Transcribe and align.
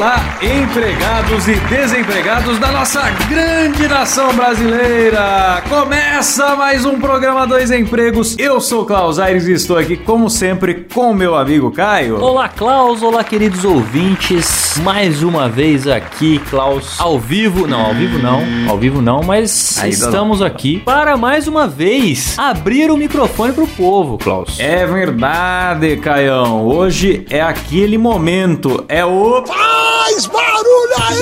Olá, 0.00 0.16
empregados 0.40 1.46
e 1.46 1.56
desempregados 1.68 2.58
da 2.58 2.72
nossa 2.72 3.02
grande 3.28 3.86
nação 3.86 4.32
brasileira! 4.32 5.62
Começa 5.68 6.56
mais 6.56 6.86
um 6.86 6.98
programa 6.98 7.46
Dois 7.46 7.70
Empregos. 7.70 8.34
Eu 8.38 8.62
sou 8.62 8.86
Klaus 8.86 9.18
Aires 9.18 9.46
e 9.46 9.52
estou 9.52 9.76
aqui, 9.76 9.98
como 9.98 10.30
sempre, 10.30 10.86
com 10.90 11.12
meu 11.12 11.34
amigo 11.34 11.70
Caio. 11.70 12.18
Olá, 12.18 12.48
Klaus. 12.48 13.02
Olá, 13.02 13.22
queridos 13.22 13.62
ouvintes. 13.62 14.78
Mais 14.82 15.22
uma 15.22 15.50
vez 15.50 15.86
aqui, 15.86 16.38
Klaus, 16.48 16.98
ao 16.98 17.18
vivo. 17.18 17.66
Não, 17.66 17.84
ao 17.84 17.92
vivo 17.92 18.18
não. 18.18 18.42
Ao 18.70 18.78
vivo 18.78 19.02
não, 19.02 19.20
mas 19.22 19.76
Ainda 19.76 19.94
estamos 19.94 20.40
aqui 20.40 20.78
para 20.78 21.18
mais 21.18 21.46
uma 21.46 21.68
vez 21.68 22.38
abrir 22.38 22.90
o 22.90 22.96
microfone 22.96 23.52
pro 23.52 23.66
povo, 23.66 24.16
Klaus. 24.16 24.58
É 24.58 24.86
verdade, 24.86 25.98
Caião. 25.98 26.64
Hoje 26.66 27.26
é 27.28 27.42
aquele 27.42 27.98
momento. 27.98 28.82
É 28.88 29.04
o. 29.04 29.44
Faz 29.90 30.26
barulho 30.26 30.94
aí! 31.02 31.18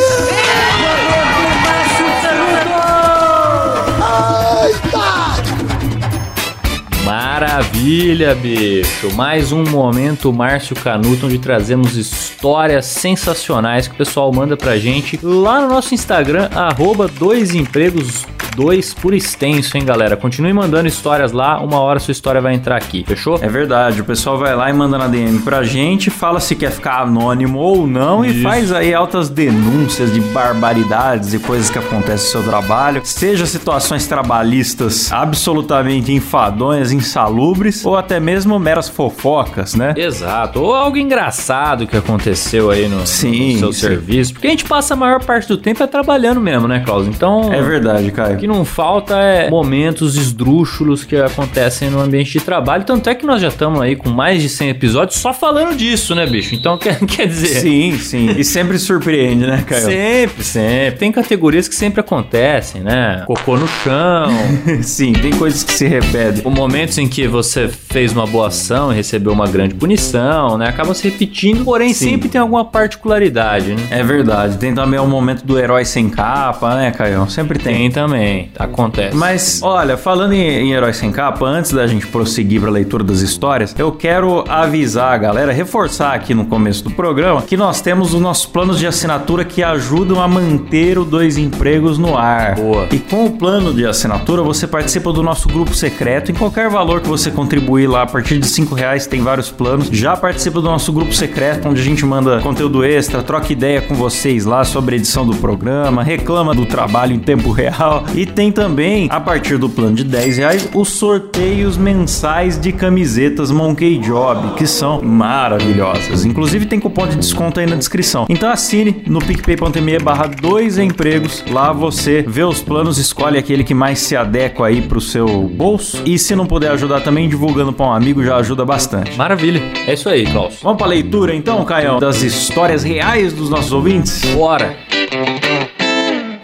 Maravilha, 7.03 8.35
bicho! 8.35 9.11
Mais 9.15 9.53
um 9.53 9.65
momento 9.65 10.31
Márcio 10.35 10.77
Canuto, 10.77 11.25
onde 11.25 11.39
trazemos 11.39 11.97
histórias 11.97 12.85
sensacionais 12.85 13.89
que 13.89 13.95
o 13.95 13.97
pessoal 13.97 14.31
manda 14.31 14.55
pra 14.55 14.77
gente 14.77 15.19
lá 15.23 15.63
no 15.63 15.69
nosso 15.69 15.95
Instagram, 15.95 16.51
arroba 16.55 17.09
dois 17.09 17.55
empregos. 17.55 18.27
Dois 18.59 18.93
por 18.93 19.15
extenso, 19.15 19.77
hein, 19.77 19.85
galera? 19.85 20.17
Continue 20.17 20.53
mandando 20.53 20.89
histórias 20.89 21.31
lá, 21.31 21.61
uma 21.61 21.79
hora 21.79 22.01
sua 22.01 22.11
história 22.11 22.41
vai 22.41 22.55
entrar 22.55 22.75
aqui, 22.75 23.05
fechou? 23.07 23.39
É 23.41 23.47
verdade, 23.47 24.01
o 24.01 24.05
pessoal 24.05 24.37
vai 24.37 24.53
lá 24.57 24.69
e 24.69 24.73
manda 24.73 24.99
na 24.99 25.07
DM 25.07 25.39
pra 25.43 25.63
gente, 25.63 26.11
fala 26.11 26.41
se 26.41 26.57
quer 26.57 26.73
ficar 26.73 27.03
anônimo 27.03 27.61
ou 27.61 27.87
não 27.87 28.25
e 28.25 28.31
Isso. 28.31 28.43
faz 28.43 28.73
aí 28.73 28.93
altas 28.93 29.29
denúncias 29.29 30.13
de 30.13 30.21
barbaridades 30.21 31.35
e 31.35 31.39
coisas 31.39 31.71
que 31.71 31.79
acontecem 31.79 32.27
no 32.27 32.33
seu 32.33 32.43
trabalho, 32.43 33.01
seja 33.05 33.47
situações 33.47 34.09
trabalhistas 34.09 35.13
absolutamente 35.13 36.13
enfadonhas, 36.13 36.91
insalubres, 36.91 37.85
ou 37.87 37.97
até 37.97 38.19
mesmo 38.19 38.59
meras 38.59 38.89
fofocas, 38.89 39.77
né? 39.77 39.95
Exato, 39.97 40.61
ou 40.61 40.75
algo 40.75 40.97
engraçado 40.97 41.87
que 41.87 41.97
aconteceu 41.97 42.73
aí 42.73 42.89
no, 42.89 43.07
Sim, 43.07 43.53
no 43.53 43.59
seu 43.61 43.73
sim. 43.73 43.81
serviço. 43.87 44.33
Porque 44.33 44.49
a 44.49 44.51
gente 44.51 44.65
passa 44.65 44.95
a 44.95 44.97
maior 44.97 45.23
parte 45.23 45.47
do 45.47 45.57
tempo 45.57 45.81
é 45.81 45.87
trabalhando 45.87 46.41
mesmo, 46.41 46.67
né, 46.67 46.83
Klaus? 46.85 47.07
Então. 47.07 47.53
É 47.53 47.63
verdade, 47.63 48.03
O 48.03 48.11
que 48.11 48.11
Caio. 48.11 48.48
Não 48.49 48.65
falta 48.65 49.17
é 49.19 49.51
momentos 49.51 50.17
esdrúxulos 50.17 51.05
que 51.05 51.17
acontecem 51.17 51.91
no 51.91 52.01
ambiente 52.01 52.33
de 52.33 52.41
trabalho. 52.41 52.85
Tanto 52.85 53.09
é 53.09 53.15
que 53.15 53.25
nós 53.25 53.41
já 53.41 53.49
estamos 53.49 53.81
aí 53.81 53.95
com 53.95 54.09
mais 54.09 54.43
de 54.43 54.49
100 54.49 54.71
episódios 54.71 55.19
só 55.19 55.33
falando 55.33 55.77
disso, 55.77 56.15
né, 56.15 56.27
bicho? 56.27 56.55
Então 56.55 56.77
quer, 56.79 56.99
quer 57.07 57.27
dizer. 57.27 57.61
Sim, 57.61 57.99
sim. 57.99 58.31
E 58.37 58.45
sempre 58.45 58.79
surpreende, 58.79 59.47
né, 59.47 59.63
Caio? 59.67 59.85
Sempre, 59.85 60.45
sempre. 60.45 60.99
Tem 60.99 61.13
categorias 61.13 61.69
que 61.69 61.75
sempre 61.75 62.01
acontecem, 62.01 62.81
né? 62.81 63.23
Cocô 63.27 63.57
no 63.57 63.69
chão. 63.69 64.29
Sim, 64.83 65.13
tem 65.13 65.33
coisas 65.33 65.63
que 65.63 65.73
se 65.73 65.87
repetem. 65.87 66.43
o 66.45 66.51
momentos 66.51 66.97
em 66.99 67.09
que 67.09 67.27
você 67.27 67.69
fez 67.69 68.13
uma 68.13 68.27
boa 68.27 68.49
ação 68.49 68.93
e 68.93 68.97
recebeu 68.97 69.33
uma 69.33 69.47
grande 69.47 69.75
punição, 69.75 70.57
né? 70.57 70.69
Acaba 70.69 70.95
se 70.95 71.09
repetindo, 71.09 71.65
porém 71.65 71.93
Sim. 71.93 72.11
sempre 72.11 72.29
tem 72.29 72.41
alguma 72.41 72.65
particularidade, 72.65 73.75
né? 73.75 73.83
É 73.91 74.03
verdade. 74.03 74.57
Tem 74.57 74.75
também 74.75 74.99
o 74.99 75.07
momento 75.07 75.45
do 75.45 75.59
herói 75.59 75.85
sem 75.85 76.09
capa, 76.09 76.75
né, 76.75 76.91
Caio? 76.91 77.29
Sempre 77.29 77.59
tem. 77.59 77.75
Tem 77.75 77.91
também, 77.91 78.38
acontece. 78.59 79.17
Mas, 79.17 79.61
olha, 79.63 79.97
falando 79.97 80.33
em, 80.33 80.41
em 80.41 80.73
Herói 80.73 80.93
Sem 80.93 81.11
Capa, 81.11 81.47
antes 81.47 81.73
da 81.73 81.87
gente 81.87 82.07
prosseguir 82.07 82.61
para 82.61 82.71
a 82.71 82.73
leitura 82.73 83.03
das 83.03 83.21
histórias, 83.21 83.75
eu 83.79 83.93
quero 83.93 84.45
avisar 84.49 85.13
a 85.13 85.19
galera, 85.19 85.53
reforçar 85.53 86.15
aqui 86.15 86.35
no 86.35 86.47
começo 86.47 86.85
do 86.85 86.91
programa, 86.91 87.43
que 87.43 87.57
nós 87.57 87.81
temos 87.81 88.15
os 88.15 88.21
nossos 88.21 88.47
planos 88.47 88.79
de 88.79 88.87
assinatura 88.87 89.45
que 89.45 89.63
ajudam 89.63 90.21
a 90.21 90.29
manter 90.29 90.99
o 90.99 91.05
Dois 91.05 91.39
Empregos 91.39 91.99
no 91.99 92.17
ar. 92.17 92.55
Boa. 92.55 92.89
E 92.93 92.99
com 92.99 93.27
o 93.27 93.31
plano 93.31 93.73
de 93.73 93.87
assinatura, 93.87 94.43
você 94.43 94.67
participa 94.67 95.13
do 95.13 95.23
nosso 95.23 95.49
grupo 95.49 95.75
secreto. 95.75 96.31
Em 96.31 96.35
qualquer 96.35 96.69
valor 96.69 97.01
que 97.01 97.09
você 97.09 97.31
contribuir 97.31 97.87
lá, 97.87 98.03
a 98.03 98.07
partir 98.07 98.39
de 98.39 98.47
5 98.47 98.75
reais, 98.75 99.07
tem 99.07 99.23
vários 99.23 99.51
planos. 99.51 99.89
Já 99.91 100.17
participa 100.17 100.61
do 100.61 100.69
nosso 100.69 100.93
grupo 100.93 101.13
secreto, 101.13 101.69
onde 101.69 101.81
a 101.81 101.85
gente 101.85 102.05
manda 102.05 102.41
conteúdo 102.41 102.85
extra, 102.85 103.23
troca 103.23 103.53
ideia 103.53 103.81
com 103.81 103.95
vocês 103.95 104.45
lá 104.45 104.65
sobre 104.65 104.95
a 104.95 104.99
edição 104.99 105.27
do 105.27 105.37
programa, 105.37 106.03
reclama 106.03 106.55
do 106.55 106.67
trabalho 106.67 107.15
em 107.15 107.19
tempo 107.19 107.51
real. 107.51 108.05
E 108.15 108.27
tem 108.29 108.53
também, 108.53 109.09
a 109.11 109.21
partir 109.21 109.59
do 109.59 109.69
plano 109.69 109.97
de 109.97 110.05
10 110.05 110.39
reais, 110.39 110.69
os 110.75 110.91
sorteios 110.91 111.77
mensais 111.77 112.59
de 112.59 112.73
camisetas 112.73 113.51
Monkey 113.51 113.99
Job, 113.99 114.55
que 114.55 114.67
são 114.67 115.03
maravilhosas. 115.03 116.25
Inclusive 116.25 116.67
tem 116.67 116.79
cupom 116.79 117.07
de 117.07 117.17
desconto 117.17 117.61
aí 117.61 117.67
na 117.67 117.77
descrição. 117.77 118.27
Então 118.29 118.51
assine 118.51 119.03
no 119.07 119.21
picpay.me 119.21 119.99
barra 119.99 120.27
dois 120.27 120.79
empregos. 120.79 121.45
Lá 121.51 121.73
você 121.73 122.25
vê 122.27 122.45
os 122.45 122.61
planos, 122.61 122.99
escolhe 122.99 123.39
aquele 123.39 123.65
que 123.65 123.75
mais 123.75 123.99
se 123.99 124.17
adequa 124.17 124.67
aí 124.67 124.83
pro 124.83 125.01
seu 125.01 125.27
bolso. 125.43 126.03
E 126.05 126.19
se 126.19 126.35
não 126.37 126.47
puder 126.47 126.71
ajudar 126.73 127.01
também, 127.01 127.29
divulgando 127.29 127.73
para 127.73 127.87
um 127.87 127.93
amigo 127.93 128.23
já 128.23 128.37
ajuda 128.37 128.65
bastante. 128.65 129.17
Maravilha. 129.17 129.63
É 129.87 129.95
isso 129.95 130.09
aí, 130.09 130.27
Klaus. 130.27 130.59
Vamos 130.63 130.79
pra 130.79 130.87
leitura 130.87 131.35
então, 131.35 131.65
Caio, 131.65 131.99
das 131.99 132.23
histórias 132.23 132.83
reais 132.83 133.33
dos 133.33 133.51
nossos 133.51 133.73
ouvintes? 133.73 134.25
Bora. 134.35 134.88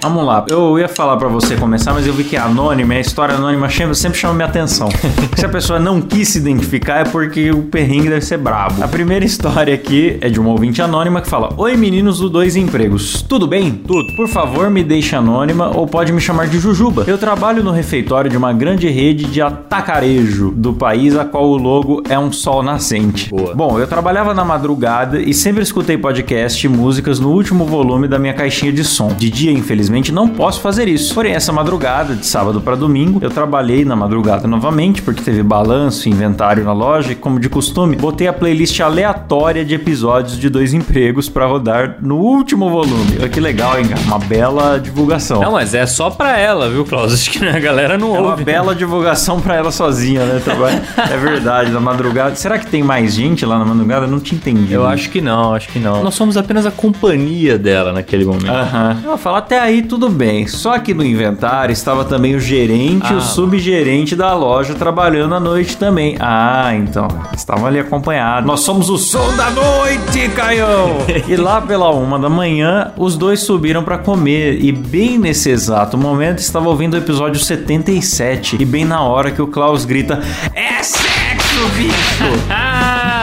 Vamos 0.05 0.23
lá. 0.23 0.45
Eu 0.51 0.79
ia 0.79 0.87
falar 0.87 1.17
pra 1.17 1.29
você 1.29 1.57
começar, 1.57 1.95
mas 1.95 2.07
eu 2.07 2.13
vi 2.13 2.25
que 2.25 2.37
é 2.37 2.39
anônima, 2.39 2.93
e 2.93 2.99
a 2.99 3.01
história 3.01 3.37
anônima 3.37 3.71
sempre 3.95 4.19
chama 4.19 4.35
minha 4.35 4.47
atenção. 4.47 4.91
se 5.35 5.47
a 5.47 5.49
pessoa 5.49 5.79
não 5.79 5.99
quis 5.99 6.29
se 6.29 6.37
identificar 6.37 6.99
é 6.99 7.05
porque 7.05 7.51
o 7.51 7.63
perrengue 7.63 8.11
deve 8.11 8.21
ser 8.21 8.37
brabo. 8.37 8.85
A 8.85 8.87
primeira 8.87 9.25
história 9.25 9.73
aqui 9.73 10.19
é 10.21 10.29
de 10.29 10.39
uma 10.39 10.51
ouvinte 10.51 10.83
anônima 10.83 11.23
que 11.23 11.27
fala: 11.27 11.55
Oi 11.57 11.75
meninos 11.79 12.19
do 12.19 12.29
Dois 12.29 12.55
Empregos, 12.55 13.23
tudo 13.23 13.47
bem? 13.47 13.73
Tudo. 13.73 14.15
Por 14.15 14.29
favor, 14.29 14.69
me 14.69 14.85
deixe 14.85 15.17
anônima 15.17 15.75
ou 15.75 15.87
pode 15.87 16.13
me 16.13 16.21
chamar 16.21 16.49
de 16.49 16.59
Jujuba. 16.59 17.05
Eu 17.07 17.17
trabalho 17.17 17.65
no 17.65 17.71
refeitório 17.71 18.31
de 18.31 18.37
uma 18.37 18.53
grande 18.53 18.91
rede 18.91 19.25
de 19.25 19.41
atacarejo 19.41 20.53
do 20.55 20.75
país, 20.75 21.17
a 21.17 21.25
qual 21.25 21.49
o 21.49 21.57
logo 21.57 22.03
é 22.11 22.19
um 22.19 22.31
sol 22.31 22.63
nascente. 22.63 23.31
Boa. 23.31 23.55
Bom, 23.55 23.81
eu 23.81 23.87
trabalhava 23.87 24.35
na 24.35 24.45
madrugada 24.45 25.19
e 25.19 25.33
sempre 25.33 25.63
escutei 25.63 25.97
podcast 25.97 26.67
e 26.67 26.69
músicas 26.69 27.19
no 27.19 27.31
último 27.31 27.65
volume 27.65 28.07
da 28.07 28.19
minha 28.19 28.35
caixinha 28.35 28.71
de 28.71 28.85
som. 28.85 29.09
De 29.09 29.31
dia, 29.31 29.51
infelizmente, 29.51 29.94
não 30.13 30.29
posso 30.29 30.61
fazer 30.61 30.89
isso. 30.89 31.15
Porém, 31.15 31.33
essa 31.35 31.53
madrugada, 31.53 32.15
de 32.15 32.27
sábado 32.27 32.61
para 32.61 32.75
domingo, 32.77 33.19
eu 33.23 33.31
trabalhei 33.31 33.85
na 33.85 33.95
madrugada 33.97 34.47
novamente, 34.49 35.03
porque 35.03 35.23
teve 35.23 35.43
balanço 35.43 36.09
e 36.09 36.13
inventário 36.13 36.65
na 36.65 36.73
loja 36.73 37.13
e, 37.13 37.15
como 37.15 37.39
de 37.41 37.49
costume, 37.49 37.97
botei 37.97 38.27
a 38.29 38.33
playlist 38.33 38.81
aleatória 38.81 39.65
de 39.65 39.75
episódios 39.75 40.39
de 40.39 40.49
dois 40.49 40.73
empregos 40.75 41.29
para 41.29 41.47
rodar 41.47 41.97
no 42.01 42.17
último 42.17 42.71
volume. 42.71 43.17
Olha 43.19 43.29
que 43.29 43.41
legal, 43.41 43.79
hein, 43.79 43.87
cara? 43.87 44.01
Uma 44.03 44.19
bela 44.19 44.79
divulgação. 44.79 45.41
Não, 45.41 45.53
mas 45.53 45.75
é 45.75 45.87
só 45.87 46.11
pra 46.11 46.39
ela, 46.39 46.69
viu, 46.69 46.85
Klaus? 46.85 47.13
Acho 47.15 47.31
que 47.31 47.45
a 47.47 47.59
galera 47.61 47.97
não 47.99 48.15
É 48.17 48.21
uma 48.21 48.31
ouve. 48.33 48.45
bela 48.45 48.75
divulgação 48.75 49.41
pra 49.41 49.55
ela 49.57 49.71
sozinha, 49.71 50.25
né? 50.25 50.41
Trabalho- 50.45 50.81
É 51.13 51.17
verdade, 51.17 51.71
na 51.71 51.81
madrugada. 51.81 52.35
Será 52.35 52.59
que 52.59 52.67
tem 52.67 52.83
mais 52.83 53.15
gente 53.15 53.45
lá 53.45 53.59
na 53.59 53.65
madrugada? 53.65 54.07
Eu 54.07 54.11
não 54.11 54.21
te 54.21 54.35
entendi. 54.35 54.73
Eu 54.73 54.87
acho 54.87 55.11
que 55.11 55.21
não, 55.21 55.53
acho 55.55 55.69
que 55.69 55.79
não. 55.79 56.03
Nós 56.03 56.15
somos 56.15 56.37
apenas 56.37 56.67
a 56.67 56.71
companhia 56.71 57.59
dela 57.59 57.93
naquele 57.93 58.25
momento. 58.25 58.49
Aham. 58.51 58.97
Ela 59.05 59.19
fala, 59.19 59.39
até 59.39 59.59
aí 59.59 59.83
tudo 59.85 60.09
bem. 60.09 60.47
Só 60.47 60.79
que 60.79 60.93
no 60.95 61.05
inventário 61.05 61.73
estava 61.73 62.05
também 62.05 62.35
o 62.35 62.41
gerente 62.41 63.11
e 63.11 63.15
Ah. 63.15 63.19
o 63.19 63.21
subgerente 63.21 64.15
da 64.17 64.35
loja 64.35 64.75
trabalhando 64.75 65.35
à 65.35 65.41
noite 65.41 65.77
também. 65.77 66.17
Ah, 66.21 66.73
então. 66.75 67.09
Estavam 67.37 67.67
ali 67.67 67.79
acompanhados. 67.79 68.47
Nós 68.47 68.61
somos 68.61 68.89
o 68.89 68.97
som 68.99 69.35
da 69.37 69.51
noite, 69.51 70.29
Caião! 70.35 70.99
e 71.29 71.37
lá 71.37 71.61
pela 71.61 71.91
uma 71.91 72.19
da 72.19 72.29
manhã, 72.29 72.93
os 72.97 73.17
dois 73.17 73.41
subiram 73.41 73.83
pra 73.83 73.99
comer. 73.99 74.63
E 74.65 74.73
bem 74.73 75.19
nesse 75.19 75.51
exato 75.51 75.97
momento, 75.97 76.39
estava 76.39 76.69
ouvindo 76.69 76.95
o 76.95 76.99
episódio 76.99 77.41
77. 77.41 78.57
E 78.61 78.65
bem 78.65 78.85
na 78.85 79.01
hora 79.03 79.31
que 79.31 79.41
o 79.43 79.47
Klaus 79.47 79.85
grita: 79.85 80.21
É 80.55 80.83
sexo, 80.83 81.69
bicho! 81.77 82.25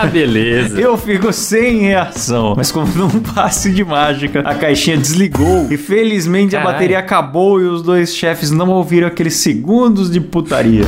Ah, 0.01 0.07
beleza. 0.07 0.79
Eu 0.79 0.97
fico 0.97 1.31
sem 1.33 1.79
reação. 1.79 2.53
Mas 2.57 2.71
como 2.71 2.87
num 2.95 3.19
passe 3.19 3.71
de 3.71 3.83
mágica, 3.83 4.41
a 4.41 4.55
caixinha 4.55 4.97
desligou. 4.97 5.67
E 5.69 5.77
felizmente 5.77 6.55
a 6.55 6.59
Caralho. 6.59 6.75
bateria 6.75 6.99
acabou 6.99 7.61
e 7.61 7.65
os 7.65 7.81
dois 7.81 8.15
chefes 8.15 8.51
não 8.51 8.69
ouviram 8.69 9.07
aqueles 9.07 9.35
segundos 9.35 10.09
de 10.09 10.19
putaria. 10.19 10.83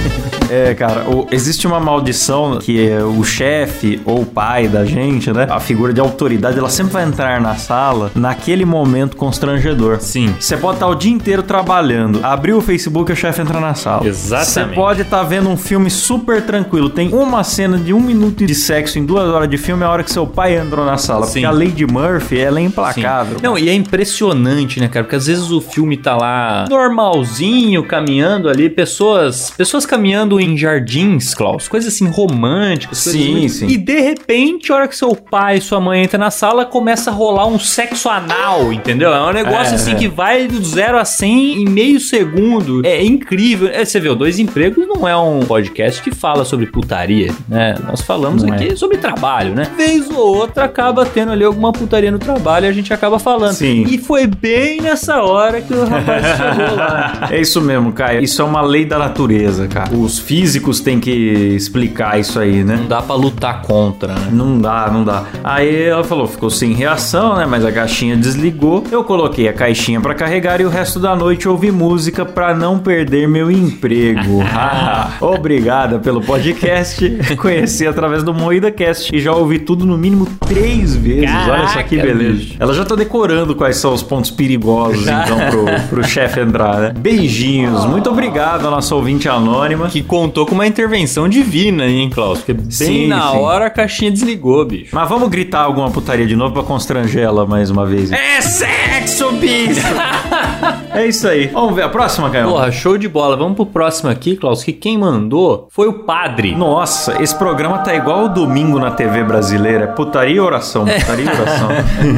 é, 0.49 0.73
cara, 0.73 1.03
o- 1.09 1.27
existe 1.31 1.65
uma 1.67 1.79
maldição 1.79 2.59
que 2.59 2.87
é 2.87 3.03
o 3.03 3.23
chefe 3.23 4.01
ou 4.05 4.21
o 4.21 4.25
pai 4.25 4.67
da 4.67 4.85
gente, 4.85 5.31
né? 5.31 5.47
A 5.49 5.59
figura 5.59 5.93
de 5.93 5.99
autoridade, 6.01 6.57
ela 6.57 6.69
sempre 6.69 6.93
vai 6.93 7.05
entrar 7.05 7.39
na 7.41 7.55
sala 7.55 8.11
naquele 8.15 8.65
momento 8.65 9.15
constrangedor. 9.17 9.99
Sim. 9.99 10.33
Você 10.39 10.57
pode 10.57 10.77
estar 10.77 10.87
o 10.87 10.95
dia 10.95 11.11
inteiro 11.11 11.43
trabalhando, 11.43 12.19
abrir 12.23 12.53
o 12.53 12.61
Facebook 12.61 13.11
e 13.11 13.13
o 13.13 13.15
chefe 13.15 13.41
entra 13.41 13.59
na 13.59 13.73
sala. 13.73 14.07
Exatamente. 14.07 14.49
Você 14.49 14.65
pode 14.75 15.01
estar 15.01 15.23
vendo 15.23 15.49
um 15.49 15.57
filme 15.57 15.89
super 15.89 16.41
tranquilo, 16.41 16.89
tem 16.89 17.13
uma 17.13 17.43
cena 17.43 17.77
de 17.77 17.93
um 17.93 17.99
minuto 17.99 18.45
de 18.45 18.55
sexo 18.55 18.97
em 19.03 19.05
duas 19.05 19.27
horas 19.29 19.49
de 19.49 19.57
filme 19.57 19.83
é 19.83 19.85
a 19.85 19.89
hora 19.89 20.03
que 20.03 20.11
seu 20.11 20.25
pai 20.25 20.57
entrou 20.57 20.85
na 20.85 20.97
sala. 20.97 21.25
Sim. 21.25 21.41
Porque 21.41 21.45
a 21.45 21.51
Lady 21.51 21.85
Murphy, 21.85 22.39
ela 22.39 22.59
é 22.59 22.63
implacável. 22.63 23.37
Não, 23.41 23.57
e 23.57 23.67
é 23.69 23.73
impressionante, 23.73 24.79
né, 24.79 24.87
cara? 24.87 25.03
Porque 25.03 25.15
às 25.17 25.27
vezes 25.27 25.51
o 25.51 25.59
filme 25.61 25.97
tá 25.97 26.15
lá 26.15 26.65
normalzinho, 26.69 27.83
caminhando 27.83 28.49
ali, 28.49 28.69
pessoas 28.69 29.51
pessoas 29.55 29.85
caminhando 29.85 30.39
em 30.39 30.57
jardins, 30.57 31.33
Klaus, 31.33 31.67
coisas 31.67 31.93
assim 31.93 32.07
românticas. 32.07 33.03
coisas 33.03 33.21
Sim, 33.21 33.31
muito- 33.31 33.53
sim. 33.53 33.67
E 33.67 33.77
de 33.77 33.99
repente, 33.99 34.71
a 34.71 34.75
hora 34.75 34.87
que 34.87 34.95
seu 34.95 35.15
pai 35.15 35.57
e 35.57 35.61
sua 35.61 35.79
mãe 35.79 36.03
entram 36.03 36.19
na 36.19 36.31
sala, 36.31 36.65
começa 36.65 37.11
a 37.11 37.13
rolar 37.13 37.45
um 37.47 37.59
sexo 37.59 38.09
anal, 38.09 38.71
entendeu? 38.71 39.13
É 39.13 39.21
um 39.21 39.33
negócio 39.33 39.73
É, 39.73 39.75
assim 39.75 39.91
é. 39.91 39.95
que 39.95 40.07
vai 40.07 40.47
do 40.47 40.63
zero 40.63 40.97
a 40.97 41.05
100 41.05 41.61
em 41.63 41.65
meio 41.65 41.99
segundo. 41.99 42.85
É 42.85 43.03
incrível. 43.03 43.67
É, 43.67 43.83
você 43.83 43.99
vê, 43.99 44.09
o 44.09 44.15
Dois 44.15 44.39
Empregos 44.39 44.87
não 44.87 45.07
é 45.07 45.15
um 45.17 45.41
podcast 45.41 46.01
que 46.01 46.11
fala 46.13 46.45
sobre 46.45 46.67
putaria, 46.67 47.31
né? 47.47 47.75
Nós 47.85 48.01
falamos 48.01 48.43
Não 48.43 48.53
aqui 48.53 48.75
sobre 48.75 48.92
trabalho, 48.97 49.53
né? 49.53 49.67
Vez 49.75 50.09
ou 50.09 50.35
outra 50.37 50.65
acaba 50.65 51.05
tendo 51.05 51.31
ali 51.31 51.43
alguma 51.43 51.71
putaria 51.71 52.11
no 52.11 52.19
trabalho 52.19 52.65
e 52.65 52.69
a 52.69 52.71
gente 52.71 52.93
acaba 52.93 53.19
falando. 53.19 53.53
Sim. 53.53 53.83
E 53.89 53.97
foi 53.97 54.27
bem 54.27 54.81
nessa 54.81 55.21
hora 55.21 55.61
que 55.61 55.73
o 55.73 55.85
rapaz 55.85 56.23
chegou 56.37 56.75
lá. 56.75 57.27
É 57.31 57.39
isso 57.41 57.61
mesmo, 57.61 57.91
Caio. 57.91 58.21
Isso 58.21 58.41
é 58.41 58.45
uma 58.45 58.61
lei 58.61 58.85
da 58.85 58.97
natureza, 58.97 59.67
cara. 59.67 59.93
Os 59.95 60.19
físicos 60.19 60.79
têm 60.79 60.99
que 60.99 61.11
explicar 61.55 62.19
isso 62.19 62.39
aí, 62.39 62.63
né? 62.63 62.77
Não 62.77 62.87
dá 62.87 63.01
pra 63.01 63.15
lutar 63.15 63.61
contra, 63.61 64.13
né? 64.13 64.29
Não 64.31 64.59
dá, 64.59 64.89
não 64.91 65.03
dá. 65.03 65.23
Aí 65.43 65.83
ela 65.85 66.03
falou, 66.03 66.27
ficou 66.27 66.49
sem 66.49 66.73
reação, 66.73 67.35
né? 67.35 67.45
Mas 67.45 67.65
a 67.65 67.71
caixinha 67.71 68.15
desligou. 68.15 68.83
Eu 68.91 69.03
coloquei 69.03 69.47
a 69.47 69.53
caixinha 69.53 69.99
pra 69.99 70.13
carregar 70.13 70.61
e 70.61 70.65
o 70.65 70.69
resto 70.69 70.99
da 70.99 71.15
noite 71.15 71.47
ouvi 71.47 71.71
música 71.71 72.25
pra 72.25 72.53
não 72.53 72.79
perder 72.79 73.27
meu 73.27 73.49
emprego. 73.51 74.43
Obrigada 75.19 75.99
pelo 75.99 76.21
podcast. 76.21 77.09
Conheci 77.37 77.87
através 77.87 78.23
do 78.23 78.33
Moída 78.33 78.71
Cast 78.71 78.82
e 79.11 79.19
já 79.19 79.31
ouvi 79.33 79.59
tudo 79.59 79.85
no 79.85 79.97
mínimo 79.97 80.27
três 80.47 80.95
vezes. 80.95 81.29
Olha 81.49 81.67
só 81.67 81.81
que 81.83 81.97
Caraca, 81.97 82.17
beleza. 82.17 82.37
bicho. 82.39 82.55
Ela 82.59 82.73
já 82.73 82.85
tá 82.85 82.95
decorando 82.95 83.55
quais 83.55 83.77
são 83.77 83.93
os 83.93 84.03
pontos 84.03 84.31
perigosos, 84.31 85.03
então, 85.07 85.37
pro, 85.49 85.65
pro 85.89 86.03
chefe 86.07 86.39
entrar, 86.39 86.79
né? 86.79 86.93
Beijinhos. 86.97 87.85
Muito 87.85 88.09
obrigado 88.09 88.67
à 88.67 88.71
nossa 88.71 88.93
ouvinte 88.95 89.27
anônima. 89.29 89.87
Que 89.87 90.01
contou 90.01 90.45
com 90.45 90.55
uma 90.55 90.67
intervenção 90.67 91.27
divina, 91.27 91.85
hein, 91.85 92.09
Klaus? 92.09 92.39
Porque 92.39 92.53
bem 92.53 92.71
Sim, 92.71 93.07
na 93.07 93.31
sim. 93.31 93.37
hora 93.37 93.65
a 93.67 93.69
caixinha 93.69 94.11
desligou, 94.11 94.65
bicho. 94.65 94.89
Mas 94.95 95.07
vamos 95.09 95.29
gritar 95.29 95.61
alguma 95.61 95.89
putaria 95.91 96.25
de 96.25 96.35
novo 96.35 96.53
pra 96.53 96.63
constranger 96.63 97.23
ela 97.23 97.45
mais 97.45 97.69
uma 97.69 97.85
vez. 97.85 98.11
É 98.11 98.41
sexo, 98.41 99.31
bicho! 99.33 99.81
É 100.93 101.07
isso 101.07 101.27
aí. 101.27 101.47
Vamos 101.47 101.73
ver 101.75 101.81
a 101.81 101.89
próxima, 101.89 102.29
Caio? 102.29 102.47
Porra, 102.47 102.71
show 102.71 102.99
de 102.99 103.09
bola. 103.09 103.35
Vamos 103.35 103.55
pro 103.55 103.65
próximo 103.65 104.11
aqui, 104.11 104.35
Klaus, 104.35 104.63
que 104.63 104.71
quem 104.71 104.95
mandou 104.95 105.67
foi 105.71 105.87
o 105.87 105.93
padre. 105.93 106.53
Nossa, 106.55 107.21
esse 107.21 107.35
programa 107.35 107.79
tá 107.79 107.95
igual 107.95 108.25
o 108.25 108.29
domingo 108.29 108.72
na 108.79 108.91
TV 108.91 109.23
brasileira. 109.23 109.83
É 109.85 109.87
putaria 109.87 110.35
e 110.35 110.39
oração, 110.39 110.85
putaria 110.85 111.25
e 111.25 111.29
oração. 111.29 111.69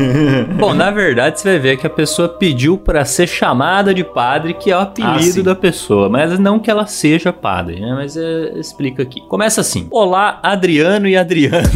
Bom, 0.57 0.73
na 0.73 0.91
verdade, 0.91 1.39
você 1.39 1.49
vai 1.51 1.59
ver 1.59 1.77
que 1.77 1.85
a 1.87 1.89
pessoa 1.89 2.27
pediu 2.29 2.77
pra 2.77 3.05
ser 3.05 3.27
chamada 3.27 3.93
de 3.93 4.03
padre, 4.03 4.53
que 4.53 4.71
é 4.71 4.75
o 4.75 4.79
Ah, 4.79 4.83
apelido 4.83 5.21
sim. 5.33 5.43
da 5.43 5.55
pessoa, 5.55 6.09
mas 6.09 6.37
não 6.39 6.59
que 6.59 6.69
ela 6.69 6.85
seja 6.87 7.31
padre, 7.33 7.79
né? 7.79 7.93
Mas 7.95 8.15
é, 8.17 8.53
explica 8.57 9.03
aqui. 9.03 9.21
Começa 9.27 9.61
assim: 9.61 9.87
Olá, 9.91 10.39
Adriano 10.43 11.07
e 11.07 11.15
Adriano. 11.17 11.67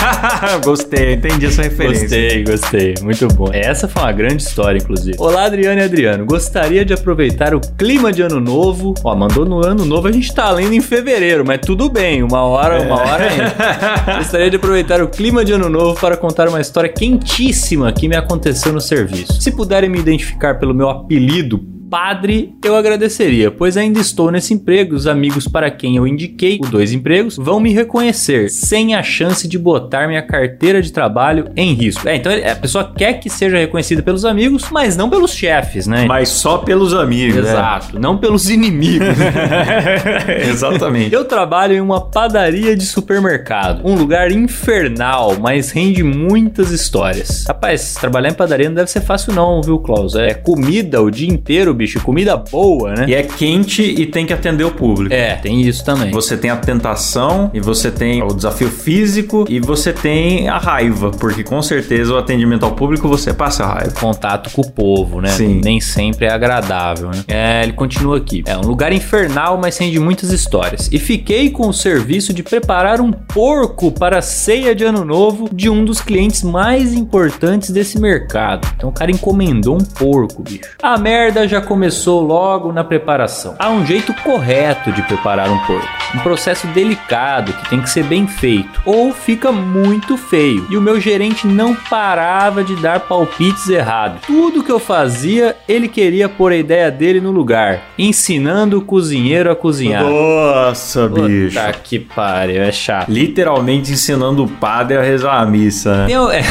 Gostei, 0.64 1.14
entendi 1.14 1.46
essa 1.46 1.62
referência. 1.62 2.00
Gostei, 2.02 2.44
gostei. 2.44 2.94
Muito 3.02 3.28
bom. 3.28 3.48
Essa 3.52 3.88
foi 3.88 4.02
uma 4.02 4.12
grande 4.12 4.42
história, 4.42 4.78
inclusive. 4.78 5.16
Olá, 5.18 5.44
Adriano 5.44 5.80
e 5.80 5.84
Adriano. 5.84 6.24
Gostaria 6.26 6.84
de 6.84 6.92
aproveitar 6.92 7.54
o 7.54 7.60
clima 7.60 8.12
de 8.12 8.22
ano 8.22 8.40
novo. 8.40 8.94
Ó, 9.04 9.14
mandou 9.14 9.44
no 9.44 9.64
ano 9.64 9.84
novo, 9.84 10.08
a 10.08 10.12
gente 10.12 10.32
tá 10.34 10.50
lendo 10.50 10.74
em 10.74 10.80
fevereiro, 10.80 11.44
mas 11.46 11.58
tudo 11.60 11.88
bem. 11.88 12.22
Uma 12.22 12.42
hora, 12.42 12.80
uma 12.82 12.96
hora 13.00 13.24
ainda. 13.28 13.50
Gostaria 14.18 14.50
de 14.50 14.56
aproveitar 14.56 15.02
o 15.02 15.08
clima 15.08 15.44
de 15.44 15.52
ano 15.52 15.68
novo 15.68 16.00
para 16.00 16.16
contar 16.16 16.48
uma 16.48 16.60
história 16.60 16.90
quentíssima 16.90 17.92
que 17.92 18.08
me 18.08 18.16
aconteceu 18.16 18.72
no 18.72 18.80
serviço. 18.80 19.40
Se 19.40 19.52
puderem 19.52 19.88
me 19.90 19.98
identificar 19.98 20.58
pelo 20.58 20.74
meu 20.74 20.88
apelido, 20.88 21.79
Padre, 21.90 22.54
eu 22.64 22.76
agradeceria, 22.76 23.50
pois 23.50 23.76
ainda 23.76 23.98
estou 23.98 24.30
nesse 24.30 24.54
emprego. 24.54 24.94
Os 24.94 25.08
amigos 25.08 25.48
para 25.48 25.68
quem 25.72 25.96
eu 25.96 26.06
indiquei 26.06 26.60
os 26.62 26.70
dois 26.70 26.92
empregos 26.92 27.36
vão 27.36 27.58
me 27.58 27.72
reconhecer, 27.72 28.48
sem 28.48 28.94
a 28.94 29.02
chance 29.02 29.48
de 29.48 29.58
botar 29.58 30.06
minha 30.06 30.22
carteira 30.22 30.80
de 30.80 30.92
trabalho 30.92 31.50
em 31.56 31.74
risco. 31.74 32.08
É, 32.08 32.14
então 32.14 32.30
a 32.32 32.54
pessoa 32.54 32.92
quer 32.96 33.14
que 33.14 33.28
seja 33.28 33.58
reconhecida 33.58 34.02
pelos 34.02 34.24
amigos, 34.24 34.68
mas 34.70 34.96
não 34.96 35.10
pelos 35.10 35.32
chefes, 35.32 35.88
né? 35.88 36.04
Mas 36.06 36.28
só 36.28 36.58
pelos 36.58 36.94
amigos, 36.94 37.42
né? 37.42 37.50
Exato, 37.50 37.98
não 37.98 38.16
pelos 38.16 38.48
inimigos. 38.48 39.08
Exatamente. 40.48 41.12
Eu 41.12 41.24
trabalho 41.24 41.74
em 41.74 41.80
uma 41.80 42.00
padaria 42.08 42.76
de 42.76 42.86
supermercado. 42.86 43.80
Um 43.84 43.96
lugar 43.96 44.30
infernal, 44.30 45.36
mas 45.40 45.72
rende 45.72 46.04
muitas 46.04 46.70
histórias. 46.70 47.44
Rapaz, 47.48 47.94
trabalhar 47.94 48.30
em 48.30 48.34
padaria 48.34 48.68
não 48.68 48.76
deve 48.76 48.90
ser 48.90 49.00
fácil 49.00 49.32
não, 49.32 49.60
viu, 49.60 49.80
Klaus? 49.80 50.14
É 50.14 50.34
comida 50.34 51.02
o 51.02 51.10
dia 51.10 51.28
inteiro, 51.28 51.79
bicho. 51.80 52.00
Comida 52.00 52.36
boa, 52.36 52.92
né? 52.94 53.06
E 53.08 53.14
é 53.14 53.22
quente 53.22 53.82
e 53.82 54.06
tem 54.06 54.26
que 54.26 54.32
atender 54.32 54.64
o 54.64 54.70
público. 54.70 55.14
É, 55.14 55.36
tem 55.36 55.62
isso 55.62 55.84
também. 55.84 56.10
Você 56.10 56.36
tem 56.36 56.50
a 56.50 56.56
tentação, 56.56 57.50
e 57.54 57.60
você 57.60 57.90
tem 57.90 58.22
o 58.22 58.28
desafio 58.28 58.68
físico, 58.68 59.46
e 59.48 59.58
você 59.60 59.92
tem 59.92 60.48
a 60.48 60.58
raiva, 60.58 61.10
porque 61.10 61.42
com 61.42 61.60
certeza 61.62 62.12
o 62.12 62.18
atendimento 62.18 62.64
ao 62.64 62.72
público 62.72 63.08
você 63.08 63.32
passa 63.32 63.64
raiva. 63.66 63.92
Contato 63.98 64.50
com 64.50 64.62
o 64.62 64.70
povo, 64.70 65.20
né? 65.20 65.30
Sim. 65.30 65.60
Nem 65.64 65.80
sempre 65.80 66.26
é 66.26 66.32
agradável, 66.32 67.10
né? 67.10 67.24
É, 67.26 67.62
ele 67.62 67.72
continua 67.72 68.18
aqui. 68.18 68.42
É 68.46 68.56
um 68.56 68.62
lugar 68.62 68.92
infernal, 68.92 69.58
mas 69.58 69.78
rende 69.78 69.98
muitas 69.98 70.30
histórias. 70.30 70.88
E 70.92 70.98
fiquei 70.98 71.50
com 71.50 71.68
o 71.68 71.72
serviço 71.72 72.34
de 72.34 72.42
preparar 72.42 73.00
um 73.00 73.10
porco 73.10 73.90
para 73.90 74.18
a 74.18 74.22
ceia 74.22 74.74
de 74.74 74.84
ano 74.84 75.04
novo 75.04 75.48
de 75.52 75.70
um 75.70 75.84
dos 75.84 76.00
clientes 76.00 76.42
mais 76.42 76.92
importantes 76.92 77.70
desse 77.70 77.98
mercado. 77.98 78.68
Então 78.76 78.90
o 78.90 78.92
cara 78.92 79.10
encomendou 79.10 79.76
um 79.76 79.84
porco, 79.84 80.42
bicho. 80.42 80.76
A 80.82 80.98
merda 80.98 81.48
já 81.48 81.60
começou 81.70 82.20
logo 82.20 82.72
na 82.72 82.82
preparação. 82.82 83.54
Há 83.56 83.70
um 83.70 83.86
jeito 83.86 84.12
correto 84.24 84.90
de 84.90 85.02
preparar 85.02 85.48
um 85.48 85.58
porco. 85.66 85.99
Um 86.14 86.18
processo 86.20 86.66
delicado 86.68 87.52
que 87.52 87.70
tem 87.70 87.80
que 87.80 87.88
ser 87.90 88.02
bem 88.04 88.26
feito. 88.26 88.80
Ou 88.84 89.12
fica 89.12 89.52
muito 89.52 90.16
feio. 90.16 90.66
E 90.70 90.76
o 90.76 90.80
meu 90.80 91.00
gerente 91.00 91.46
não 91.46 91.74
parava 91.74 92.64
de 92.64 92.74
dar 92.76 93.00
palpites 93.00 93.68
errados. 93.68 94.22
Tudo 94.26 94.62
que 94.64 94.72
eu 94.72 94.78
fazia, 94.80 95.56
ele 95.68 95.88
queria 95.88 96.28
pôr 96.28 96.52
a 96.52 96.56
ideia 96.56 96.90
dele 96.90 97.20
no 97.20 97.30
lugar, 97.30 97.80
ensinando 97.98 98.78
o 98.78 98.82
cozinheiro 98.82 99.50
a 99.50 99.56
cozinhar. 99.56 100.02
Nossa, 100.04 101.08
bicho. 101.08 101.58
Puta 101.58 101.72
que 101.72 101.98
pariu, 101.98 102.62
é 102.62 102.72
chato. 102.72 103.10
Literalmente 103.10 103.92
ensinando 103.92 104.44
o 104.44 104.48
padre 104.48 104.96
a 104.96 105.02
rezar 105.02 105.40
a 105.40 105.46
missa, 105.46 105.96
né? 105.98 106.06
Tem, 106.06 106.18
o- 106.18 106.30
é. 106.32 106.42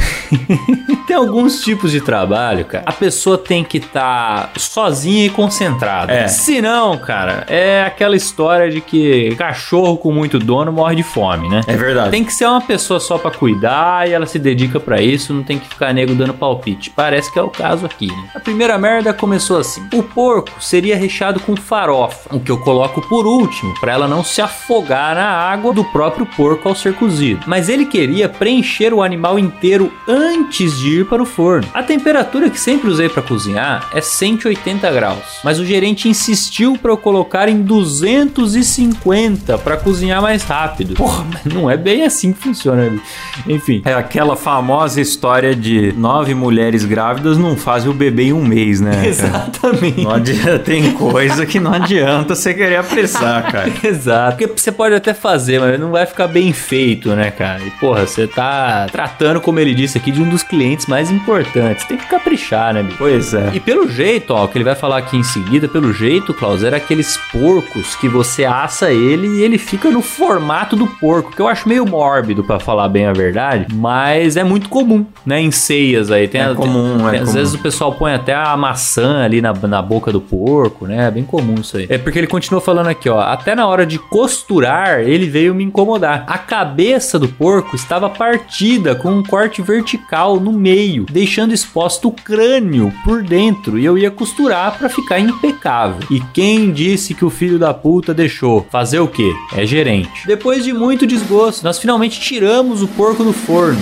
Tem 1.05 1.15
alguns 1.15 1.61
tipos 1.61 1.91
de 1.91 2.01
trabalho, 2.01 2.65
cara. 2.65 2.83
A 2.85 2.91
pessoa 2.91 3.37
tem 3.37 3.63
que 3.63 3.77
estar 3.79 4.51
sozinha 4.57 5.25
e 5.25 5.29
concentrada. 5.29 6.11
É. 6.13 6.27
Se 6.27 6.61
não, 6.61 6.97
cara, 6.97 7.45
é 7.47 7.83
aquela 7.83 8.15
história 8.15 8.69
de 8.69 8.79
que 8.79 9.33
cachorro 9.49 9.97
com 9.97 10.11
muito 10.11 10.37
dono 10.37 10.71
morre 10.71 10.95
de 10.95 11.01
fome, 11.01 11.49
né? 11.49 11.61
É 11.65 11.75
verdade. 11.75 12.11
Tem 12.11 12.23
que 12.23 12.31
ser 12.31 12.45
uma 12.45 12.61
pessoa 12.61 12.99
só 12.99 13.17
pra 13.17 13.31
cuidar 13.31 14.07
e 14.07 14.13
ela 14.13 14.27
se 14.27 14.37
dedica 14.37 14.79
pra 14.79 15.01
isso, 15.01 15.33
não 15.33 15.41
tem 15.41 15.57
que 15.57 15.67
ficar 15.67 15.91
nego 15.91 16.13
dando 16.13 16.35
palpite. 16.35 16.91
Parece 16.91 17.33
que 17.33 17.39
é 17.39 17.41
o 17.41 17.49
caso 17.49 17.83
aqui, 17.83 18.07
né? 18.07 18.29
A 18.35 18.39
primeira 18.39 18.77
merda 18.77 19.11
começou 19.11 19.57
assim. 19.57 19.81
O 19.91 20.03
porco 20.03 20.51
seria 20.61 20.95
recheado 20.95 21.39
com 21.39 21.55
farofa, 21.55 22.29
o 22.35 22.39
que 22.39 22.51
eu 22.51 22.59
coloco 22.59 23.01
por 23.01 23.25
último, 23.25 23.73
pra 23.79 23.91
ela 23.91 24.07
não 24.07 24.23
se 24.23 24.39
afogar 24.39 25.15
na 25.15 25.27
água 25.27 25.73
do 25.73 25.83
próprio 25.83 26.27
porco 26.27 26.69
ao 26.69 26.75
ser 26.75 26.93
cozido. 26.93 27.41
Mas 27.47 27.69
ele 27.69 27.87
queria 27.87 28.29
preencher 28.29 28.93
o 28.93 29.01
animal 29.01 29.39
inteiro 29.39 29.91
antes 30.07 30.77
de 30.77 30.99
ir 30.99 31.05
para 31.05 31.23
o 31.23 31.25
forno. 31.25 31.67
A 31.73 31.81
temperatura 31.81 32.51
que 32.51 32.59
sempre 32.59 32.87
usei 32.87 33.09
pra 33.09 33.23
cozinhar 33.23 33.89
é 33.95 34.01
180 34.01 34.91
graus, 34.91 35.39
mas 35.43 35.59
o 35.59 35.65
gerente 35.65 36.07
insistiu 36.07 36.77
pra 36.77 36.91
eu 36.91 36.97
colocar 36.97 37.49
em 37.49 37.63
250 37.63 39.38
pra 39.63 39.77
cozinhar 39.77 40.21
mais 40.21 40.43
rápido. 40.43 40.95
Porra, 40.95 41.25
mas 41.31 41.53
não 41.53 41.69
é 41.69 41.77
bem 41.77 42.03
assim 42.03 42.33
que 42.33 42.39
funciona. 42.39 42.89
né? 42.89 42.99
Enfim, 43.47 43.81
É 43.85 43.93
aquela 43.93 44.35
famosa 44.35 44.99
história 44.99 45.55
de 45.55 45.93
nove 45.97 46.33
mulheres 46.33 46.83
grávidas 46.85 47.37
não 47.37 47.55
fazem 47.55 47.89
o 47.89 47.93
bebê 47.93 48.23
em 48.23 48.33
um 48.33 48.43
mês, 48.43 48.81
né? 48.81 48.91
cara? 48.91 49.07
exatamente. 49.07 50.01
Não 50.01 50.11
adianta, 50.11 50.59
tem 50.59 50.91
coisa 50.91 51.45
que 51.45 51.59
não 51.59 51.73
adianta 51.73 52.35
você 52.35 52.53
querer 52.53 52.77
apressar, 52.77 53.51
cara. 53.51 53.71
Exato. 53.83 54.37
Porque 54.37 54.59
você 54.59 54.71
pode 54.71 54.95
até 54.95 55.13
fazer, 55.13 55.59
mas 55.59 55.79
não 55.79 55.91
vai 55.91 56.05
ficar 56.05 56.27
bem 56.27 56.51
feito, 56.51 57.09
né, 57.15 57.31
cara? 57.31 57.61
E, 57.63 57.71
porra, 57.71 58.05
você 58.05 58.27
tá 58.27 58.87
tratando, 58.91 59.39
como 59.39 59.59
ele 59.59 59.73
disse 59.73 59.97
aqui, 59.97 60.11
de 60.11 60.21
um 60.21 60.29
dos 60.29 60.43
clientes 60.43 60.85
mais 60.87 61.09
importantes. 61.09 61.85
Tem 61.85 61.97
que 61.97 62.05
caprichar, 62.05 62.73
né, 62.73 62.83
bicho? 62.83 62.97
Pois 62.97 63.33
é. 63.33 63.51
E 63.53 63.59
pelo 63.59 63.89
jeito, 63.89 64.33
ó, 64.33 64.45
o 64.45 64.47
que 64.47 64.57
ele 64.57 64.65
vai 64.65 64.75
falar 64.75 64.89
falar 64.89 64.97
aqui 64.97 65.17
em 65.17 65.23
seguida, 65.23 65.67
pelo 65.67 65.93
jeito, 65.93 66.33
Klaus, 66.33 66.63
era 66.63 66.77
aqueles 66.77 67.15
porcos 67.31 67.95
que 67.95 68.09
você 68.09 68.43
assa 68.43 68.91
ele 68.91 69.27
e 69.37 69.41
ele 69.41 69.57
fica 69.57 69.89
no 69.91 70.01
formato 70.01 70.75
do 70.75 70.87
porco, 70.87 71.31
que 71.31 71.41
eu 71.41 71.47
acho 71.47 71.67
meio 71.67 71.85
mórbido, 71.85 72.43
para 72.43 72.59
falar 72.59 72.87
bem 72.89 73.05
a 73.05 73.13
verdade, 73.13 73.67
mas 73.73 74.35
é 74.37 74.43
muito 74.43 74.69
comum, 74.69 75.05
né? 75.25 75.39
Em 75.41 75.51
ceias 75.51 76.11
aí. 76.11 76.27
Tem, 76.27 76.41
É 76.41 76.53
comum, 76.53 76.97
tem- 76.99 77.07
é 77.07 77.11
tem- 77.11 77.19
Às 77.21 77.25
comum. 77.29 77.33
vezes 77.39 77.53
o 77.53 77.59
pessoal 77.59 77.93
põe 77.93 78.13
até 78.13 78.33
a 78.33 78.55
maçã 78.57 79.23
ali 79.23 79.41
na, 79.41 79.53
na 79.53 79.81
boca 79.81 80.11
do 80.11 80.21
porco, 80.21 80.85
né? 80.87 81.07
É 81.07 81.11
bem 81.11 81.23
comum 81.23 81.55
isso 81.61 81.77
aí. 81.77 81.85
É 81.89 81.97
porque 81.97 82.17
ele 82.19 82.27
continua 82.27 82.61
falando 82.61 82.87
aqui, 82.87 83.09
ó. 83.09 83.19
Até 83.19 83.55
na 83.55 83.67
hora 83.67 83.85
de 83.85 83.97
costurar, 83.99 85.01
ele 85.01 85.27
veio 85.27 85.53
me 85.53 85.63
incomodar. 85.63 86.23
A 86.27 86.37
cabeça 86.37 87.17
do 87.19 87.27
porco 87.27 87.75
estava 87.75 88.09
partida 88.09 88.95
com 88.95 89.09
um 89.11 89.23
corte 89.23 89.61
vertical 89.61 90.39
no 90.39 90.51
meio, 90.51 91.05
deixando 91.11 91.53
exposto 91.53 92.07
o 92.07 92.11
crânio 92.11 92.91
por 93.03 93.21
dentro. 93.23 93.77
E 93.77 93.85
eu 93.85 93.97
ia 93.97 94.09
costurar 94.11 94.77
pra 94.77 94.89
ficar 94.89 95.19
impecável. 95.19 95.99
E 96.09 96.19
quem 96.33 96.71
disse 96.71 97.13
que 97.13 97.25
o 97.25 97.29
filho 97.29 97.59
da 97.59 97.73
puta 97.73 98.13
deixou? 98.13 98.65
Fazer 98.71 98.99
o 98.99 99.07
quê? 99.07 99.18
É 99.55 99.65
gerente. 99.65 100.25
Depois 100.25 100.63
de 100.63 100.73
muito 100.73 101.05
desgosto, 101.05 101.63
nós 101.63 101.77
finalmente 101.77 102.19
tiramos 102.19 102.81
o 102.81 102.87
porco 102.87 103.23
do 103.23 103.33
forno. 103.33 103.81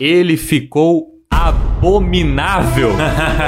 Ele 0.00 0.36
ficou 0.36 1.16
abominável. 1.76 2.92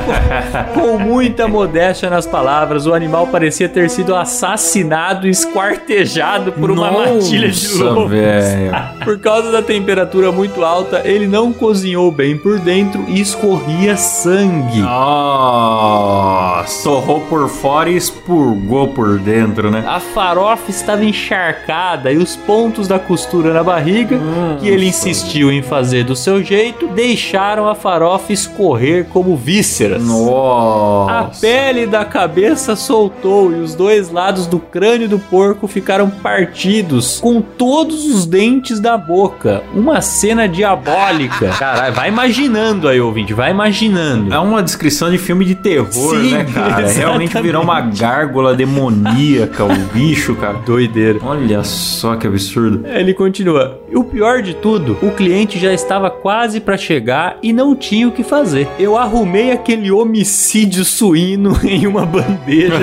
Com 0.74 0.98
muita 0.98 1.48
modéstia 1.48 2.10
nas 2.10 2.26
palavras, 2.26 2.86
o 2.86 2.94
animal 2.94 3.26
parecia 3.28 3.68
ter 3.68 3.88
sido 3.90 4.14
assassinado 4.14 5.26
e 5.26 5.30
esquartejado 5.30 6.52
por 6.52 6.70
uma 6.70 6.90
matilha 6.90 7.48
de 7.48 7.68
Nossa, 7.68 7.84
lobo. 7.84 8.08
velho. 8.08 8.72
Por 9.04 9.18
causa 9.18 9.50
da 9.50 9.62
temperatura 9.62 10.30
muito 10.30 10.64
alta, 10.64 11.02
ele 11.04 11.26
não 11.26 11.52
cozinhou 11.52 12.10
bem 12.12 12.36
por 12.36 12.58
dentro 12.58 13.04
e 13.08 13.20
escorria 13.20 13.96
sangue. 13.96 14.80
Nossa, 14.80 16.84
torrou 16.84 17.20
por 17.22 17.48
fora 17.48 17.90
e 17.90 17.96
expurgou 17.96 18.88
por 18.88 19.18
dentro, 19.18 19.70
né? 19.70 19.84
A 19.86 20.00
farofa 20.00 20.70
estava 20.70 21.04
encharcada 21.04 22.12
e 22.12 22.18
os 22.18 22.36
pontos 22.36 22.86
da 22.86 22.98
costura 22.98 23.52
na 23.52 23.64
barriga, 23.64 24.18
que 24.60 24.68
ele 24.68 24.86
insistiu 24.86 25.50
em 25.50 25.62
fazer 25.62 26.04
do 26.04 26.14
seu 26.14 26.42
jeito, 26.42 26.88
deixaram 26.88 27.68
a 27.68 27.74
farofa 27.74 28.17
escorrer 28.30 29.06
como 29.06 29.36
vísceras. 29.36 30.02
A 30.02 30.06
Nossa. 30.06 31.40
pele 31.40 31.86
da 31.86 32.04
cabeça 32.04 32.76
soltou 32.76 33.52
e 33.52 33.56
os 33.60 33.74
dois 33.74 34.10
lados 34.10 34.46
do 34.46 34.58
crânio 34.58 35.08
do 35.08 35.18
porco 35.18 35.66
ficaram 35.66 36.10
partidos, 36.10 37.20
com 37.20 37.40
todos 37.40 38.04
os 38.04 38.26
dentes 38.26 38.80
da 38.80 38.96
boca. 38.96 39.62
Uma 39.74 40.00
cena 40.00 40.48
diabólica. 40.48 41.48
Caralho, 41.58 41.94
vai 41.94 42.08
imaginando 42.08 42.88
aí, 42.88 43.00
ouvinte, 43.00 43.32
vai 43.32 43.50
imaginando. 43.50 44.32
É 44.32 44.38
uma 44.38 44.62
descrição 44.62 45.10
de 45.10 45.18
filme 45.18 45.44
de 45.44 45.54
terror, 45.54 45.90
Sim, 45.90 46.32
né, 46.32 46.44
cara? 46.44 46.68
exatamente. 46.82 46.98
Realmente 46.98 47.40
virou 47.42 47.62
uma 47.62 47.80
gárgula 47.80 48.54
demoníaca, 48.54 49.64
o 49.64 49.76
bicho, 49.92 50.34
cara. 50.36 50.58
Doideira. 50.66 51.18
Olha 51.22 51.62
só 51.64 52.16
que 52.16 52.26
absurdo. 52.26 52.86
Ele 52.86 53.14
continua. 53.14 53.80
O 53.94 54.04
pior 54.04 54.42
de 54.42 54.54
tudo, 54.54 54.98
o 55.02 55.10
cliente 55.10 55.58
já 55.58 55.72
estava 55.72 56.10
quase 56.10 56.60
para 56.60 56.76
chegar 56.76 57.38
e 57.42 57.52
não 57.52 57.74
tinha 57.74 58.07
o 58.08 58.12
que 58.12 58.22
fazer. 58.22 58.68
Eu 58.78 58.96
arrumei 58.96 59.50
aquele 59.50 59.90
homicídio 59.90 60.84
suíno 60.84 61.58
em 61.64 61.86
uma 61.86 62.04
bandeja 62.04 62.78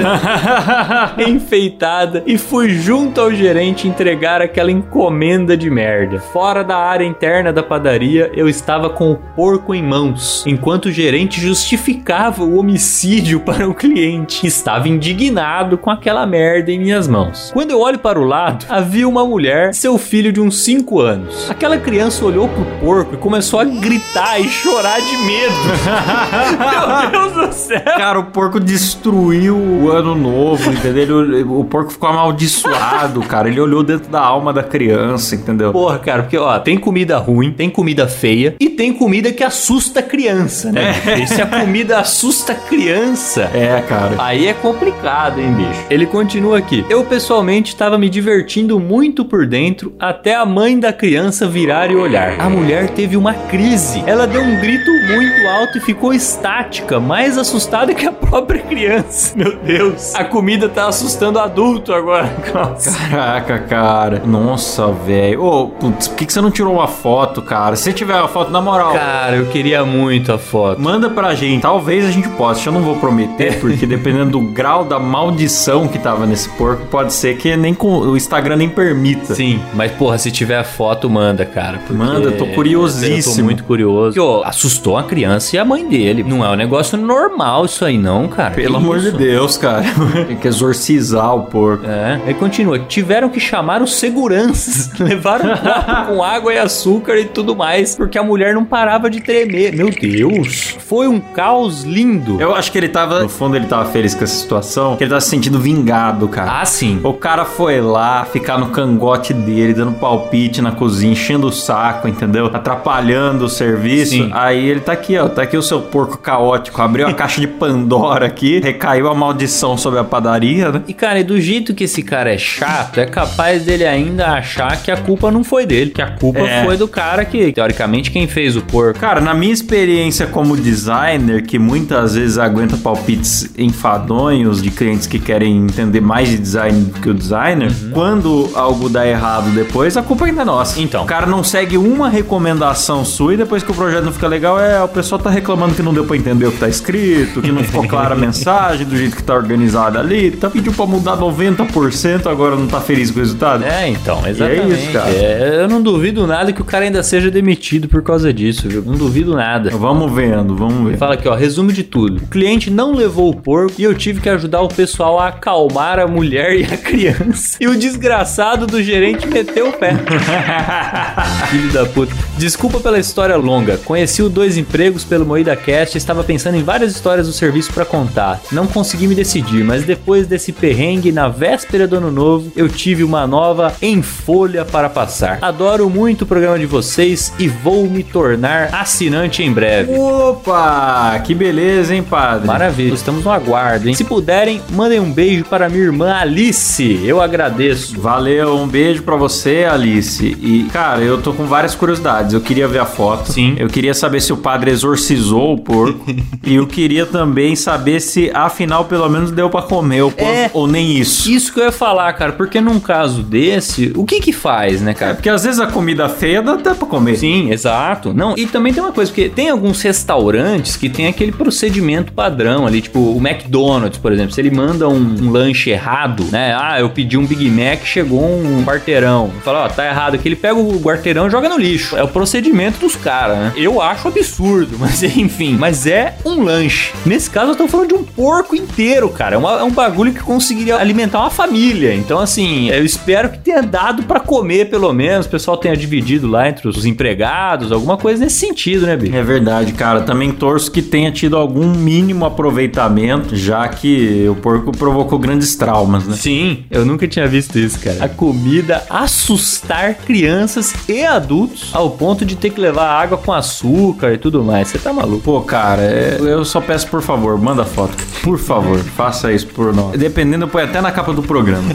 enfeitada 1.27 2.24
e 2.25 2.38
fui 2.38 2.70
junto 2.70 3.20
ao 3.20 3.34
gerente 3.34 3.88
entregar 3.88 4.41
aquela 4.41 4.72
encomenda 4.72 5.58
de 5.58 5.70
merda. 5.70 6.20
Fora 6.20 6.63
da 6.63 6.77
área 6.77 7.05
interna 7.05 7.51
da 7.51 7.63
padaria, 7.63 8.32
eu 8.34 8.48
estava 8.48 8.89
com 8.89 9.12
o 9.12 9.15
porco 9.36 9.74
em 9.74 9.84
mãos, 9.84 10.44
enquanto 10.48 10.86
o 10.86 10.91
gerente 10.91 11.39
justificava 11.39 12.44
o 12.44 12.58
homicídio 12.58 13.39
para 13.46 13.67
o 13.67 13.74
cliente, 13.74 14.46
estava 14.46 14.88
indignado 14.88 15.77
com 15.77 15.89
aquela 15.89 16.25
merda 16.25 16.72
em 16.72 16.79
minhas 16.79 17.08
mãos. 17.08 17.51
Quando 17.53 17.72
eu 17.72 17.79
olho 17.79 18.00
para 18.00 18.20
o 18.20 18.25
lado, 18.25 18.65
havia 18.70 19.08
uma 19.08 19.25
mulher, 19.25 19.74
seu 19.74 19.98
filho 19.98 20.32
de 20.32 20.39
uns 20.39 20.63
5 20.63 21.00
anos. 21.00 21.50
Aquela 21.50 21.77
criança 21.77 22.24
olhou 22.25 22.48
pro 22.48 22.65
porco 22.79 23.15
e 23.15 23.17
começou 23.17 23.60
a 23.60 23.65
gritar 23.65 24.39
e 24.39 24.48
chorar 24.48 25.00
de 25.01 25.14
medo. 25.17 25.55
Meu 27.12 27.12
Deus 27.31 27.48
do 27.48 27.53
céu! 27.53 27.81
Cara, 27.98 28.19
o 28.19 28.25
porco 28.25 28.60
destruiu 28.60 29.55
o 29.55 29.89
ano 29.91 30.15
novo, 30.15 30.72
entendeu? 30.72 31.22
Ele- 31.22 31.43
o 31.43 31.63
porco 31.63 31.91
ficou 31.91 32.10
amaldiçoado, 32.10 33.22
cara. 33.22 33.48
Ele 33.48 33.60
olhou 33.60 33.84
dentro 33.84 34.10
da 34.10 34.19
alma 34.22 34.51
da 34.53 34.63
criança, 34.63 35.36
entendeu? 35.36 35.72
Porra, 35.72 36.00
cara, 36.00 36.24
porque 36.24 36.38
ó, 36.38 36.57
tem 36.60 36.77
comida 36.77 37.17
ruim, 37.17 37.51
tem 37.51 37.69
comida 37.69 38.07
feia 38.07 38.55
e 38.60 38.69
tem 38.69 38.93
comida 38.93 39.31
que 39.31 39.43
assusta 39.43 40.00
a 40.00 40.03
criança, 40.03 40.72
né? 40.72 40.93
E 41.22 41.27
se 41.27 41.41
a 41.41 41.45
comida 41.45 42.00
assusta 42.00 42.53
a 42.53 42.55
criança, 42.55 43.50
É, 43.53 43.81
cara. 43.88 44.15
Aí 44.19 44.48
é 44.48 44.53
complicado, 44.53 45.39
hein, 45.39 45.51
bicho? 45.53 45.81
Ele 45.89 46.05
continua 46.05 46.57
aqui. 46.57 46.86
Eu 46.89 47.03
pessoalmente 47.05 47.74
estava 47.74 47.98
me 47.98 48.10
divertindo 48.10 48.79
muito 48.79 49.25
por 49.25 49.45
dentro 49.45 49.93
até 50.00 50.36
a 50.36 50.45
mãe 50.45 50.79
da 50.79 50.91
criança 50.93 51.48
virar 51.48 51.89
e 51.91 51.95
olhar. 51.95 52.39
A 52.39 52.50
mulher 52.50 52.89
teve 52.89 53.15
uma 53.17 53.34
crise. 53.34 54.03
Ela 54.05 54.25
deu 54.27 54.41
um 54.41 54.60
grito 54.60 54.89
muito 55.05 55.47
alto 55.47 55.77
e 55.77 55.81
ficou 55.81 56.13
estática, 56.13 57.00
mais 57.00 57.38
assustada 57.38 57.93
que 57.93 58.05
a 58.05 58.12
própria 58.12 58.62
criança. 58.62 59.33
Meu 59.35 59.55
Deus. 59.57 60.13
A 60.15 60.24
comida 60.24 60.67
tá 60.69 60.88
assustando 60.88 61.39
o 61.39 61.41
adulto 61.41 61.93
agora, 61.93 62.27
Klaus. 62.51 62.85
Caraca, 62.85 63.59
cara. 63.59 64.21
Nossa, 64.25 64.88
velho. 64.91 65.43
Ô, 65.43 65.67
putz, 65.69 66.07
por 66.07 66.17
que, 66.17 66.25
que 66.25 66.33
você 66.33 66.41
não 66.41 66.51
tirou 66.51 66.74
uma 66.75 66.88
foto, 66.88 67.41
cara? 67.41 67.75
Se 67.75 67.91
tiver 67.93 68.15
uma 68.15 68.27
foto, 68.27 68.51
na 68.51 68.62
moral, 68.62 68.93
Cara, 68.93 69.35
eu 69.38 69.45
queria 69.47 69.83
muito 69.85 70.31
a 70.31 70.38
foto. 70.38 70.81
manda 70.81 71.09
pra 71.09 71.33
gente. 71.35 71.62
Talvez 71.62 72.05
a 72.05 72.12
gente 72.12 72.27
possa. 72.29 72.67
Eu 72.69 72.74
não 72.74 72.81
vou 72.81 72.95
prometer, 72.97 73.59
porque 73.59 73.85
dependendo 73.85 74.31
do 74.31 74.41
grau 74.53 74.83
da 74.83 75.00
maldição 75.00 75.88
que 75.88 76.00
tava 76.00 76.25
nesse 76.25 76.50
porco, 76.50 76.85
pode 76.88 77.13
ser 77.13 77.38
que 77.38 77.55
nem 77.57 77.74
com 77.74 78.00
o 78.00 78.15
Instagram 78.17 78.55
nem 78.57 78.69
permita. 78.69 79.33
Sim, 79.35 79.59
mas 79.74 79.91
porra, 79.91 80.17
se 80.17 80.31
tiver 80.31 80.57
a 80.57 80.63
foto, 80.63 81.09
manda, 81.09 81.45
cara. 81.45 81.79
Manda, 81.89 82.31
tô 82.31 82.45
curiosíssimo. 82.47 83.33
Eu 83.33 83.38
tô 83.38 83.43
muito 83.43 83.63
curioso. 83.63 84.07
Porque, 84.15 84.19
ó, 84.19 84.43
assustou 84.43 84.94
a 84.97 85.03
criança 85.03 85.55
e 85.55 85.59
a 85.59 85.65
mãe 85.65 85.87
dele. 85.87 86.23
Não 86.23 86.43
é 86.45 86.49
um 86.49 86.55
negócio 86.55 86.97
normal 86.97 87.65
isso 87.65 87.83
aí, 87.85 87.97
não, 87.97 88.27
cara. 88.27 88.51
Pelo 88.51 88.77
Que 88.77 88.83
amor 88.83 88.97
isso? 88.97 89.11
de 89.11 89.17
Deus, 89.17 89.57
cara. 89.57 89.83
Tem 90.27 90.35
que 90.37 90.47
exorcizar 90.47 91.35
o 91.35 91.43
porco. 91.43 91.85
É, 91.85 92.19
aí 92.25 92.33
continua. 92.33 92.79
Tiveram 92.79 93.29
que 93.29 93.39
chamar 93.39 93.81
os 93.81 93.95
seguranças. 93.95 94.91
Levaram 94.99 95.51
um 95.51 95.57
copo 95.57 96.05
com 96.07 96.23
água 96.23 96.53
e 96.53 96.57
açúcar 96.57 97.17
e 97.17 97.25
tudo 97.25 97.55
mais, 97.55 97.95
porque 97.95 98.17
a 98.17 98.23
mulher 98.23 98.53
não 98.53 98.65
parava 98.65 99.09
de 99.09 99.21
tremer. 99.21 99.75
Meu 99.75 99.89
Deus. 99.89 100.75
Foi 100.79 101.07
um 101.07 101.19
caos 101.19 101.83
lindo. 101.83 102.39
Eu 102.41 102.55
acho 102.55 102.71
que 102.71 102.77
ele 102.77 102.89
tava, 102.89 103.21
no 103.21 103.29
fundo, 103.29 103.55
ele 103.55 103.65
tava 103.65 103.85
feliz 103.85 104.13
com 104.13 104.23
essa 104.23 104.35
situação, 104.35 104.95
que 104.97 105.03
ele 105.03 105.09
tava 105.09 105.21
se 105.21 105.29
sentindo 105.29 105.59
vingado, 105.59 106.27
cara. 106.27 106.61
Ah, 106.61 106.65
sim. 106.65 106.99
O 107.03 107.13
cara 107.13 107.45
foi 107.45 107.81
lá 107.81 108.25
ficar 108.25 108.57
no 108.57 108.67
cangote 108.69 109.33
dele, 109.33 109.73
dando 109.73 109.93
palpite 109.93 110.61
na 110.61 110.71
cozinha, 110.71 111.11
enchendo 111.13 111.47
o 111.47 111.51
saco, 111.51 112.07
entendeu? 112.07 112.47
Atrapalhando 112.53 113.45
o 113.45 113.49
serviço. 113.49 114.11
Sim. 114.11 114.29
Aí 114.33 114.67
ele 114.67 114.79
tá 114.85 114.91
aqui, 114.93 115.17
ó. 115.17 115.27
Tá 115.27 115.41
aqui 115.41 115.57
o 115.57 115.61
seu 115.61 115.81
porco 115.81 116.17
caótico. 116.17 116.81
Abriu 116.81 117.07
a 117.07 117.13
caixa 117.15 117.41
de 117.41 117.47
Pandora 117.47 118.25
aqui, 118.25 118.59
recaiu 118.59 119.07
a 119.09 119.15
maldição 119.15 119.77
sobre 119.77 119.99
a 119.99 120.03
padaria, 120.03 120.71
né? 120.71 120.81
E, 120.87 120.93
cara, 120.93 121.19
e 121.19 121.23
do 121.23 121.39
jeito 121.39 121.73
que 121.73 121.85
esse 121.85 122.03
cara 122.03 122.33
é 122.33 122.37
chato, 122.37 122.99
é 122.99 123.05
capaz 123.05 123.63
dele 123.63 123.85
ainda 123.85 124.27
achar 124.33 124.81
que 124.81 124.91
a 124.91 124.97
culpa 124.97 125.31
não 125.31 125.43
foi 125.43 125.65
dele. 125.65 125.91
Que 125.91 126.01
a 126.01 126.11
culpa 126.11 126.39
É. 126.39 126.63
foi 126.63 126.77
do 126.77 126.87
cara 126.87 127.25
que, 127.25 127.51
teoricamente, 127.51 128.11
quem 128.11 128.27
fez 128.27 128.55
o 128.55 128.61
porco. 128.61 128.99
Cara, 128.99 129.19
na 129.21 129.33
minha 129.33 129.53
experiência 129.53 130.27
como 130.27 130.55
designer, 130.55 131.43
que 131.43 131.57
muitas 131.57 132.15
vezes 132.15 132.37
aguenta 132.37 132.77
palpites 132.77 133.49
enfadonhos 133.57 134.61
de 134.61 134.69
clientes 134.71 135.07
que 135.07 135.19
querem 135.19 135.57
entender 135.57 136.01
mais 136.01 136.29
de 136.29 136.37
design 136.37 136.85
do 136.85 136.99
que 136.99 137.09
o 137.09 137.13
designer, 137.13 137.71
quando 137.91 138.49
algo 138.55 138.89
dá 138.89 139.05
errado 139.07 139.49
depois, 139.51 139.95
a 139.97 140.01
culpa 140.01 140.25
ainda 140.25 140.41
é 140.41 140.45
nossa. 140.45 140.79
Então. 140.79 141.03
O 141.03 141.07
cara 141.07 141.25
não 141.25 141.43
segue 141.43 141.77
uma 141.77 142.09
recomendação 142.09 143.03
sua 143.05 143.33
e 143.33 143.37
depois 143.37 143.63
que 143.63 143.71
o 143.71 143.73
projeto 143.75 144.03
não 144.05 144.11
fica 144.13 144.27
legal, 144.27 144.59
é 144.59 144.75
o 144.84 144.88
pessoal 144.88 145.20
tá 145.20 145.29
reclamando 145.29 145.75
que 145.75 145.82
não 145.82 145.94
deu 145.94 146.05
pra 146.05 146.15
entender 146.15 146.46
o 146.46 146.51
que 146.51 146.60
tá 146.60 146.67
escrito, 146.67 147.41
que 147.41 147.51
não 147.51 147.63
ficou 147.63 147.88
clara 147.88 148.13
a 148.13 148.17
mensagem, 148.17 148.86
do 148.86 148.96
jeito 148.98 149.15
que 149.15 149.24
tá 149.24 149.36
organizado 149.36 149.98
ali, 149.98 150.32
tá 150.32 150.50
pediu 150.50 150.74
pra 150.74 150.86
mudar 150.86 151.17
90%, 151.17 152.27
agora 152.27 152.55
não 152.55 152.67
tá 152.67 152.79
feliz 152.82 153.12
com 153.12 153.20
o 153.20 153.22
resultado. 153.22 153.63
É, 153.63 153.89
então, 153.89 154.25
exatamente. 154.27 154.84
isso, 154.84 154.91
cara. 154.91 155.10
É, 155.10 155.62
eu 155.62 155.67
não 155.67 155.82
duvido 155.82 156.25
nada 156.25 156.51
que 156.51 156.62
o 156.62 156.65
cara 156.65 156.86
ainda 156.86 157.03
seja 157.03 157.29
demitido 157.29 157.88
por 157.88 158.01
causa 158.01 158.34
disso, 158.34 158.67
viu? 158.67 158.84
Não 158.86 158.96
duvido 158.96 159.36
nada. 159.36 159.70
Vamos 159.72 160.12
vendo, 160.13 160.55
vamos 160.55 160.89
ver. 160.89 160.98
Fala 160.98 161.15
aqui, 161.15 161.27
ó, 161.27 161.36
resumo 161.36 161.72
de 161.72 161.84
tudo. 161.84 162.17
O 162.24 162.27
cliente 162.27 162.70
não 162.70 162.94
levou 162.94 163.29
o 163.29 163.36
porco 163.36 163.74
e 163.77 163.84
eu 163.84 163.94
tive 163.94 164.22
que 164.22 164.29
ajudar 164.29 164.62
o 164.62 164.67
pessoal 164.67 165.20
a 165.20 165.27
acalmar 165.27 166.00
a 166.00 166.08
mulher 166.08 166.55
e 166.55 166.63
a 166.63 166.77
criança. 166.77 167.58
E 167.60 167.67
o 167.67 167.77
desgraçado 167.77 168.67
do 168.67 168.82
gerente 168.82 169.27
meteu 169.27 169.70
o 169.70 169.74
pé. 169.74 169.96
Filho 171.50 171.72
da 171.72 171.86
puta. 171.86 172.13
Desculpa 172.38 172.79
pela 172.79 173.00
história 173.00 173.36
longa. 173.36 173.77
Conheci 173.77 174.22
o 174.22 174.29
Dois 174.29 174.58
Empregos 174.67 175.03
pelo 175.03 175.25
Moída 175.25 175.55
Cast 175.55 175.95
estava 175.95 176.24
pensando 176.24 176.57
em 176.57 176.63
várias 176.63 176.91
histórias 176.91 177.27
do 177.27 177.34
serviço 177.34 177.72
para 177.72 177.86
contar. 177.86 178.41
Não 178.51 178.65
consegui 178.65 179.07
me 179.07 179.13
decidir, 179.13 179.63
mas 179.63 179.84
depois 179.84 180.25
desse 180.25 180.51
perrengue 180.51 181.12
na 181.12 181.27
véspera 181.27 181.88
do 181.88 181.98
ano 181.98 182.12
novo, 182.12 182.51
eu 182.55 182.67
tive 182.67 183.03
uma 183.03 183.27
nova 183.27 183.74
em 183.79 184.01
folha 184.01 184.65
para 184.65 184.89
passar. 184.89 185.38
Adoro 185.41 185.88
muito 185.88 186.24
o 186.24 186.25
programa 186.25 186.57
de 186.57 186.65
vocês 186.65 187.31
e 187.38 187.48
vou 187.48 187.88
me 187.88 188.03
tornar 188.03 188.74
assinante 188.74 189.43
em 189.43 189.53
breve. 189.53 189.93
Opa, 189.93 191.22
que 191.24 191.36
beleza, 191.36 191.93
hein, 191.93 192.03
padre? 192.03 192.48
Maravilha, 192.48 192.95
estamos 192.95 193.24
no 193.24 193.31
aguardo, 193.31 193.88
hein? 193.88 193.93
Se 193.93 194.03
puderem, 194.03 194.62
mandem 194.72 195.00
um 195.00 195.12
beijo 195.12 195.45
para 195.45 195.69
minha 195.69 195.84
irmã 195.84 196.12
Alice. 196.15 197.01
Eu 197.05 197.22
agradeço. 197.22 198.01
Valeu, 198.01 198.57
um 198.57 198.67
beijo 198.67 199.03
pra 199.03 199.15
você, 199.15 199.65
Alice. 199.69 200.25
E, 200.25 200.67
cara, 200.74 201.01
eu 201.01 201.22
tô 201.22 201.34
com 201.34 201.45
várias 201.45 201.75
curiosidades. 201.75 202.34
Eu 202.34 202.41
queria 202.41 202.67
ver 202.67 202.79
a 202.79 202.86
foto. 202.86 203.31
Sim. 203.31 203.55
Eu 203.60 203.67
queria 203.67 203.93
saber 203.93 204.22
se 204.22 204.34
o 204.34 204.38
padre 204.45 204.69
exorcizou 204.69 205.53
o 205.53 205.57
porco. 205.57 206.05
e 206.45 206.53
eu 206.53 206.67
queria 206.67 207.03
também 207.07 207.55
saber 207.55 207.99
se, 207.99 208.29
afinal, 208.31 208.85
pelo 208.85 209.09
menos 209.09 209.31
deu 209.31 209.49
pra 209.49 209.63
comer 209.63 210.03
o 210.03 210.11
porco 210.11 210.23
É. 210.31 210.51
ou 210.53 210.67
nem 210.67 210.91
isso. 210.99 211.31
Isso 211.31 211.51
que 211.51 211.59
eu 211.59 211.63
ia 211.65 211.71
falar, 211.71 212.13
cara, 212.13 212.31
porque 212.33 212.61
num 212.61 212.79
caso 212.79 213.23
desse, 213.23 213.91
o 213.95 214.05
que 214.05 214.19
que 214.21 214.31
faz, 214.31 214.81
né, 214.81 214.91
É, 214.91 214.93
cara? 214.93 215.13
porque 215.15 215.29
às 215.29 215.43
vezes 215.43 215.59
a 215.59 215.65
comida 215.65 216.07
feia 216.07 216.43
dá 216.43 216.53
até 216.53 216.75
pra 216.75 216.87
comer. 216.87 217.17
Sim, 217.17 217.49
exato. 217.51 218.13
Não, 218.13 218.35
e 218.37 218.45
também 218.45 218.71
tem 218.71 218.83
uma 218.83 218.91
coisa, 218.91 219.09
porque 219.11 219.29
tem 219.29 219.49
alguns 219.49 219.81
restaurantes 219.81 220.75
que 220.77 220.89
tem 220.89 221.07
aquele 221.07 221.31
procedimento 221.31 222.11
padrão 222.13 222.67
ali, 222.67 222.81
tipo 222.81 222.99
o 222.99 223.17
McDonald's, 223.25 223.97
por 223.97 224.11
exemplo. 224.13 224.31
Se 224.31 224.41
ele 224.41 224.51
manda 224.51 224.87
um, 224.87 225.15
um 225.23 225.31
lanche 225.31 225.71
errado, 225.71 226.23
né? 226.31 226.55
Ah, 226.55 226.79
eu 226.79 226.89
pedi 226.91 227.17
um 227.17 227.25
Big 227.25 227.49
Mac, 227.49 227.83
chegou 227.83 228.23
um 228.23 228.63
quarteirão. 228.63 229.31
Fala, 229.43 229.65
ó, 229.65 229.67
tá 229.69 229.85
errado 229.87 230.13
aqui. 230.15 230.27
Ele 230.27 230.35
pega 230.35 230.55
o 230.59 230.79
quarteirão 230.79 231.25
e 231.27 231.29
joga 231.31 231.49
no 231.49 231.57
lixo. 231.57 231.97
É 231.97 232.03
o 232.03 232.07
procedimento 232.07 232.79
dos 232.79 232.95
caras, 232.95 233.37
né? 233.37 233.53
Eu 233.55 233.81
acho 233.81 234.07
absurdo, 234.07 234.34
mas 234.79 235.01
enfim. 235.03 235.55
Mas 235.57 235.85
é 235.87 236.15
um 236.25 236.43
lanche. 236.43 236.91
Nesse 237.05 237.29
caso, 237.29 237.51
eu 237.51 237.55
tô 237.55 237.67
falando 237.67 237.89
de 237.89 237.93
um 237.95 238.03
porco 238.03 238.55
inteiro, 238.55 239.09
cara. 239.09 239.35
É, 239.35 239.37
uma- 239.37 239.59
é 239.59 239.63
um 239.63 239.71
bagulho 239.71 240.13
que 240.13 240.19
conseguiria 240.21 240.77
alimentar 240.77 241.19
uma 241.19 241.29
família. 241.29 241.93
Então, 241.93 242.19
assim, 242.19 242.69
eu 242.69 242.83
espero 242.83 243.29
que 243.29 243.37
tenha 243.39 243.61
dado 243.61 244.03
pra 244.03 244.19
comer, 244.19 244.69
pelo 244.69 244.91
menos. 244.93 245.25
O 245.25 245.29
pessoal 245.29 245.57
tenha 245.57 245.75
dividido 245.75 246.27
lá 246.27 246.47
entre 246.49 246.67
os 246.67 246.85
empregados, 246.85 247.71
alguma 247.71 247.97
coisa 247.97 248.23
nesse 248.23 248.37
sentido, 248.37 248.85
né, 248.85 248.95
bicho? 248.95 249.15
É 249.15 249.23
verdade, 249.23 249.73
cara. 249.73 250.01
Também 250.01 250.31
torço 250.31 250.71
que 250.71 250.81
tenha 250.81 251.11
tido 251.11 251.35
algum 251.37 251.67
mínimo 251.75 252.25
aproveitamento, 252.25 253.35
já 253.35 253.67
que 253.67 254.25
o 254.29 254.35
porco 254.35 254.71
provocou 254.71 255.17
grandes 255.19 255.55
traumas, 255.55 256.05
né? 256.05 256.15
Sim, 256.15 256.63
eu 256.69 256.85
nunca 256.85 257.07
tinha 257.07 257.27
visto 257.27 257.57
isso, 257.57 257.79
cara. 257.79 258.03
A 258.03 258.09
comida 258.09 258.83
assustar 258.89 259.95
crianças 259.95 260.73
e 260.87 261.03
adultos 261.03 261.69
ao 261.73 261.89
ponto 261.91 262.25
de 262.25 262.35
ter 262.35 262.49
que 262.49 262.59
levar 262.59 262.87
água 262.89 263.17
com 263.17 263.31
açúcar 263.33 264.13
e 264.13 264.17
tudo 264.25 264.44
mais. 264.44 264.70
Você 264.70 264.79
tá 264.79 264.91
maluco? 264.91 265.22
Pô, 265.22 265.41
cara, 265.41 265.84
é- 265.84 266.17
eu 266.20 266.44
só 266.44 266.60
peço 266.60 266.88
por 266.88 267.00
favor, 267.03 267.38
manda 267.39 267.63
foto. 267.63 267.96
Por 268.24 268.39
favor, 268.39 268.79
faça 268.79 269.32
isso 269.32 269.46
por 269.46 269.72
nós. 269.72 269.91
Dependendo, 270.00 270.48
põe 270.48 270.63
até 270.63 270.82
na 270.82 270.91
capa 270.91 271.13
do 271.13 271.22
programa. 271.22 271.70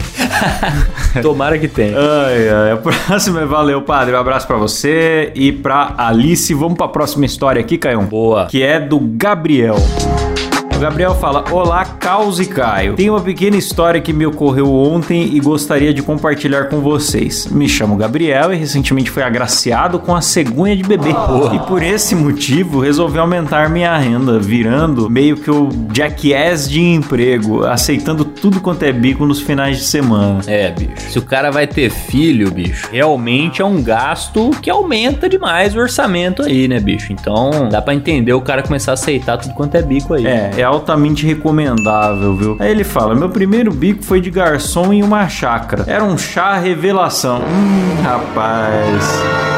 Tomara 1.21 1.57
que 1.57 1.69
tenha. 1.69 1.97
Ai, 1.97 2.49
ai. 2.49 2.71
A 2.71 2.77
próxima 2.77 3.41
é 3.41 3.45
valeu, 3.45 3.81
padre. 3.83 4.13
Um 4.15 4.19
abraço 4.19 4.45
pra 4.47 4.57
você 4.57 5.31
e 5.33 5.53
pra 5.53 5.93
Alice. 5.97 6.53
Vamos 6.53 6.75
pra 6.77 6.89
próxima 6.89 7.25
história 7.25 7.61
aqui, 7.61 7.77
Caio. 7.77 8.01
Boa. 8.01 8.47
Que 8.47 8.61
é 8.63 8.79
do 8.81 8.99
Gabriel. 8.99 9.75
Gabriel 10.81 11.13
fala: 11.13 11.45
Olá, 11.51 11.85
Caos 11.85 12.39
e 12.39 12.47
Caio. 12.47 12.95
Tem 12.95 13.07
uma 13.07 13.21
pequena 13.21 13.55
história 13.55 14.01
que 14.01 14.11
me 14.11 14.25
ocorreu 14.25 14.73
ontem 14.73 15.35
e 15.35 15.39
gostaria 15.39 15.93
de 15.93 16.01
compartilhar 16.01 16.69
com 16.69 16.81
vocês. 16.81 17.45
Me 17.45 17.69
chamo 17.69 17.95
Gabriel 17.95 18.51
e 18.51 18.57
recentemente 18.57 19.11
fui 19.11 19.21
agraciado 19.21 19.99
com 19.99 20.15
a 20.15 20.21
cegonha 20.21 20.75
de 20.75 20.81
bebê. 20.81 21.11
E 21.53 21.59
por 21.67 21.83
esse 21.83 22.15
motivo 22.15 22.79
resolvi 22.79 23.19
aumentar 23.19 23.69
minha 23.69 23.95
renda, 23.95 24.39
virando 24.39 25.07
meio 25.07 25.37
que 25.37 25.51
o 25.51 25.69
jackass 25.93 26.67
de 26.67 26.81
emprego, 26.81 27.63
aceitando 27.63 28.25
tudo 28.25 28.59
quanto 28.59 28.81
é 28.81 28.91
bico 28.91 29.23
nos 29.23 29.39
finais 29.39 29.77
de 29.77 29.83
semana. 29.83 30.41
É, 30.47 30.71
bicho. 30.71 31.11
Se 31.11 31.19
o 31.19 31.21
cara 31.21 31.51
vai 31.51 31.67
ter 31.67 31.91
filho, 31.91 32.49
bicho, 32.49 32.89
realmente 32.91 33.61
é 33.61 33.65
um 33.65 33.83
gasto 33.83 34.49
que 34.59 34.69
aumenta 34.69 35.29
demais 35.29 35.75
o 35.75 35.79
orçamento 35.79 36.41
aí, 36.41 36.67
né, 36.67 36.79
bicho? 36.79 37.13
Então 37.13 37.69
dá 37.69 37.83
pra 37.83 37.93
entender 37.93 38.33
o 38.33 38.41
cara 38.41 38.63
começar 38.63 38.93
a 38.93 38.95
aceitar 38.95 39.37
tudo 39.37 39.53
quanto 39.53 39.75
é 39.75 39.83
bico 39.83 40.15
aí. 40.15 40.25
É, 40.25 40.49
é 40.57 40.70
altamente 40.71 41.25
recomendável, 41.25 42.35
viu? 42.35 42.57
Aí 42.59 42.71
ele 42.71 42.83
fala: 42.83 43.13
Meu 43.15 43.29
primeiro 43.29 43.71
bico 43.71 44.03
foi 44.03 44.21
de 44.21 44.31
garçom 44.31 44.91
em 44.93 45.03
uma 45.03 45.27
chácara. 45.27 45.83
Era 45.87 46.03
um 46.03 46.17
chá 46.17 46.57
revelação. 46.57 47.39
Hum, 47.41 48.01
rapaz. 48.03 49.50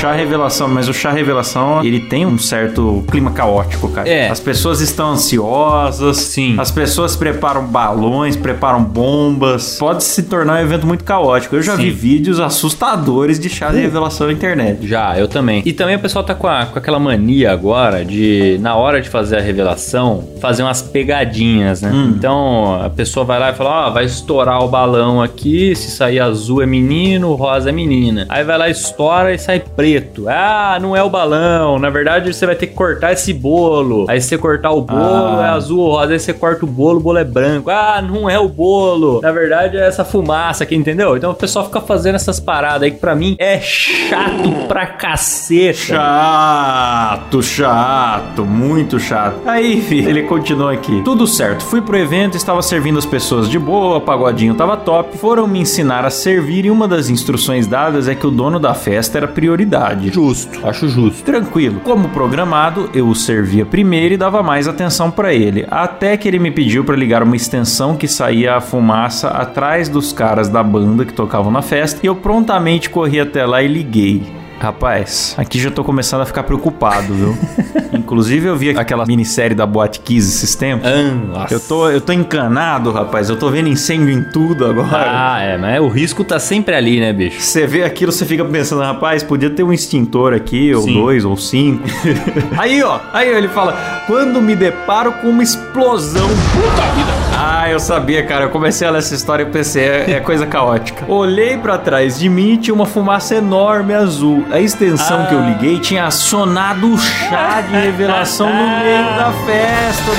Chá 0.00 0.12
revelação, 0.12 0.68
mas 0.68 0.88
o 0.88 0.94
chá 0.94 1.10
revelação 1.10 1.82
ele 1.84 1.98
tem 1.98 2.24
um 2.24 2.38
certo 2.38 3.04
clima 3.10 3.32
caótico, 3.32 3.88
cara. 3.88 4.08
É. 4.08 4.28
As 4.28 4.38
pessoas 4.38 4.80
estão 4.80 5.10
ansiosas, 5.10 6.18
Sim. 6.18 6.54
As 6.56 6.70
pessoas 6.70 7.16
preparam 7.16 7.64
balões, 7.66 8.36
preparam 8.36 8.82
bombas. 8.84 9.76
Pode 9.76 10.04
se 10.04 10.22
tornar 10.22 10.60
um 10.60 10.62
evento 10.62 10.86
muito 10.86 11.02
caótico. 11.02 11.56
Eu 11.56 11.62
já 11.62 11.74
Sim. 11.74 11.82
vi 11.82 11.90
vídeos 11.90 12.38
assustadores 12.38 13.40
de 13.40 13.48
chá 13.48 13.70
de 13.70 13.80
revelação 13.80 14.28
na 14.28 14.32
internet. 14.32 14.86
Já, 14.86 15.18
eu 15.18 15.26
também. 15.26 15.62
E 15.66 15.72
também 15.72 15.96
o 15.96 15.98
pessoal 15.98 16.22
tá 16.24 16.32
com, 16.34 16.46
a- 16.46 16.66
com 16.66 16.78
aquela 16.78 17.00
mania 17.00 17.50
agora 17.52 18.04
de, 18.04 18.56
na 18.60 18.76
hora 18.76 19.00
de 19.00 19.08
fazer 19.08 19.38
a 19.38 19.40
revelação, 19.40 20.28
fazer 20.40 20.62
umas 20.62 20.80
pegadinhas, 20.80 21.82
né? 21.82 21.90
Então 22.16 22.80
a 22.80 22.88
pessoa 22.88 23.24
vai 23.26 23.40
lá 23.40 23.50
e 23.50 23.54
fala: 23.54 23.88
Ó, 23.88 23.90
vai 23.90 24.04
estourar 24.04 24.62
o 24.62 24.68
balão 24.68 25.20
aqui, 25.20 25.74
se 25.74 25.90
sair 25.90 26.20
azul 26.20 26.62
é 26.62 26.66
menino, 26.66 27.34
rosa 27.34 27.70
é 27.70 27.72
menina. 27.72 28.26
Aí 28.28 28.44
vai 28.44 28.56
lá, 28.56 28.68
estoura 28.68 29.34
e 29.34 29.38
sai 29.38 29.58
preto. 29.58 29.87
Ah, 30.28 30.78
não 30.80 30.96
é 30.96 31.02
o 31.02 31.08
balão. 31.10 31.78
Na 31.78 31.90
verdade, 31.90 32.32
você 32.32 32.44
vai 32.46 32.54
ter 32.54 32.66
que 32.68 32.74
cortar 32.74 33.12
esse 33.12 33.32
bolo. 33.32 34.06
Aí 34.08 34.20
se 34.20 34.28
você 34.28 34.38
cortar 34.38 34.70
o 34.70 34.82
bolo, 34.82 35.38
Ah. 35.38 35.46
é 35.46 35.48
azul 35.50 35.80
ou 35.80 35.90
rosa. 35.92 36.12
Aí 36.12 36.18
você 36.20 36.32
corta 36.32 36.64
o 36.64 36.68
bolo, 36.68 36.98
o 36.98 37.02
bolo 37.02 37.18
é 37.18 37.24
branco. 37.24 37.70
Ah, 37.70 38.02
não 38.02 38.28
é 38.28 38.38
o 38.38 38.48
bolo. 38.48 39.20
Na 39.22 39.30
verdade, 39.32 39.76
é 39.76 39.86
essa 39.86 40.04
fumaça 40.04 40.64
aqui, 40.64 40.74
entendeu? 40.74 41.16
Então 41.16 41.30
o 41.30 41.34
pessoal 41.34 41.64
fica 41.66 41.80
fazendo 41.80 42.14
essas 42.16 42.38
paradas 42.40 42.82
aí 42.82 42.90
que 42.90 42.98
pra 42.98 43.14
mim 43.14 43.36
é 43.38 43.58
chato 43.60 44.50
pra 44.68 44.86
caceta. 44.86 45.72
Chato, 45.78 47.42
chato, 47.42 48.44
muito 48.44 48.98
chato. 48.98 49.36
Aí, 49.46 49.80
filho, 49.80 50.08
ele 50.08 50.22
continua 50.24 50.72
aqui. 50.72 51.02
Tudo 51.04 51.26
certo, 51.26 51.62
fui 51.64 51.80
pro 51.80 51.96
evento, 51.96 52.36
estava 52.36 52.62
servindo 52.62 52.98
as 52.98 53.06
pessoas 53.06 53.48
de 53.48 53.58
boa, 53.58 54.00
pagodinho 54.00 54.54
tava 54.54 54.76
top. 54.76 55.16
Foram 55.18 55.46
me 55.46 55.60
ensinar 55.60 56.04
a 56.04 56.10
servir 56.10 56.64
e 56.66 56.70
uma 56.70 56.86
das 56.88 57.08
instruções 57.08 57.66
dadas 57.66 58.08
é 58.08 58.14
que 58.14 58.26
o 58.26 58.30
dono 58.30 58.58
da 58.58 58.74
festa 58.74 59.18
era 59.18 59.28
prioridade. 59.28 59.77
Justo, 60.12 60.66
acho 60.66 60.88
justo. 60.88 61.24
Tranquilo. 61.24 61.80
Como 61.80 62.08
programado, 62.08 62.90
eu 62.94 63.08
o 63.08 63.14
servia 63.14 63.64
primeiro 63.64 64.14
e 64.14 64.16
dava 64.16 64.42
mais 64.42 64.66
atenção 64.66 65.10
pra 65.10 65.32
ele. 65.32 65.66
Até 65.70 66.16
que 66.16 66.26
ele 66.26 66.38
me 66.38 66.50
pediu 66.50 66.84
pra 66.84 66.96
ligar 66.96 67.22
uma 67.22 67.36
extensão 67.36 67.96
que 67.96 68.08
saía 68.08 68.56
a 68.56 68.60
fumaça 68.60 69.28
atrás 69.28 69.88
dos 69.88 70.12
caras 70.12 70.48
da 70.48 70.62
banda 70.62 71.04
que 71.04 71.12
tocavam 71.12 71.50
na 71.50 71.62
festa 71.62 72.00
e 72.02 72.06
eu 72.06 72.16
prontamente 72.16 72.90
corri 72.90 73.20
até 73.20 73.46
lá 73.46 73.62
e 73.62 73.68
liguei. 73.68 74.22
Rapaz, 74.60 75.34
aqui 75.38 75.60
já 75.60 75.70
tô 75.70 75.84
começando 75.84 76.22
a 76.22 76.26
ficar 76.26 76.42
preocupado, 76.42 77.14
viu? 77.14 77.38
Inclusive 77.94 78.48
eu 78.48 78.56
vi 78.56 78.70
aquela 78.70 79.06
minissérie 79.06 79.54
da 79.54 79.64
Boate 79.64 80.00
Kiss 80.00 80.28
esses 80.28 80.54
tempos. 80.56 80.88
nossa. 81.28 81.54
Eu 81.54 81.60
tô, 81.60 81.88
eu 81.90 82.00
tô 82.00 82.12
encanado, 82.12 82.90
rapaz. 82.90 83.30
Eu 83.30 83.36
tô 83.36 83.50
vendo 83.50 83.68
incêndio 83.68 84.10
em 84.10 84.22
tudo 84.22 84.66
agora. 84.66 84.88
Ah, 84.90 85.40
é, 85.40 85.56
mas 85.56 85.80
o 85.80 85.88
risco 85.88 86.24
tá 86.24 86.38
sempre 86.40 86.74
ali, 86.74 86.98
né, 86.98 87.12
bicho? 87.12 87.40
Você 87.40 87.66
vê 87.66 87.84
aquilo, 87.84 88.10
você 88.10 88.26
fica 88.26 88.44
pensando, 88.44 88.82
rapaz, 88.82 89.22
podia 89.22 89.50
ter 89.50 89.62
um 89.62 89.72
extintor 89.72 90.32
aqui, 90.32 90.74
ou 90.74 90.82
Sim. 90.82 90.94
dois, 90.94 91.24
ou 91.24 91.36
cinco. 91.36 91.84
aí, 92.58 92.82
ó, 92.82 92.98
aí 93.12 93.28
ele 93.28 93.48
fala: 93.48 93.76
quando 94.06 94.42
me 94.42 94.56
deparo 94.56 95.12
com 95.12 95.28
uma 95.28 95.42
explosão. 95.42 96.28
Puta 96.28 96.94
vida! 96.94 97.27
Ah, 97.40 97.70
eu 97.70 97.78
sabia, 97.78 98.24
cara. 98.26 98.46
Eu 98.46 98.50
comecei 98.50 98.86
a 98.86 98.90
ler 98.90 98.98
essa 98.98 99.14
história 99.14 99.44
e 99.44 99.46
pensei, 99.46 99.84
é, 99.84 100.10
é 100.12 100.20
coisa 100.20 100.44
caótica. 100.44 101.04
Olhei 101.10 101.56
pra 101.56 101.78
trás 101.78 102.18
de 102.18 102.28
mim 102.28 102.54
e 102.54 102.56
tinha 102.56 102.74
uma 102.74 102.84
fumaça 102.84 103.36
enorme 103.36 103.94
azul. 103.94 104.44
A 104.50 104.58
extensão 104.58 105.24
que 105.26 105.34
eu 105.34 105.40
liguei 105.40 105.78
tinha 105.78 106.06
acionado 106.06 106.92
o 106.92 106.98
chá 106.98 107.60
de 107.60 107.76
revelação 107.76 108.48
no 108.48 108.54
meio 108.82 109.04
da 109.16 109.32
festa. 109.46 110.10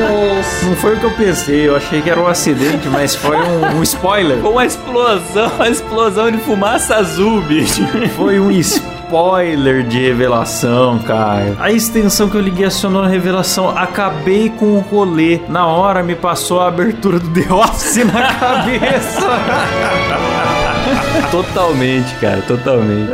Nossa. 0.00 0.66
Não 0.66 0.76
foi 0.76 0.94
o 0.94 0.98
que 1.00 1.04
eu 1.04 1.10
pensei, 1.12 1.68
eu 1.68 1.76
achei 1.76 2.00
que 2.00 2.08
era 2.08 2.18
um 2.18 2.26
acidente, 2.26 2.88
mas 2.88 3.14
foi 3.14 3.36
um, 3.36 3.78
um 3.78 3.82
spoiler. 3.82 4.38
Uma 4.38 4.64
explosão, 4.64 5.52
uma 5.56 5.68
explosão 5.68 6.30
de 6.30 6.38
fumaça 6.38 6.96
azul, 6.96 7.42
bicho. 7.42 7.86
Foi 8.16 8.40
um 8.40 8.50
spoiler 8.50 8.91
de 9.88 10.00
revelação, 10.00 10.98
cara. 11.00 11.54
A 11.60 11.70
extensão 11.70 12.30
que 12.30 12.36
eu 12.36 12.40
liguei 12.40 12.64
acionou 12.64 13.02
a 13.02 13.06
revelação. 13.06 13.68
Acabei 13.68 14.48
com 14.48 14.76
o 14.76 14.80
rolê. 14.80 15.40
Na 15.48 15.66
hora 15.66 16.02
me 16.02 16.14
passou 16.14 16.60
a 16.60 16.68
abertura 16.68 17.18
do 17.18 17.28
The 17.28 17.52
Office 17.52 18.04
na 18.06 18.32
cabeça. 18.34 19.20
Totalmente, 21.30 22.14
cara, 22.16 22.42
totalmente. 22.42 23.10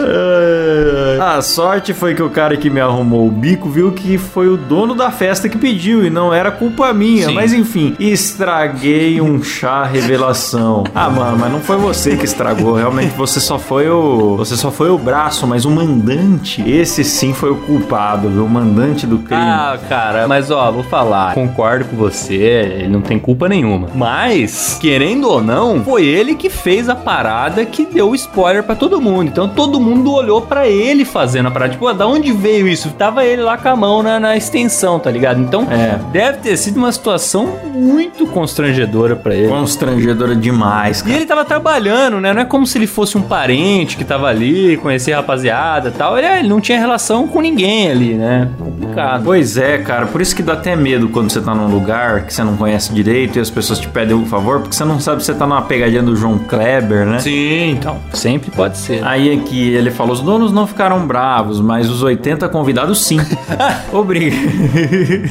A 1.20 1.40
sorte 1.42 1.92
foi 1.92 2.14
que 2.14 2.22
o 2.22 2.30
cara 2.30 2.56
que 2.56 2.70
me 2.70 2.80
arrumou 2.80 3.26
o 3.26 3.30
bico 3.30 3.68
viu 3.68 3.92
que 3.92 4.18
foi 4.18 4.48
o 4.48 4.56
dono 4.56 4.94
da 4.94 5.10
festa 5.10 5.48
que 5.48 5.58
pediu 5.58 6.04
e 6.04 6.10
não 6.10 6.32
era 6.32 6.50
culpa 6.50 6.92
minha. 6.92 7.26
Sim. 7.26 7.34
Mas 7.34 7.52
enfim, 7.52 7.94
estraguei 7.98 9.20
um 9.20 9.42
chá 9.42 9.84
revelação. 9.84 10.84
Ah, 10.94 11.10
mano, 11.10 11.38
mas 11.38 11.52
não 11.52 11.60
foi 11.60 11.76
você 11.76 12.16
que 12.16 12.24
estragou. 12.24 12.74
Realmente 12.74 13.14
você 13.16 13.40
só 13.40 13.58
foi 13.58 13.88
o. 13.88 14.36
Você 14.36 14.56
só 14.56 14.70
foi 14.70 14.90
o 14.90 14.98
braço, 14.98 15.46
mas 15.46 15.64
o 15.64 15.70
mandante, 15.70 16.68
esse 16.68 17.04
sim 17.04 17.32
foi 17.32 17.50
o 17.50 17.56
culpado, 17.56 18.28
viu? 18.28 18.44
O 18.44 18.48
mandante 18.48 19.06
do 19.06 19.18
crime. 19.18 19.42
Ah, 19.42 19.78
cara, 19.88 20.26
mas 20.26 20.50
ó, 20.50 20.70
vou 20.70 20.82
falar. 20.84 21.34
Concordo 21.34 21.84
com 21.86 21.96
você, 21.96 22.34
ele 22.34 22.88
não 22.88 23.00
tem 23.00 23.18
culpa 23.18 23.48
nenhuma. 23.48 23.88
Mas, 23.94 24.78
querendo 24.80 25.28
ou 25.28 25.42
não, 25.42 25.82
foi 25.84 26.04
ele 26.04 26.34
que 26.34 26.48
fez 26.50 26.88
a 26.88 26.94
parada 26.94 27.57
que 27.66 27.86
deu 27.86 28.14
spoiler 28.14 28.62
pra 28.62 28.74
todo 28.74 29.00
mundo. 29.00 29.28
Então 29.28 29.48
todo 29.48 29.80
mundo 29.80 30.12
olhou 30.12 30.40
pra 30.42 30.66
ele 30.68 31.04
fazendo 31.04 31.46
a 31.48 31.50
parada. 31.50 31.72
Tipo, 31.72 31.86
ah, 31.88 31.92
da 31.92 32.06
onde 32.06 32.32
veio 32.32 32.66
isso? 32.68 32.90
Tava 32.90 33.24
ele 33.24 33.42
lá 33.42 33.56
com 33.56 33.68
a 33.68 33.76
mão 33.76 34.02
na, 34.02 34.18
na 34.20 34.36
extensão, 34.36 34.98
tá 34.98 35.10
ligado? 35.10 35.40
Então, 35.40 35.66
É. 35.70 35.98
deve 36.12 36.38
ter 36.38 36.56
sido 36.56 36.76
uma 36.76 36.92
situação 36.92 37.48
muito 37.74 38.26
constrangedora 38.26 39.14
pra 39.16 39.34
ele. 39.34 39.48
Constrangedora 39.48 40.34
demais, 40.34 41.00
E 41.00 41.04
cara. 41.04 41.16
ele 41.16 41.26
tava 41.26 41.44
trabalhando, 41.44 42.20
né? 42.20 42.32
Não 42.32 42.42
é 42.42 42.44
como 42.44 42.66
se 42.66 42.78
ele 42.78 42.86
fosse 42.86 43.16
um 43.16 43.22
parente 43.22 43.96
que 43.96 44.04
tava 44.04 44.26
ali, 44.28 44.76
conhecia 44.78 45.14
a 45.14 45.20
rapaziada 45.20 45.88
e 45.88 45.92
tal. 45.92 46.16
Ele, 46.18 46.26
ele 46.26 46.48
não 46.48 46.60
tinha 46.60 46.78
relação 46.78 47.26
com 47.28 47.40
ninguém 47.40 47.90
ali, 47.90 48.14
né? 48.14 48.48
Complicado. 48.58 49.22
Pois 49.24 49.56
é, 49.56 49.78
cara, 49.78 50.06
por 50.06 50.20
isso 50.20 50.34
que 50.34 50.42
dá 50.42 50.54
até 50.54 50.74
medo 50.76 51.08
quando 51.08 51.30
você 51.30 51.40
tá 51.40 51.54
num 51.54 51.66
lugar 51.68 52.24
que 52.26 52.32
você 52.34 52.42
não 52.42 52.56
conhece 52.56 52.92
direito 52.92 53.38
e 53.38 53.40
as 53.40 53.50
pessoas 53.50 53.78
te 53.78 53.88
pedem 53.88 54.14
um 54.16 54.26
favor, 54.26 54.60
porque 54.60 54.74
você 54.74 54.84
não 54.84 54.98
sabe 55.00 55.20
se 55.22 55.26
você 55.26 55.34
tá 55.34 55.46
numa 55.46 55.62
pegadinha 55.62 56.02
do 56.02 56.16
João 56.16 56.38
Kleber, 56.38 57.04
né? 57.06 57.18
Sim, 57.20 57.47
então. 57.48 57.96
Sempre 58.12 58.50
pode 58.50 58.76
ser. 58.78 59.04
Aí 59.06 59.32
aqui 59.32 59.70
ele 59.74 59.90
falou: 59.90 60.12
os 60.12 60.20
donos 60.20 60.52
não 60.52 60.66
ficaram 60.66 61.06
bravos, 61.06 61.60
mas 61.60 61.88
os 61.90 62.02
80 62.02 62.48
convidados 62.48 63.04
sim. 63.04 63.18
Obrigado. 63.92 64.38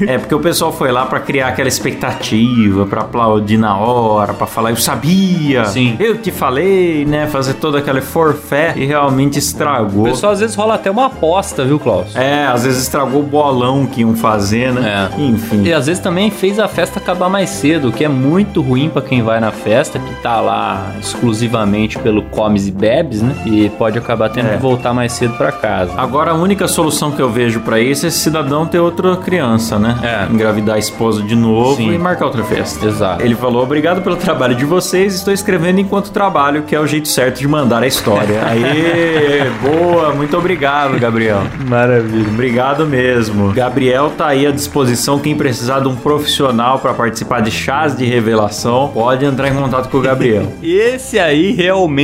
é, 0.07 0.17
porque 0.17 0.33
o 0.35 0.39
pessoal 0.39 0.71
foi 0.71 0.91
lá 0.91 1.05
pra 1.05 1.19
criar 1.19 1.47
aquela 1.49 1.67
expectativa, 1.67 2.85
pra 2.85 3.01
aplaudir 3.01 3.57
na 3.57 3.77
hora, 3.77 4.33
pra 4.33 4.47
falar, 4.47 4.71
eu 4.71 4.75
sabia. 4.77 5.65
Sim. 5.65 5.95
Eu 5.99 6.17
te 6.17 6.31
falei, 6.31 7.05
né? 7.05 7.27
Fazer 7.27 7.55
todo 7.55 7.77
aquele 7.77 8.01
forfé 8.01 8.73
e 8.75 8.85
realmente 8.85 9.35
O 9.37 9.39
estragou. 9.39 10.03
pessoal 10.05 10.31
às 10.33 10.39
vezes 10.39 10.55
rola 10.55 10.75
até 10.75 10.89
uma 10.89 11.05
aposta, 11.07 11.63
viu, 11.65 11.79
Klaus? 11.79 12.15
É, 12.15 12.45
às 12.47 12.63
vezes 12.63 12.83
estragou 12.83 13.21
o 13.21 13.25
bolão 13.25 13.85
que 13.85 14.01
iam 14.01 14.15
fazer, 14.15 14.71
né? 14.71 15.09
É. 15.17 15.21
Enfim. 15.21 15.63
E 15.63 15.73
às 15.73 15.87
vezes 15.87 16.01
também 16.01 16.29
fez 16.31 16.59
a 16.59 16.67
festa 16.67 16.99
acabar 16.99 17.29
mais 17.29 17.49
cedo, 17.49 17.89
o 17.89 17.91
que 17.91 18.03
é 18.03 18.07
muito 18.09 18.61
ruim 18.61 18.89
pra 18.89 19.01
quem 19.01 19.21
vai 19.21 19.39
na 19.39 19.51
festa, 19.51 19.99
que 19.99 20.13
tá 20.21 20.39
lá 20.41 20.91
exclusivamente 21.01 21.97
pelo 22.07 22.21
comes 22.21 22.65
e 22.67 22.71
bebes, 22.71 23.21
né? 23.21 23.35
E 23.45 23.67
pode 23.77 23.97
acabar 23.99 24.29
tendo 24.29 24.47
É. 24.47 24.51
que 24.55 24.61
voltar 24.61 24.93
mais 24.93 25.11
cedo 25.11 25.33
pra 25.35 25.51
casa. 25.51 25.91
Agora 25.97 26.31
a 26.31 26.33
única 26.35 26.65
solução 26.65 27.11
que 27.11 27.21
eu 27.21 27.29
vejo 27.29 27.59
pra 27.59 27.81
isso 27.81 28.05
é 28.05 28.07
esse 28.07 28.19
cidadão 28.19 28.65
ter 28.65 28.79
outra 28.79 29.17
criança, 29.17 29.77
né? 29.77 29.97
É. 30.01 30.33
Engravidar 30.33 30.77
a 30.77 30.79
esposa 30.79 31.21
de 31.21 31.35
novo 31.35 31.75
Sim. 31.75 31.91
e 31.93 31.97
marcar 31.97 32.27
outra 32.27 32.45
festa. 32.45 32.85
Exato. 32.85 33.21
Ele 33.21 33.35
falou: 33.35 33.61
Obrigado 33.61 34.01
pelo 34.01 34.15
trabalho 34.15 34.55
de 34.55 34.63
vocês, 34.63 35.15
estou 35.15 35.33
escrevendo 35.33 35.81
enquanto 35.81 36.09
trabalho, 36.09 36.63
que 36.63 36.73
é 36.73 36.79
o 36.79 36.87
jeito 36.87 37.09
certo 37.09 37.39
de 37.39 37.47
mandar 37.47 37.83
a 37.83 37.87
história. 37.87 38.39
Aê, 38.47 39.49
boa, 39.61 40.13
muito 40.13 40.37
obrigado, 40.37 40.97
Gabriel. 40.97 41.41
Maravilha. 41.67 42.29
Obrigado 42.29 42.85
mesmo. 42.85 43.51
Gabriel 43.51 44.13
tá 44.17 44.27
aí 44.27 44.47
à 44.47 44.51
disposição. 44.51 45.19
Quem 45.19 45.35
precisar 45.35 45.81
de 45.81 45.89
um 45.89 45.95
profissional 45.97 46.79
pra 46.79 46.93
participar 46.93 47.41
de 47.41 47.51
chás 47.51 47.97
de 47.97 48.05
revelação, 48.05 48.91
pode 48.93 49.25
entrar 49.25 49.49
em 49.49 49.53
contato 49.55 49.89
com 49.89 49.97
o 49.97 50.01
Gabriel. 50.01 50.47
Esse 50.63 51.19
aí 51.19 51.51
realmente 51.51 51.96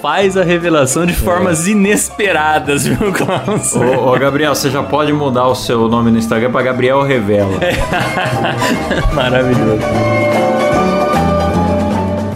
faz 0.00 0.36
a 0.36 0.42
revelação 0.42 1.04
de 1.04 1.12
formas 1.12 1.66
inesperadas, 1.66 2.86
viu, 2.86 3.12
Klaus? 3.12 3.74
ô, 3.74 4.12
ô, 4.12 4.18
Gabriel, 4.18 4.54
você 4.54 4.70
já 4.70 4.82
pode 4.82 5.12
mudar 5.12 5.46
o 5.48 5.54
seu 5.54 5.88
nome 5.88 6.10
no 6.10 6.18
Instagram 6.18 6.50
pra 6.50 6.62
Gabriel 6.62 7.02
Revela. 7.02 7.58
Maravilhoso. 9.12 10.57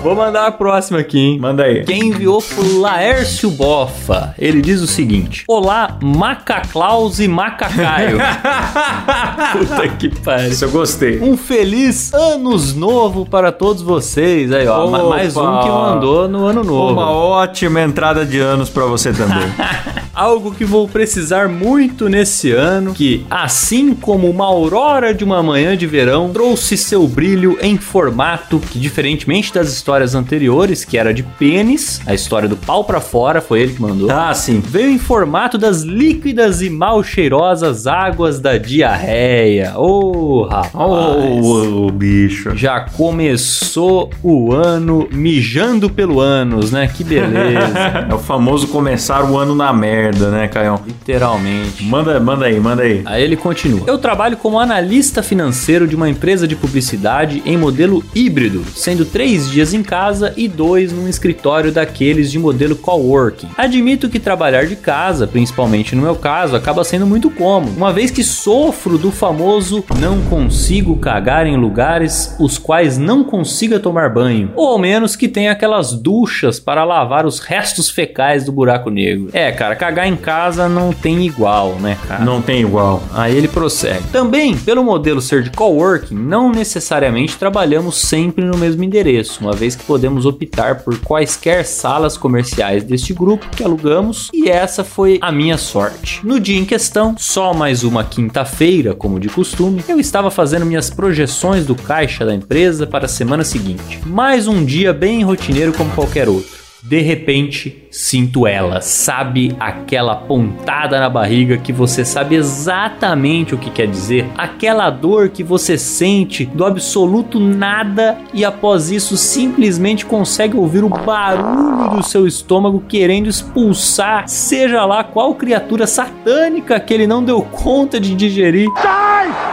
Vou 0.03 0.17
mandar 0.17 0.47
a 0.49 0.53
próxima 0.53 0.99
aqui, 0.99 1.17
hein? 1.19 1.39
Manda 1.39 1.63
aí. 1.63 1.85
Quem 1.85 2.09
enviou 2.09 2.41
foi 2.41 2.79
Laércio 2.81 3.49
Boffa. 3.53 4.35
Ele 4.37 4.61
diz 4.61 4.81
o 4.81 4.87
seguinte: 4.87 5.45
Olá, 5.47 5.97
Macaclaus 6.03 7.21
e 7.21 7.29
Macacaio. 7.29 8.19
Puta 9.53 9.89
que 9.91 10.09
pariu. 10.09 10.49
Isso 10.51 10.65
eu 10.65 10.71
gostei. 10.71 11.21
Um 11.21 11.37
feliz 11.37 12.13
anos 12.13 12.75
novo 12.75 13.25
para 13.25 13.53
todos 13.53 13.81
vocês. 13.81 14.51
Aí, 14.53 14.67
ó, 14.67 14.89
ma- 14.89 15.05
mais 15.05 15.37
um 15.37 15.41
Opa. 15.41 15.63
que 15.63 15.69
mandou 15.69 16.29
no 16.29 16.47
ano 16.47 16.65
novo. 16.65 16.93
Uma 16.95 17.11
ótima 17.13 17.81
entrada 17.81 18.27
de 18.27 18.41
anos 18.41 18.69
pra 18.69 18.85
você 18.87 19.13
também. 19.13 19.47
Algo 20.15 20.53
que 20.53 20.63
vou 20.65 20.87
precisar 20.87 21.49
muito 21.49 22.07
nesse 22.07 22.51
ano, 22.53 22.93
que, 22.93 23.25
assim 23.31 23.95
como 23.95 24.29
uma 24.29 24.45
aurora 24.45 25.15
de 25.15 25.25
uma 25.25 25.43
manhã 25.43 25.75
de 25.75 25.87
verão, 25.87 26.31
trouxe 26.31 26.77
seu 26.77 27.09
brilho 27.09 27.57
em 27.63 27.79
formato 27.79 28.59
que, 28.59 28.79
diferentemente 28.79 29.55
das 29.55 29.73
histórias 29.73 29.92
anteriores, 30.15 30.85
que 30.85 30.97
era 30.97 31.13
de 31.13 31.23
pênis, 31.23 32.01
a 32.07 32.15
história 32.15 32.49
do 32.49 32.57
pau 32.57 32.85
pra 32.85 33.01
fora, 33.01 33.41
foi 33.41 33.61
ele 33.61 33.75
que 33.75 33.83
mandou. 33.83 34.11
ah, 34.11 34.33
sim. 34.35 34.61
Veio 34.61 34.91
em 34.91 34.99
formato 34.99 35.59
das 35.59 35.83
líquidas 35.83 36.63
e 36.63 36.71
mal 36.71 37.03
cheirosas 37.03 37.87
águas 37.87 38.41
da 38.41 38.57
diarreia. 38.59 39.75
Ô, 39.77 40.45
rapaz. 40.45 40.75
Ô, 40.75 41.91
bicho. 41.91 42.57
Já 42.57 42.81
começou 42.81 44.11
o 44.23 44.53
ano 44.53 45.09
mijando 45.13 45.89
pelo 45.91 46.21
ânus, 46.21 46.71
né? 46.73 46.87
Que 46.89 47.03
beleza. 47.05 47.73
É 48.11 48.15
o 48.15 48.19
famoso 48.19 48.69
começar 48.69 49.25
o 49.31 49.39
ano 49.39 49.55
na 49.55 49.73
merda, 49.73 50.31
né, 50.31 50.49
Caião? 50.49 50.81
Literalmente. 50.87 51.85
Manda, 51.85 52.19
manda 52.21 52.47
aí, 52.47 52.59
manda 52.59 52.83
aí. 52.83 53.03
Aí 53.05 53.23
ele 53.23 53.37
continua. 53.37 53.83
Eu 53.87 53.99
trabalho 53.99 54.37
como 54.37 54.59
analista 54.59 55.23
financeiro 55.23 55.87
de 55.87 55.95
uma 55.97 56.09
empresa 56.09 56.47
de 56.47 56.57
publicidade 56.57 57.43
em 57.45 57.57
modelo 57.57 58.03
híbrido, 58.15 58.63
sendo 58.75 59.05
três 59.05 59.51
dias 59.51 59.73
em 59.75 59.82
casa 59.83 60.33
e 60.37 60.49
dois 60.49 60.93
num 60.93 61.09
escritório 61.09 61.73
daqueles 61.73 62.31
de 62.31 62.39
modelo 62.39 62.77
coworking. 62.77 63.49
Admito 63.57 64.09
que 64.09 64.19
trabalhar 64.19 64.67
de 64.67 64.77
casa, 64.77 65.27
principalmente 65.27 65.95
no 65.95 66.03
meu 66.03 66.17
caso, 66.17 66.57
acaba 66.57 66.85
sendo 66.85 67.07
muito 67.07 67.31
cômodo, 67.31 67.77
uma 67.77 67.93
vez 67.93 68.11
que 68.11 68.23
sofro 68.23 68.99
do 68.99 69.11
famoso 69.11 69.85
não 69.99 70.21
consigo 70.23 70.97
cagar 70.97 71.47
em 71.47 71.57
lugares 71.57 72.35
os 72.39 72.59
quais 72.59 72.99
não 72.99 73.25
consiga 73.25 73.81
tomar 73.81 74.11
banho, 74.11 74.51
ou 74.55 74.69
ao 74.69 74.79
menos 74.79 75.17
que 75.17 75.29
tenha 75.29 75.53
aquelas 75.53 75.93
duchas 75.93 76.59
para 76.59 76.85
lavar 76.85 77.27
os 77.27 77.39
restos 77.39 77.91
fecais 77.91 78.45
do 78.45 78.53
buraco 78.53 78.91
negro. 78.91 79.29
É, 79.33 79.51
cara, 79.53 79.77
cagar 79.77 80.07
em 80.07 80.17
casa 80.17 80.69
não 80.69 80.93
tem 80.93 81.27
igual, 81.27 81.77
né, 81.77 81.97
cara? 82.07 82.25
Não 82.25 82.41
tem 82.41 82.61
igual. 82.61 83.03
Aí 83.13 83.37
ele 83.37 83.49
prossegue. 83.49 84.05
Também, 84.13 84.57
pelo 84.57 84.85
modelo 84.85 85.21
ser 85.21 85.43
de 85.43 85.51
coworking, 85.51 86.15
não 86.15 86.51
necessariamente 86.51 87.37
trabalhamos 87.37 87.97
sempre 87.97 88.45
no 88.45 88.57
mesmo 88.57 88.85
endereço, 88.85 89.41
uma 89.41 89.53
vez 89.53 89.72
que 89.75 89.85
podemos 89.85 90.27
optar 90.27 90.83
por 90.83 90.99
quaisquer 90.99 91.65
salas 91.65 92.17
comerciais 92.17 92.85
deste 92.85 93.13
grupo 93.13 93.49
que 93.51 93.63
alugamos, 93.63 94.31
e 94.33 94.49
essa 94.49 94.85
foi 94.85 95.19
a 95.21 95.33
minha 95.33 95.59
sorte. 95.59 96.21
No 96.25 96.39
dia 96.39 96.59
em 96.59 96.65
questão, 96.65 97.15
só 97.19 97.53
mais 97.53 97.85
uma 97.85 98.05
quinta-feira, 98.05 98.95
como 98.95 99.21
de 99.21 99.29
costume, 99.29 99.85
eu 99.89 99.99
estava 99.99 100.31
fazendo 100.31 100.67
minhas 100.67 100.91
projeções 100.91 101.67
do 101.67 101.75
caixa 101.75 102.25
da 102.25 102.35
empresa 102.35 102.87
para 102.87 103.07
a 103.07 103.09
semana 103.09 103.45
seguinte. 103.45 104.01
Mais 104.07 104.47
um 104.47 104.65
dia 104.65 104.93
bem 104.93 105.23
rotineiro 105.23 105.73
como 105.73 105.91
qualquer 105.95 106.29
outro. 106.29 106.62
De 106.83 107.01
repente, 107.01 107.87
sinto 107.93 108.45
ela, 108.45 108.81
sabe 108.81 109.55
aquela 109.61 110.17
pontada 110.17 110.99
na 110.99 111.09
barriga 111.09 111.57
que 111.57 111.73
você 111.73 112.05
sabe 112.05 112.35
exatamente 112.35 113.55
o 113.55 113.59
que 113.59 113.71
quer 113.71 113.87
dizer, 113.87 114.27
aquela 114.37 114.91
dor 114.91 115.29
que 115.29 115.45
você 115.45 115.79
sente 115.79 116.45
do 116.45 116.65
absoluto 116.65 117.39
nada 117.39 118.19
e 118.35 118.45
após 118.45 118.91
isso 118.91 119.17
simplesmente 119.17 120.05
consegue 120.05 120.57
ouvir 120.57 120.83
o 120.83 120.89
barulho 120.89 121.97
do 121.97 122.03
seu 122.03 122.27
estômago 122.27 122.83
querendo 122.89 123.29
expulsar, 123.29 124.27
seja 124.27 124.85
lá 124.85 125.05
qual 125.05 125.37
criatura 125.37 125.87
satânica 125.87 126.81
que 126.81 126.93
ele 126.93 127.07
não 127.07 127.23
deu 127.23 127.43
conta 127.43 128.01
de 128.01 128.13
digerir. 128.13 128.69
Sai! 128.83 129.52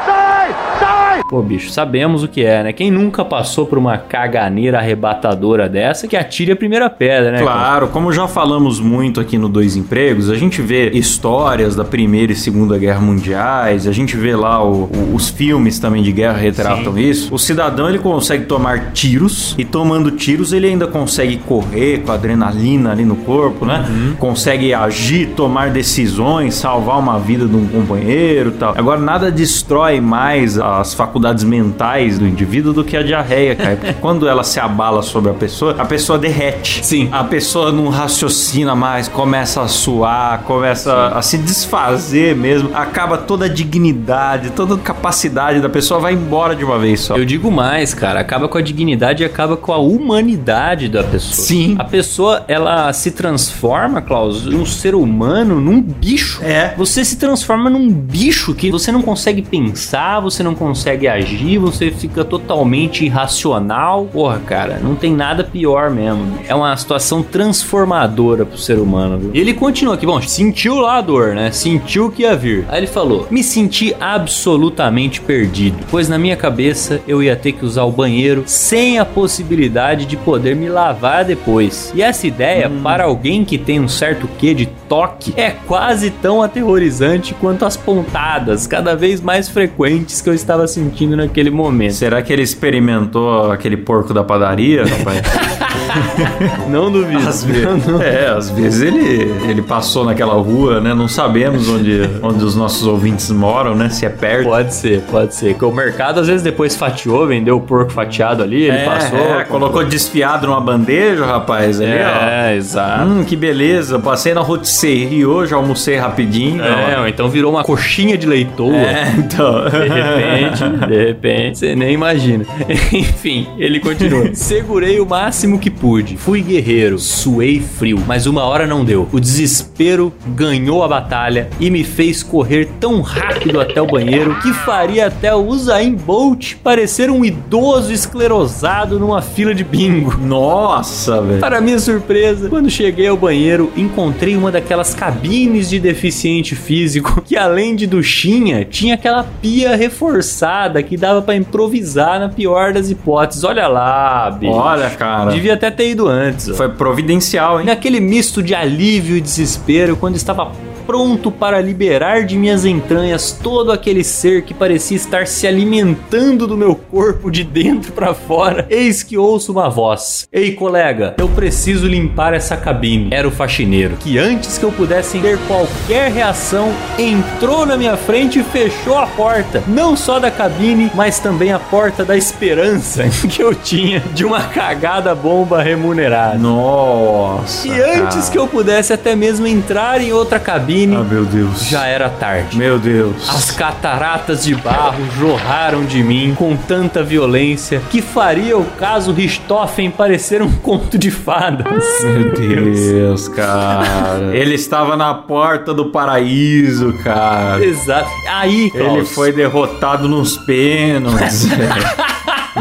Pô, 1.29 1.43
bicho, 1.43 1.69
sabemos 1.69 2.23
o 2.23 2.27
que 2.27 2.43
é, 2.43 2.63
né? 2.63 2.73
Quem 2.73 2.89
nunca 2.89 3.23
passou 3.23 3.67
por 3.67 3.77
uma 3.77 3.99
caganeira 3.99 4.79
arrebatadora 4.79 5.69
dessa, 5.69 6.07
que 6.07 6.17
atire 6.17 6.51
a 6.53 6.55
primeira 6.55 6.89
pedra, 6.89 7.31
né? 7.33 7.39
Claro, 7.43 7.89
como 7.89 8.11
já 8.11 8.27
falamos 8.27 8.79
muito 8.79 9.19
aqui 9.21 9.37
no 9.37 9.47
Dois 9.47 9.75
Empregos, 9.75 10.27
a 10.31 10.35
gente 10.35 10.59
vê 10.59 10.89
histórias 10.89 11.75
da 11.75 11.85
Primeira 11.85 12.31
e 12.31 12.35
Segunda 12.35 12.79
Guerra 12.79 12.99
Mundiais, 12.99 13.85
a 13.85 13.91
gente 13.91 14.17
vê 14.17 14.35
lá 14.35 14.63
o- 14.63 14.85
o- 14.91 15.13
os 15.13 15.29
filmes 15.29 15.77
também 15.77 16.01
de 16.01 16.11
guerra 16.11 16.35
retratam 16.35 16.97
isso. 16.97 17.31
O 17.31 17.37
cidadão 17.37 17.87
ele 17.87 17.99
consegue 17.99 18.45
tomar 18.45 18.91
tiros 18.93 19.53
e 19.55 19.63
tomando 19.63 20.09
tiros 20.09 20.51
ele 20.51 20.65
ainda 20.65 20.87
consegue 20.87 21.37
correr 21.37 21.99
com 21.99 22.11
adrenalina 22.11 22.91
ali 22.91 23.05
no 23.05 23.15
corpo, 23.17 23.67
né? 23.67 23.85
Consegue 24.17 24.73
agir, 24.73 25.27
tomar 25.35 25.69
decisões, 25.69 26.55
salvar 26.55 26.97
uma 26.97 27.19
vida 27.19 27.45
de 27.45 27.55
um 27.55 27.67
companheiro, 27.67 28.49
e 28.49 28.53
tal. 28.53 28.73
Agora 28.75 28.99
nada 28.99 29.29
destrói 29.31 30.01
mais 30.01 30.57
as 30.57 30.95
faculdades 30.95 31.18
faculdades 31.19 31.43
mentais 31.43 32.17
do 32.17 32.25
indivíduo 32.25 32.71
do 32.71 32.83
que 32.83 32.95
a 32.95 33.03
diarreia, 33.03 33.55
cara. 33.55 33.75
Porque 33.75 33.93
quando 33.99 34.27
ela 34.27 34.43
se 34.43 34.59
abala 34.59 35.01
sobre 35.01 35.29
a 35.29 35.33
pessoa, 35.33 35.75
a 35.77 35.85
pessoa 35.85 36.17
derrete. 36.17 36.85
Sim. 36.85 37.09
A 37.11 37.23
pessoa 37.23 37.71
não 37.71 37.89
raciocina 37.89 38.73
mais, 38.73 39.07
começa 39.09 39.61
a 39.61 39.67
suar, 39.67 40.43
começa 40.43 41.09
a 41.09 41.21
se 41.21 41.37
desfazer 41.37 42.35
mesmo, 42.35 42.71
acaba 42.73 43.17
toda 43.17 43.45
a 43.45 43.47
dignidade, 43.49 44.51
toda 44.51 44.75
a 44.75 44.77
capacidade 44.77 45.59
da 45.59 45.67
pessoa 45.67 45.99
vai 45.99 46.13
embora 46.13 46.55
de 46.55 46.63
uma 46.63 46.79
vez 46.79 47.01
só. 47.01 47.17
Eu 47.17 47.25
digo 47.25 47.51
mais, 47.51 47.93
cara, 47.93 48.19
acaba 48.21 48.47
com 48.47 48.57
a 48.57 48.61
dignidade 48.61 49.23
e 49.23 49.25
acaba 49.25 49.57
com 49.57 49.73
a 49.73 49.77
humanidade 49.77 50.87
da 50.87 51.03
pessoa. 51.03 51.45
Sim. 51.45 51.75
A 51.77 51.83
pessoa, 51.83 52.45
ela 52.47 52.91
se 52.93 53.11
transforma, 53.11 54.01
Klaus, 54.01 54.47
um 54.47 54.65
ser 54.65 54.95
humano 54.95 55.59
num 55.59 55.81
bicho. 55.81 56.41
É. 56.43 56.73
Você 56.77 57.03
se 57.03 57.17
transforma 57.17 57.69
num 57.69 57.91
bicho 57.91 58.53
que 58.53 58.71
você 58.71 58.91
não 58.91 59.01
consegue 59.01 59.41
pensar, 59.41 60.19
você 60.21 60.41
não 60.43 60.55
consegue 60.55 61.08
agir, 61.09 61.57
você 61.57 61.91
fica 61.91 62.23
totalmente 62.23 63.05
irracional. 63.05 64.05
Porra, 64.11 64.39
cara, 64.39 64.79
não 64.81 64.95
tem 64.95 65.13
nada 65.13 65.43
pior 65.43 65.89
mesmo. 65.89 66.23
bicho. 66.25 66.45
É 66.47 66.55
uma 66.55 66.75
situação 66.77 67.21
transformadora 67.23 68.45
pro 68.45 68.57
ser 68.57 68.79
humano, 68.79 69.17
viu? 69.17 69.31
E 69.33 69.39
ele 69.39 69.53
continua 69.53 69.95
aqui, 69.95 70.05
bom, 70.05 70.21
sentiu 70.21 70.75
lá 70.75 70.97
a 70.97 71.01
dor, 71.01 71.35
né? 71.35 71.51
Sentiu 71.51 72.11
que 72.11 72.23
ia 72.23 72.35
vir. 72.35 72.65
Aí 72.69 72.79
ele 72.79 72.87
falou: 72.87 73.27
Me 73.29 73.43
senti 73.43 73.95
absolutamente 73.99 75.21
perdido, 75.21 75.77
pois 75.89 76.07
na 76.07 76.17
minha 76.17 76.35
cabeça 76.35 77.01
eu 77.07 77.21
ia 77.21 77.35
ter 77.35 77.53
que 77.53 77.65
usar 77.65 77.83
o 77.83 77.91
banheiro 77.91 78.43
sem 78.45 78.99
a 78.99 79.05
possibilidade 79.05 80.05
de 80.05 80.15
poder 80.17 80.55
me 80.55 80.69
lavar 80.69 81.25
depois. 81.25 81.91
E 81.95 82.01
essa 82.01 82.27
ideia, 82.27 82.69
para 82.83 83.05
alguém 83.05 83.43
que 83.43 83.57
tem 83.57 83.79
um 83.79 83.87
certo 83.87 84.29
quê 84.37 84.53
de 84.53 84.65
toque, 84.87 85.33
é 85.35 85.51
quase 85.51 86.09
tão 86.09 86.41
aterrorizante 86.41 87.33
quanto 87.33 87.65
as 87.65 87.77
pontadas, 87.77 88.67
cada 88.67 88.95
vez 88.95 89.21
mais 89.21 89.47
frequentes 89.49 90.21
que 90.21 90.29
eu 90.29 90.33
estava 90.33 90.67
sentindo 90.67 90.98
naquele 91.07 91.49
momento. 91.49 91.93
Será 91.93 92.21
que 92.21 92.31
ele 92.33 92.41
experimentou 92.41 93.51
aquele 93.51 93.77
porco 93.77 94.13
da 94.13 94.23
padaria, 94.23 94.83
rapaz? 94.85 95.21
Não 96.69 96.91
duvido. 96.91 97.27
Às 97.27 97.43
vezes, 97.43 97.67
é, 98.01 98.27
às 98.27 98.49
vezes 98.49 98.81
ele, 98.81 99.31
ele 99.49 99.61
passou 99.61 100.05
naquela 100.05 100.33
rua, 100.35 100.79
né? 100.79 100.93
Não 100.93 101.07
sabemos 101.07 101.69
onde, 101.69 102.09
onde 102.21 102.43
os 102.43 102.55
nossos 102.55 102.85
ouvintes 102.87 103.29
moram, 103.31 103.75
né? 103.75 103.89
Se 103.89 104.05
é 104.05 104.09
perto. 104.09 104.45
Pode 104.49 104.73
ser, 104.73 105.01
pode 105.09 105.35
ser. 105.35 105.53
Que 105.55 105.65
o 105.65 105.71
mercado 105.71 106.19
às 106.19 106.27
vezes 106.27 106.41
depois 106.41 106.75
fatiou, 106.75 107.27
vendeu 107.27 107.57
o 107.57 107.61
porco 107.61 107.91
fatiado 107.91 108.43
ali, 108.43 108.63
ele 108.63 108.77
É, 108.77 108.85
passou. 108.85 109.19
é, 109.39 109.43
colocou 109.45 109.83
desfiado 109.85 110.47
numa 110.47 110.61
bandeja, 110.61 111.25
rapaz. 111.25 111.79
Ali, 111.81 111.91
ó. 111.91 112.25
É, 112.25 112.55
exato. 112.55 113.05
Hum, 113.09 113.23
que 113.23 113.35
beleza. 113.35 113.99
Passei 113.99 114.33
na 114.33 114.41
rotisserie 114.41 115.25
hoje, 115.25 115.53
almocei 115.53 115.97
rapidinho. 115.97 116.63
É, 116.63 116.99
ou 116.99 117.07
então 117.07 117.29
virou 117.29 117.51
uma 117.51 117.63
coxinha 117.63 118.17
de 118.17 118.27
leitoa. 118.27 118.75
É, 118.75 119.13
então. 119.17 119.65
De 119.69 119.87
repente, 119.87 120.87
de 120.87 121.05
repente, 121.05 121.59
você 121.59 121.75
nem 121.75 121.93
imagina. 121.93 122.45
Enfim, 122.91 123.47
ele 123.57 123.79
continua. 123.79 124.29
Segurei 124.33 124.99
o 124.99 125.05
máximo 125.05 125.59
que 125.59 125.69
pude. 125.79 126.17
Fui 126.17 126.41
guerreiro, 126.41 126.99
suei 126.99 127.59
frio, 127.59 128.03
mas 128.05 128.25
uma 128.25 128.43
hora 128.43 128.67
não 128.67 128.83
deu. 128.83 129.07
O 129.11 129.19
desespero 129.19 130.13
ganhou 130.27 130.83
a 130.83 130.87
batalha 130.87 131.49
e 131.59 131.69
me 131.69 131.83
fez 131.83 132.21
correr 132.21 132.69
tão 132.79 133.01
rápido 133.01 133.59
até 133.59 133.81
o 133.81 133.87
banheiro 133.87 134.35
que 134.41 134.53
faria 134.53 135.07
até 135.07 135.33
o 135.33 135.45
Usain 135.45 135.95
Bolt 135.95 136.55
parecer 136.63 137.09
um 137.09 137.23
idoso 137.23 137.93
esclerosado 137.93 138.99
numa 138.99 139.21
fila 139.21 139.53
de 139.53 139.63
bingo. 139.63 140.17
Nossa, 140.21 141.21
velho. 141.21 141.39
Para 141.39 141.61
minha 141.61 141.79
surpresa, 141.79 142.49
quando 142.49 142.69
cheguei 142.69 143.07
ao 143.07 143.17
banheiro, 143.17 143.71
encontrei 143.75 144.35
uma 144.35 144.51
daquelas 144.51 144.93
cabines 144.93 145.69
de 145.69 145.79
deficiente 145.79 146.55
físico 146.55 147.21
que, 147.21 147.37
além 147.37 147.75
de 147.75 147.87
duchinha, 147.87 148.65
tinha 148.65 148.95
aquela 148.95 149.23
pia 149.41 149.75
reforçada 149.75 150.83
que 150.83 150.97
dava 150.97 151.21
pra 151.21 151.35
improvisar 151.35 152.19
na 152.19 152.29
pior 152.29 152.73
das 152.73 152.89
hipóteses. 152.89 153.43
Olha 153.43 153.67
lá, 153.67 154.29
bicho. 154.31 154.51
Olha, 154.51 154.89
cara. 154.89 155.31
Devia 155.31 155.53
até 155.53 155.68
ter 155.71 155.89
ido 155.89 156.07
antes. 156.07 156.49
ó. 156.49 156.53
Foi 156.53 156.69
providencial, 156.69 157.59
hein? 157.59 157.65
naquele 157.65 157.99
misto 157.99 158.41
de 158.41 158.53
alívio 158.55 159.17
e 159.17 159.21
desespero, 159.21 159.95
quando 159.95 160.15
estava 160.15 160.51
pronto 160.89 161.29
para 161.29 161.61
liberar 161.61 162.25
de 162.25 162.35
minhas 162.35 162.65
entranhas 162.65 163.31
todo 163.31 163.71
aquele 163.71 164.03
ser 164.03 164.41
que 164.41 164.55
parecia 164.55 164.97
estar 164.97 165.27
se 165.27 165.45
alimentando 165.45 166.47
do 166.47 166.57
meu 166.57 166.73
corpo 166.73 167.29
de 167.29 167.43
dentro 167.43 167.91
para 167.91 168.15
fora, 168.15 168.65
eis 168.71 169.03
que 169.03 169.15
ouço 169.15 169.51
uma 169.51 169.69
voz: 169.69 170.27
Ei, 170.33 170.53
colega, 170.53 171.13
eu 171.19 171.29
preciso 171.29 171.85
limpar 171.85 172.33
essa 172.33 172.57
cabine. 172.57 173.09
Era 173.11 173.27
o 173.27 173.31
faxineiro, 173.31 173.97
que 173.97 174.17
antes 174.17 174.57
que 174.57 174.65
eu 174.65 174.71
pudesse 174.71 175.19
ter 175.19 175.37
qualquer 175.47 176.11
reação, 176.11 176.73
entrou 176.97 177.67
na 177.67 177.77
minha 177.77 177.95
frente 177.95 178.39
e 178.39 178.43
fechou 178.43 178.97
a 178.97 179.05
porta, 179.05 179.63
não 179.67 179.95
só 179.95 180.19
da 180.19 180.31
cabine, 180.31 180.89
mas 180.95 181.19
também 181.19 181.53
a 181.53 181.59
porta 181.59 182.03
da 182.03 182.17
esperança 182.17 183.03
que 183.29 183.43
eu 183.43 183.53
tinha 183.53 183.99
de 184.15 184.25
uma 184.25 184.41
cagada 184.41 185.13
bomba 185.13 185.61
remunerada. 185.61 186.39
Nossa. 186.39 187.67
E 187.67 187.79
antes 187.79 188.27
que 188.27 188.39
eu 188.39 188.47
pudesse 188.47 188.91
até 188.91 189.15
mesmo 189.15 189.45
entrar 189.45 190.01
em 190.01 190.11
outra 190.11 190.39
cabine, 190.39 190.78
Ah, 190.95 191.03
meu 191.03 191.25
Deus. 191.25 191.65
já 191.65 191.85
era 191.85 192.09
tarde. 192.09 192.57
Meu 192.57 192.77
Deus. 192.79 193.29
As 193.29 193.51
cataratas 193.51 194.43
de 194.43 194.55
barro 194.55 195.03
jorraram 195.17 195.85
de 195.85 196.03
mim 196.03 196.33
com 196.37 196.55
tanta 196.55 197.03
violência 197.03 197.81
que 197.89 198.01
faria 198.01 198.57
o 198.57 198.65
caso 198.65 199.11
Richthofen 199.11 199.89
parecer 199.91 200.41
um 200.41 200.51
conto 200.51 200.97
de 200.97 201.11
fadas. 201.11 201.83
Meu 202.03 202.31
Deus, 202.31 203.27
cara. 203.27 204.29
Ele 204.35 204.55
estava 204.55 204.95
na 204.95 205.13
porta 205.13 205.73
do 205.73 205.85
paraíso, 205.91 206.93
cara. 207.03 207.63
Exato. 207.63 208.09
Aí, 208.27 208.71
Ele 208.73 208.83
Klaus, 208.83 209.11
foi 209.11 209.31
derrotado 209.31 210.07
nos 210.07 210.37
pênaltis. 210.37 211.47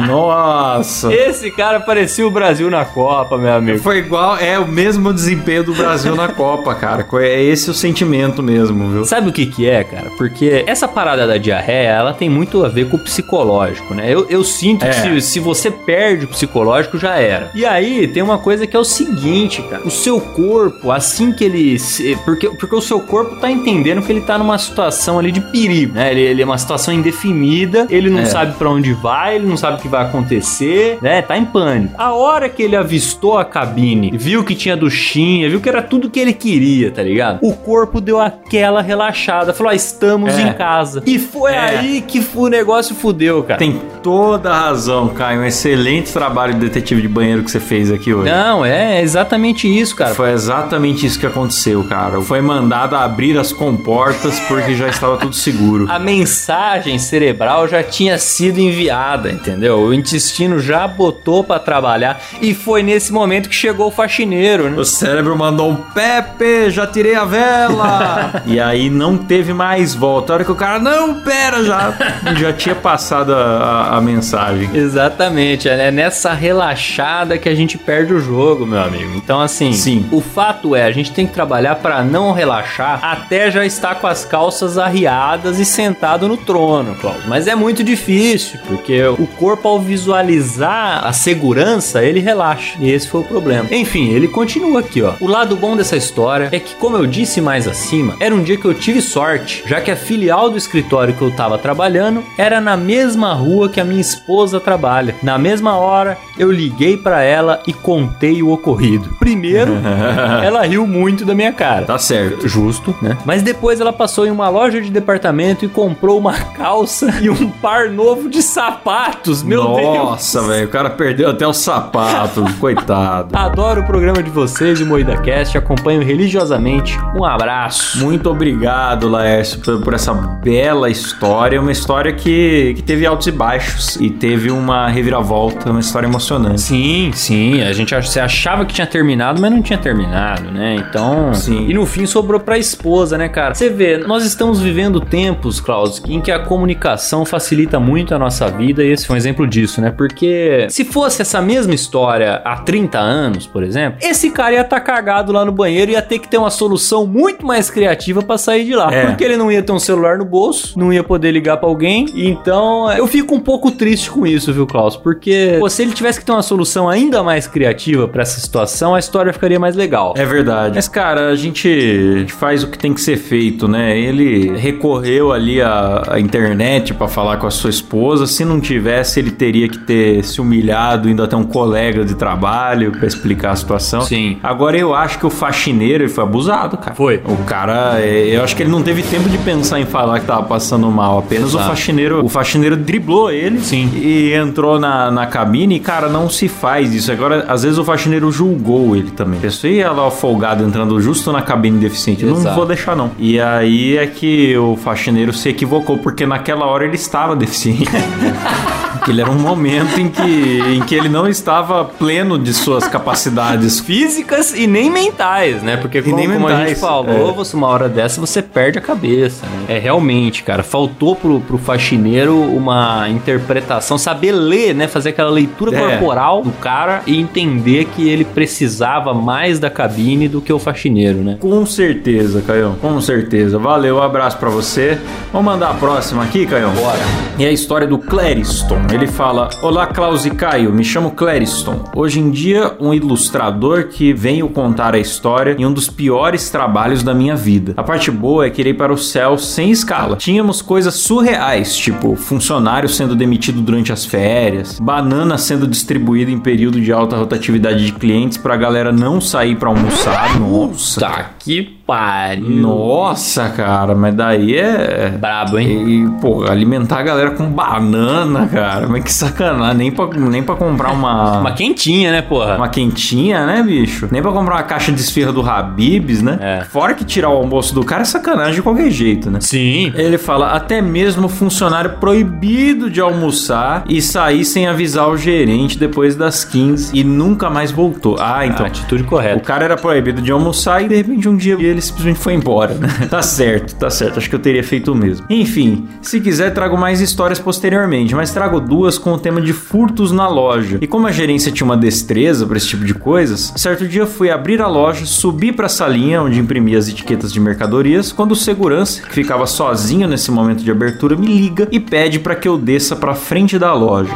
Nossa. 0.06 1.12
Esse 1.12 1.50
cara 1.50 1.80
parecia 1.80 2.26
o 2.26 2.30
Brasil 2.30 2.70
na 2.70 2.84
Copa, 2.84 3.36
meu 3.38 3.52
amigo. 3.54 3.78
Foi 3.78 3.98
igual, 3.98 4.36
é 4.36 4.58
o 4.58 4.66
mesmo 4.66 5.12
desempenho 5.12 5.64
do 5.64 5.74
Brasil 5.74 6.14
na 6.14 6.28
Copa, 6.28 6.74
cara. 6.74 7.06
É 7.20 7.42
esse 7.42 7.70
o 7.70 7.74
sentimento 7.74 8.42
mesmo, 8.42 8.88
viu? 8.90 9.04
Sabe 9.04 9.28
o 9.28 9.32
que 9.32 9.46
que 9.46 9.68
é, 9.68 9.82
cara? 9.84 10.10
Porque 10.16 10.64
essa 10.66 10.86
parada 10.88 11.26
da 11.26 11.36
diarreia, 11.38 11.88
ela 11.88 12.12
tem 12.12 12.28
muito 12.28 12.64
a 12.64 12.68
ver 12.68 12.88
com 12.88 12.96
o 12.96 13.00
psicológico, 13.00 13.94
né? 13.94 14.04
Eu, 14.12 14.26
eu 14.28 14.42
sinto 14.44 14.84
É. 14.84 14.88
que 14.90 14.94
se, 15.20 15.20
se 15.20 15.40
você 15.40 15.70
perde 15.70 16.24
o 16.24 16.28
psicológico, 16.28 16.98
já 16.98 17.16
era. 17.16 17.50
E 17.54 17.64
aí, 17.64 18.06
tem 18.08 18.22
uma 18.22 18.38
coisa 18.38 18.66
que 18.66 18.76
é 18.76 18.80
o 18.80 18.84
seguinte, 18.84 19.62
cara. 19.62 19.82
O 19.86 19.90
seu 19.90 20.20
corpo, 20.20 20.90
assim 20.90 21.32
que 21.32 21.44
ele... 21.44 21.76
porque, 22.24 22.48
porque 22.50 22.74
o 22.74 22.80
seu 22.80 23.00
corpo 23.00 23.36
tá 23.36 23.50
entendendo 23.50 24.02
que 24.02 24.12
ele 24.12 24.20
tá 24.20 24.38
numa 24.38 24.58
situação 24.58 25.18
ali 25.18 25.30
de 25.32 25.40
perigo, 25.40 25.94
né? 25.94 26.10
Ele, 26.10 26.20
ele 26.20 26.42
é 26.42 26.44
uma 26.44 26.58
situação 26.58 26.92
indefinida, 26.92 27.86
ele 27.90 28.10
não 28.10 28.20
É. 28.20 28.24
sabe 28.26 28.54
pra 28.56 28.68
onde 28.70 28.92
vai, 28.92 29.36
ele 29.36 29.46
não 29.46 29.56
sabe 29.56 29.78
o 29.78 29.80
que 29.80 29.87
vai 29.88 30.04
acontecer, 30.04 30.98
né? 31.02 31.22
Tá 31.22 31.36
em 31.36 31.44
pânico. 31.44 31.94
A 31.98 32.12
hora 32.12 32.48
que 32.48 32.62
ele 32.62 32.76
avistou 32.76 33.38
a 33.38 33.44
cabine, 33.44 34.10
viu 34.14 34.44
que 34.44 34.54
tinha 34.54 34.76
duchinha, 34.76 35.48
viu 35.48 35.60
que 35.60 35.68
era 35.68 35.82
tudo 35.82 36.10
que 36.10 36.20
ele 36.20 36.32
queria, 36.32 36.90
tá 36.90 37.02
ligado? 37.02 37.38
O 37.42 37.52
corpo 37.54 38.00
deu 38.00 38.20
aquela 38.20 38.80
relaxada, 38.82 39.52
falou: 39.52 39.72
ah, 39.72 39.74
estamos 39.74 40.34
É. 40.36 40.42
em 40.42 40.52
casa. 40.52 41.02
E 41.06 41.18
foi 41.18 41.52
É. 41.52 41.58
aí 41.78 42.00
que 42.00 42.24
o 42.34 42.48
negócio 42.48 42.94
fudeu, 42.94 43.42
cara. 43.42 43.58
Tem 43.58 43.80
toda 44.02 44.50
a 44.50 44.58
razão, 44.60 45.08
Caio. 45.08 45.40
Um 45.40 45.44
excelente 45.44 46.12
trabalho 46.12 46.54
de 46.54 46.60
detetive 46.60 47.02
de 47.02 47.08
banheiro 47.08 47.42
que 47.42 47.50
você 47.50 47.60
fez 47.60 47.90
aqui 47.90 48.12
hoje. 48.12 48.30
Não, 48.30 48.64
é 48.64 49.00
exatamente 49.02 49.66
isso, 49.68 49.94
cara. 49.96 50.14
Foi 50.14 50.30
exatamente 50.32 51.06
isso 51.06 51.18
que 51.18 51.26
aconteceu, 51.26 51.84
cara. 51.84 52.20
Foi 52.20 52.40
mandado 52.40 52.96
abrir 52.96 53.36
as 53.38 53.52
comportas 53.52 54.38
porque 54.40 54.74
já 54.74 54.88
estava 54.88 55.16
tudo 55.16 55.34
seguro. 55.34 55.86
A 55.90 55.98
mensagem 55.98 56.98
cerebral 56.98 57.66
já 57.68 57.82
tinha 57.82 58.18
sido 58.18 58.58
enviada, 58.60 59.30
entendeu? 59.30 59.77
O 59.86 59.94
intestino 59.94 60.58
já 60.58 60.86
botou 60.86 61.42
pra 61.44 61.58
trabalhar 61.58 62.20
e 62.40 62.54
foi 62.54 62.82
nesse 62.82 63.12
momento 63.12 63.48
que 63.48 63.54
chegou 63.54 63.88
o 63.88 63.90
faxineiro, 63.90 64.70
né? 64.70 64.76
O 64.78 64.84
cérebro 64.84 65.36
mandou 65.36 65.70
um 65.70 65.76
Pepe, 65.76 66.70
já 66.70 66.86
tirei 66.86 67.14
a 67.14 67.24
vela. 67.24 68.42
e 68.46 68.60
aí 68.60 68.88
não 68.90 69.16
teve 69.16 69.52
mais 69.52 69.94
volta. 69.94 70.32
A 70.32 70.34
hora 70.36 70.44
que 70.44 70.52
o 70.52 70.54
cara, 70.54 70.78
não, 70.78 71.20
pera, 71.20 71.64
já, 71.64 71.94
já 72.36 72.52
tinha 72.52 72.74
passado 72.74 73.34
a, 73.34 73.38
a- 73.38 73.96
a 73.96 74.00
mensagem. 74.00 74.70
Exatamente, 74.74 75.68
é 75.68 75.90
nessa 75.90 76.32
relaxada 76.32 77.38
que 77.38 77.48
a 77.48 77.54
gente 77.54 77.76
perde 77.78 78.12
o 78.14 78.20
jogo, 78.20 78.66
meu 78.66 78.80
amigo. 78.80 79.12
Então, 79.16 79.40
assim, 79.40 79.72
Sim. 79.72 80.06
o 80.12 80.20
fato 80.20 80.76
é, 80.76 80.84
a 80.84 80.92
gente 80.92 81.12
tem 81.12 81.26
que 81.26 81.32
trabalhar 81.32 81.76
pra 81.76 82.02
não 82.04 82.32
relaxar 82.32 83.00
até 83.02 83.50
já 83.50 83.64
estar 83.64 83.94
com 83.96 84.06
as 84.06 84.24
calças 84.24 84.76
arriadas 84.78 85.58
e 85.58 85.64
sentado 85.64 86.28
no 86.28 86.36
trono, 86.36 86.94
Klaus. 86.96 87.24
Mas 87.26 87.46
é 87.46 87.54
muito 87.54 87.82
difícil, 87.82 88.58
porque 88.68 89.02
o 89.04 89.26
corpo 89.26 89.57
corpo 89.58 89.68
ao 89.68 89.80
visualizar 89.80 91.06
a 91.06 91.12
segurança, 91.12 92.02
ele 92.02 92.20
relaxa. 92.20 92.76
E 92.80 92.90
esse 92.90 93.08
foi 93.08 93.20
o 93.20 93.24
problema. 93.24 93.68
Enfim, 93.70 94.10
ele 94.10 94.28
continua 94.28 94.80
aqui, 94.80 95.02
ó. 95.02 95.14
O 95.20 95.26
lado 95.26 95.56
bom 95.56 95.76
dessa 95.76 95.96
história 95.96 96.48
é 96.52 96.60
que, 96.60 96.74
como 96.76 96.96
eu 96.96 97.06
disse 97.06 97.40
mais 97.40 97.66
acima, 97.66 98.16
era 98.20 98.34
um 98.34 98.42
dia 98.42 98.56
que 98.56 98.64
eu 98.64 98.74
tive 98.74 99.02
sorte, 99.02 99.62
já 99.66 99.80
que 99.80 99.90
a 99.90 99.96
filial 99.96 100.50
do 100.50 100.56
escritório 100.56 101.14
que 101.14 101.22
eu 101.22 101.30
tava 101.30 101.58
trabalhando 101.58 102.24
era 102.36 102.60
na 102.60 102.76
mesma 102.76 103.32
rua 103.34 103.68
que 103.68 103.80
a 103.80 103.84
minha 103.84 104.00
esposa 104.00 104.60
trabalha. 104.60 105.14
Na 105.22 105.38
mesma 105.38 105.76
hora, 105.76 106.16
eu 106.38 106.50
liguei 106.50 106.96
para 106.96 107.22
ela 107.22 107.60
e 107.66 107.72
contei 107.72 108.42
o 108.42 108.50
ocorrido. 108.50 109.16
Primeiro, 109.18 109.72
ela 110.42 110.62
riu 110.64 110.86
muito 110.86 111.24
da 111.24 111.34
minha 111.34 111.52
cara. 111.52 111.84
Tá 111.84 111.98
certo. 111.98 112.48
Justo, 112.48 112.94
né? 113.02 113.18
Mas 113.24 113.42
depois 113.42 113.80
ela 113.80 113.92
passou 113.92 114.26
em 114.26 114.30
uma 114.30 114.48
loja 114.48 114.80
de 114.80 114.90
departamento 114.90 115.64
e 115.64 115.68
comprou 115.68 116.18
uma 116.18 116.34
calça 116.34 117.14
e 117.20 117.28
um 117.28 117.50
par 117.50 117.90
novo 117.90 118.28
de 118.28 118.42
sapatos. 118.42 119.42
Meu 119.48 119.74
Deus. 119.74 119.96
Nossa, 119.96 120.42
velho, 120.42 120.66
o 120.66 120.70
cara 120.70 120.90
perdeu 120.90 121.30
até 121.30 121.46
o 121.46 121.52
sapato, 121.52 122.44
coitado. 122.60 123.36
Adoro 123.36 123.80
o 123.80 123.86
programa 123.86 124.22
de 124.22 124.30
vocês, 124.30 124.80
o 124.80 124.86
Moída 124.86 125.16
Cast, 125.16 125.56
acompanho 125.56 126.02
religiosamente. 126.02 126.96
Um 127.16 127.24
abraço. 127.24 127.98
Muito 128.04 128.30
obrigado, 128.30 129.08
Laércio, 129.08 129.60
por, 129.60 129.80
por 129.80 129.94
essa 129.94 130.12
bela 130.12 130.90
história. 130.90 131.60
Uma 131.60 131.72
história 131.72 132.12
que, 132.12 132.74
que 132.76 132.82
teve 132.82 133.06
altos 133.06 133.26
e 133.26 133.32
baixos 133.32 133.96
e 133.96 134.10
teve 134.10 134.50
uma 134.50 134.88
reviravolta, 134.88 135.70
uma 135.70 135.80
história 135.80 136.06
emocionante. 136.06 136.60
Sim, 136.60 137.10
sim, 137.14 137.62
a 137.62 137.72
gente 137.72 137.94
você 137.94 138.20
achava 138.20 138.64
que 138.64 138.74
tinha 138.74 138.86
terminado, 138.86 139.40
mas 139.40 139.50
não 139.50 139.62
tinha 139.62 139.78
terminado, 139.78 140.50
né? 140.50 140.76
Então, 140.76 141.32
Sim. 141.34 141.66
E 141.68 141.74
no 141.74 141.86
fim 141.86 142.06
sobrou 142.06 142.40
pra 142.40 142.58
esposa, 142.58 143.16
né, 143.16 143.28
cara? 143.28 143.54
Você 143.54 143.70
vê, 143.70 143.98
nós 143.98 144.24
estamos 144.24 144.60
vivendo 144.60 145.00
tempos, 145.00 145.60
Klaus, 145.60 146.02
em 146.06 146.20
que 146.20 146.30
a 146.30 146.38
comunicação 146.38 147.24
facilita 147.24 147.80
muito 147.80 148.14
a 148.14 148.18
nossa 148.18 148.48
vida 148.48 148.84
e 148.84 148.90
esse 148.90 149.06
foi 149.06 149.14
um 149.14 149.16
exemplo 149.16 149.37
disso, 149.46 149.80
né? 149.80 149.90
Porque 149.90 150.66
se 150.70 150.84
fosse 150.84 151.22
essa 151.22 151.40
mesma 151.40 151.74
história 151.74 152.40
há 152.44 152.56
30 152.56 152.98
anos, 152.98 153.46
por 153.46 153.62
exemplo, 153.62 153.98
esse 154.02 154.30
cara 154.30 154.54
ia 154.54 154.60
estar 154.60 154.80
cagado 154.80 155.32
lá 155.32 155.44
no 155.44 155.52
banheiro 155.52 155.90
e 155.90 155.94
ia 155.94 156.02
ter 156.02 156.18
que 156.18 156.28
ter 156.28 156.38
uma 156.38 156.50
solução 156.50 157.06
muito 157.06 157.46
mais 157.46 157.70
criativa 157.70 158.22
pra 158.22 158.38
sair 158.38 158.64
de 158.64 158.74
lá. 158.74 158.92
É. 158.92 159.06
Porque 159.06 159.24
ele 159.24 159.36
não 159.36 159.50
ia 159.50 159.62
ter 159.62 159.72
um 159.72 159.78
celular 159.78 160.18
no 160.18 160.24
bolso, 160.24 160.78
não 160.78 160.92
ia 160.92 161.02
poder 161.02 161.30
ligar 161.30 161.56
pra 161.56 161.68
alguém. 161.68 162.06
Então, 162.14 162.90
eu 162.92 163.06
fico 163.06 163.34
um 163.34 163.40
pouco 163.40 163.70
triste 163.70 164.10
com 164.10 164.26
isso, 164.26 164.52
viu, 164.52 164.66
Klaus? 164.66 164.96
Porque 164.96 165.56
pô, 165.58 165.68
se 165.68 165.82
ele 165.82 165.92
tivesse 165.92 166.18
que 166.18 166.24
ter 166.24 166.32
uma 166.32 166.42
solução 166.42 166.88
ainda 166.88 167.22
mais 167.22 167.46
criativa 167.46 168.08
pra 168.08 168.22
essa 168.22 168.40
situação, 168.40 168.94
a 168.94 168.98
história 168.98 169.32
ficaria 169.32 169.58
mais 169.58 169.76
legal. 169.76 170.14
É 170.16 170.24
verdade. 170.24 170.74
Mas, 170.74 170.88
cara, 170.88 171.28
a 171.28 171.36
gente 171.36 172.26
faz 172.28 172.62
o 172.62 172.68
que 172.68 172.78
tem 172.78 172.92
que 172.94 173.00
ser 173.00 173.16
feito, 173.16 173.68
né? 173.68 173.98
Ele 173.98 174.56
recorreu 174.56 175.32
ali 175.32 175.60
à, 175.60 176.02
à 176.08 176.20
internet 176.20 176.94
pra 176.94 177.08
falar 177.08 177.36
com 177.38 177.46
a 177.46 177.50
sua 177.50 177.70
esposa. 177.70 178.26
Se 178.26 178.44
não 178.44 178.60
tivesse, 178.60 179.20
ele 179.20 179.27
teria 179.30 179.68
que 179.68 179.78
ter 179.78 180.24
se 180.24 180.40
humilhado, 180.40 181.08
indo 181.08 181.22
até 181.22 181.36
um 181.36 181.44
colega 181.44 182.04
de 182.04 182.14
trabalho 182.14 182.92
pra 182.92 183.06
explicar 183.06 183.52
a 183.52 183.56
situação. 183.56 184.00
Sim. 184.02 184.38
Agora, 184.42 184.76
eu 184.76 184.94
acho 184.94 185.18
que 185.18 185.26
o 185.26 185.30
faxineiro 185.30 186.04
ele 186.04 186.10
foi 186.12 186.24
abusado, 186.24 186.76
cara. 186.76 186.94
Foi. 186.94 187.20
O 187.24 187.36
cara, 187.44 188.00
é, 188.00 188.36
eu 188.36 188.42
acho 188.42 188.54
que 188.56 188.62
ele 188.62 188.70
não 188.70 188.82
teve 188.82 189.02
tempo 189.02 189.28
de 189.28 189.38
pensar 189.38 189.80
em 189.80 189.86
falar 189.86 190.20
que 190.20 190.26
tava 190.26 190.42
passando 190.44 190.90
mal. 190.90 191.18
Apenas 191.18 191.52
o 191.54 191.56
Exato. 191.56 191.68
faxineiro, 191.70 192.24
o 192.24 192.28
faxineiro 192.28 192.76
driblou 192.76 193.30
ele. 193.30 193.60
Sim. 193.60 193.90
E 193.94 194.32
entrou 194.34 194.78
na, 194.78 195.10
na 195.10 195.26
cabine 195.26 195.76
e, 195.76 195.80
cara, 195.80 196.08
não 196.08 196.28
se 196.28 196.48
faz 196.48 196.94
isso. 196.94 197.10
Agora, 197.10 197.44
às 197.48 197.62
vezes 197.62 197.78
o 197.78 197.84
faxineiro 197.84 198.30
julgou 198.30 198.96
ele 198.96 199.10
também. 199.10 199.40
Pessoa 199.40 199.70
ia 199.72 199.90
lá 199.90 200.06
o 200.06 200.10
folgado 200.10 200.64
entrando 200.64 201.00
justo 201.00 201.32
na 201.32 201.42
cabine 201.42 201.78
deficiente. 201.78 202.22
Eu 202.24 202.30
Não 202.30 202.38
Exato. 202.38 202.56
vou 202.56 202.66
deixar, 202.66 202.96
não. 202.96 203.10
E 203.18 203.40
aí 203.40 203.96
é 203.96 204.06
que 204.06 204.56
o 204.56 204.76
faxineiro 204.76 205.32
se 205.32 205.48
equivocou, 205.48 205.98
porque 205.98 206.26
naquela 206.26 206.66
hora 206.66 206.84
ele 206.84 206.96
estava 206.96 207.34
deficiente. 207.36 207.84
Aquele 209.00 209.20
era 209.20 209.30
um 209.30 209.38
momento 209.38 210.00
em 210.00 210.08
que, 210.08 210.60
em 210.74 210.80
que 210.82 210.94
ele 210.94 211.08
não 211.08 211.28
estava 211.28 211.84
pleno 211.84 212.38
de 212.38 212.52
suas 212.52 212.86
capacidades 212.88 213.80
Físicas 213.80 214.52
e 214.54 214.66
nem 214.66 214.90
mentais, 214.90 215.62
né? 215.62 215.76
Porque 215.76 216.02
como, 216.02 216.16
nem 216.16 216.26
como 216.30 216.46
a 216.46 216.50
mentais, 216.50 216.68
gente 216.70 216.80
falou, 216.80 217.30
é. 217.30 217.32
você, 217.32 217.56
uma 217.56 217.68
hora 217.68 217.88
dessa 217.88 218.20
você 218.20 218.42
perde 218.42 218.78
a 218.78 218.80
cabeça, 218.80 219.46
né? 219.46 219.76
É 219.76 219.78
realmente, 219.78 220.42
cara, 220.42 220.62
faltou 220.62 221.14
pro, 221.14 221.40
pro 221.40 221.58
faxineiro 221.58 222.36
uma 222.38 223.08
interpretação, 223.08 223.96
saber 223.96 224.32
ler, 224.32 224.74
né? 224.74 224.88
Fazer 224.88 225.10
aquela 225.10 225.30
leitura 225.30 225.74
É. 225.76 225.78
corporal 225.80 226.42
do 226.42 226.50
cara 226.52 227.02
e 227.06 227.18
entender 227.18 227.86
que 227.94 228.08
ele 228.08 228.24
precisava 228.24 229.14
mais 229.14 229.58
da 229.58 229.70
cabine 229.70 230.28
do 230.28 230.40
que 230.40 230.52
o 230.52 230.58
faxineiro, 230.58 231.18
né? 231.18 231.36
Com 231.40 231.64
certeza, 231.64 232.42
Caião. 232.46 232.74
Com 232.80 233.00
certeza. 233.00 233.58
Valeu, 233.58 233.96
um 233.96 234.02
abraço 234.02 234.36
pra 234.38 234.48
você. 234.50 234.98
Vamos 235.32 235.46
mandar 235.52 235.70
a 235.70 235.74
próxima 235.74 236.24
aqui, 236.24 236.46
Caião? 236.46 236.72
Bora. 236.72 236.98
E 237.38 237.44
é 237.44 237.48
a 237.48 237.52
história 237.52 237.86
do 237.86 237.98
Clériston. 237.98 238.78
Ele 238.90 239.06
fala: 239.06 239.50
Olá, 239.60 239.86
Klaus 239.86 240.24
e 240.24 240.30
Caio, 240.30 240.72
me 240.72 240.82
chamo 240.82 241.10
Clériston. 241.10 241.84
Hoje 241.94 242.20
em 242.20 242.30
dia, 242.30 242.74
um 242.80 242.94
ilustrador 242.94 243.88
que 243.88 244.14
venho 244.14 244.48
contar 244.48 244.94
a 244.94 244.98
história 244.98 245.54
em 245.58 245.66
um 245.66 245.72
dos 245.72 245.88
piores 245.88 246.48
trabalhos 246.48 247.02
da 247.02 247.12
minha 247.12 247.36
vida. 247.36 247.74
A 247.76 247.82
parte 247.82 248.10
boa 248.10 248.46
é 248.46 248.50
que 248.50 248.62
irei 248.62 248.72
para 248.72 248.92
o 248.92 248.96
céu 248.96 249.36
sem 249.36 249.70
escala. 249.70 250.16
Tínhamos 250.16 250.62
coisas 250.62 250.94
surreais, 250.94 251.76
tipo 251.76 252.16
funcionário 252.16 252.88
sendo 252.88 253.14
demitido 253.14 253.60
durante 253.60 253.92
as 253.92 254.06
férias, 254.06 254.80
banana 254.80 255.36
sendo 255.36 255.66
distribuída 255.66 256.30
em 256.30 256.38
período 256.38 256.80
de 256.80 256.90
alta 256.90 257.16
rotatividade 257.16 257.84
de 257.84 257.92
clientes 257.92 258.38
pra 258.38 258.56
galera 258.56 258.90
não 258.90 259.20
sair 259.20 259.56
pra 259.56 259.68
almoçar. 259.68 260.40
Nossa. 260.40 261.00
Tá 261.00 261.30
que 261.38 261.77
pariu. 261.88 262.60
Nossa, 262.60 263.48
cara, 263.48 263.94
mas 263.94 264.14
daí 264.14 264.54
é. 264.54 265.08
Brabo, 265.18 265.58
hein? 265.58 265.88
E, 265.88 266.20
pô, 266.20 266.44
alimentar 266.44 266.98
a 266.98 267.02
galera 267.02 267.30
com 267.30 267.46
banana, 267.48 268.46
cara. 268.46 268.86
Mas 268.86 269.04
que 269.04 269.10
sacanagem. 269.12 269.78
Nem 269.78 269.90
pra, 269.90 270.06
nem 270.06 270.42
pra 270.42 270.54
comprar 270.54 270.92
uma. 270.92 271.38
Uma 271.48 271.52
quentinha, 271.52 272.12
né, 272.12 272.20
porra? 272.20 272.56
Uma 272.56 272.68
quentinha, 272.68 273.46
né, 273.46 273.62
bicho? 273.62 274.06
Nem 274.10 274.20
pra 274.20 274.30
comprar 274.32 274.56
uma 274.56 274.62
caixa 274.64 274.92
de 274.92 275.00
esfirra 275.00 275.32
do 275.32 275.40
Habibs, 275.48 276.20
né? 276.20 276.36
É. 276.40 276.64
Fora 276.64 276.92
que 276.94 277.04
tirar 277.04 277.30
o 277.30 277.36
almoço 277.36 277.74
do 277.74 277.82
cara 277.84 278.02
é 278.02 278.04
sacanagem 278.04 278.56
de 278.56 278.62
qualquer 278.62 278.90
jeito, 278.90 279.30
né? 279.30 279.38
Sim. 279.40 279.92
Ele 279.94 280.18
fala, 280.18 280.50
até 280.50 280.82
mesmo 280.82 281.28
funcionário 281.28 281.92
proibido 282.00 282.90
de 282.90 283.00
almoçar 283.00 283.84
e 283.88 284.02
sair 284.02 284.44
sem 284.44 284.66
avisar 284.66 285.08
o 285.08 285.16
gerente 285.16 285.78
depois 285.78 286.16
das 286.16 286.44
15 286.44 286.90
e 286.98 287.02
nunca 287.04 287.48
mais 287.48 287.70
voltou. 287.70 288.16
Ah, 288.20 288.44
então. 288.44 288.66
Atitude 288.66 289.04
O 289.04 289.06
correta. 289.06 289.40
cara 289.40 289.64
era 289.64 289.76
proibido 289.76 290.20
de 290.20 290.30
almoçar 290.32 290.82
e 290.82 290.88
de 290.88 290.96
repente 290.96 291.28
um 291.28 291.36
dia 291.36 291.54
ele 291.58 291.77
simplesmente 291.80 292.18
foi 292.18 292.34
embora, 292.34 292.74
né? 292.74 292.88
tá 293.10 293.22
certo, 293.22 293.74
tá 293.76 293.90
certo. 293.90 294.18
Acho 294.18 294.28
que 294.28 294.34
eu 294.34 294.40
teria 294.40 294.62
feito 294.62 294.92
o 294.92 294.94
mesmo. 294.94 295.26
Enfim, 295.28 295.88
se 296.02 296.20
quiser 296.20 296.52
trago 296.52 296.76
mais 296.76 297.00
histórias 297.00 297.38
posteriormente, 297.38 298.14
mas 298.14 298.32
trago 298.32 298.60
duas 298.60 298.98
com 298.98 299.12
o 299.12 299.18
tema 299.18 299.40
de 299.40 299.52
furtos 299.52 300.12
na 300.12 300.28
loja. 300.28 300.78
E 300.80 300.86
como 300.86 301.06
a 301.06 301.12
gerência 301.12 301.52
tinha 301.52 301.64
uma 301.64 301.76
destreza 301.76 302.46
pra 302.46 302.56
esse 302.56 302.68
tipo 302.68 302.84
de 302.84 302.94
coisas, 302.94 303.52
certo 303.56 303.86
dia 303.86 304.06
fui 304.06 304.30
abrir 304.30 304.60
a 304.60 304.66
loja, 304.66 305.04
subi 305.06 305.52
pra 305.52 305.68
salinha 305.68 306.22
onde 306.22 306.38
imprimia 306.38 306.78
as 306.78 306.88
etiquetas 306.88 307.32
de 307.32 307.40
mercadorias, 307.40 308.12
quando 308.12 308.32
o 308.32 308.36
segurança, 308.36 309.02
que 309.02 309.14
ficava 309.14 309.46
sozinho 309.46 310.08
nesse 310.08 310.30
momento 310.30 310.62
de 310.62 310.70
abertura, 310.70 311.16
me 311.16 311.26
liga 311.26 311.68
e 311.70 311.78
pede 311.78 312.18
pra 312.18 312.34
que 312.34 312.48
eu 312.48 312.58
desça 312.58 312.96
pra 312.96 313.14
frente 313.14 313.58
da 313.58 313.72
loja. 313.72 314.12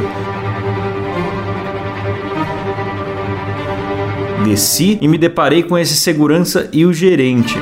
Desci 4.43 4.97
e 5.01 5.07
me 5.07 5.17
deparei 5.17 5.63
com 5.63 5.77
esse 5.77 5.95
segurança 5.95 6.69
e 6.71 6.85
o 6.85 6.93
gerente. 6.93 7.57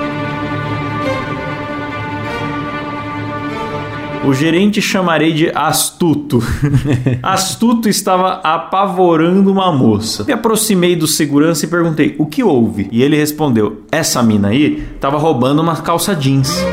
O 4.24 4.34
gerente 4.34 4.82
chamarei 4.82 5.34
de 5.34 5.50
astuto. 5.50 6.44
astuto 7.24 7.90
estava 7.90 8.34
apavorando 8.44 9.52
uma 9.52 9.72
moça. 9.72 10.24
Me 10.24 10.34
aproximei 10.34 10.96
do 10.96 11.08
segurança 11.08 11.66
e 11.66 11.68
perguntei: 11.70 12.16
"O 12.20 12.28
que 12.28 12.44
houve?" 12.44 12.88
E 12.92 13.02
ele 13.02 13.18
respondeu: 13.18 13.82
"Essa 13.92 14.22
mina 14.22 14.50
aí 14.50 14.84
estava 14.96 15.18
roubando 15.18 15.62
uma 15.62 15.78
calça 15.78 16.16
jeans." 16.16 16.64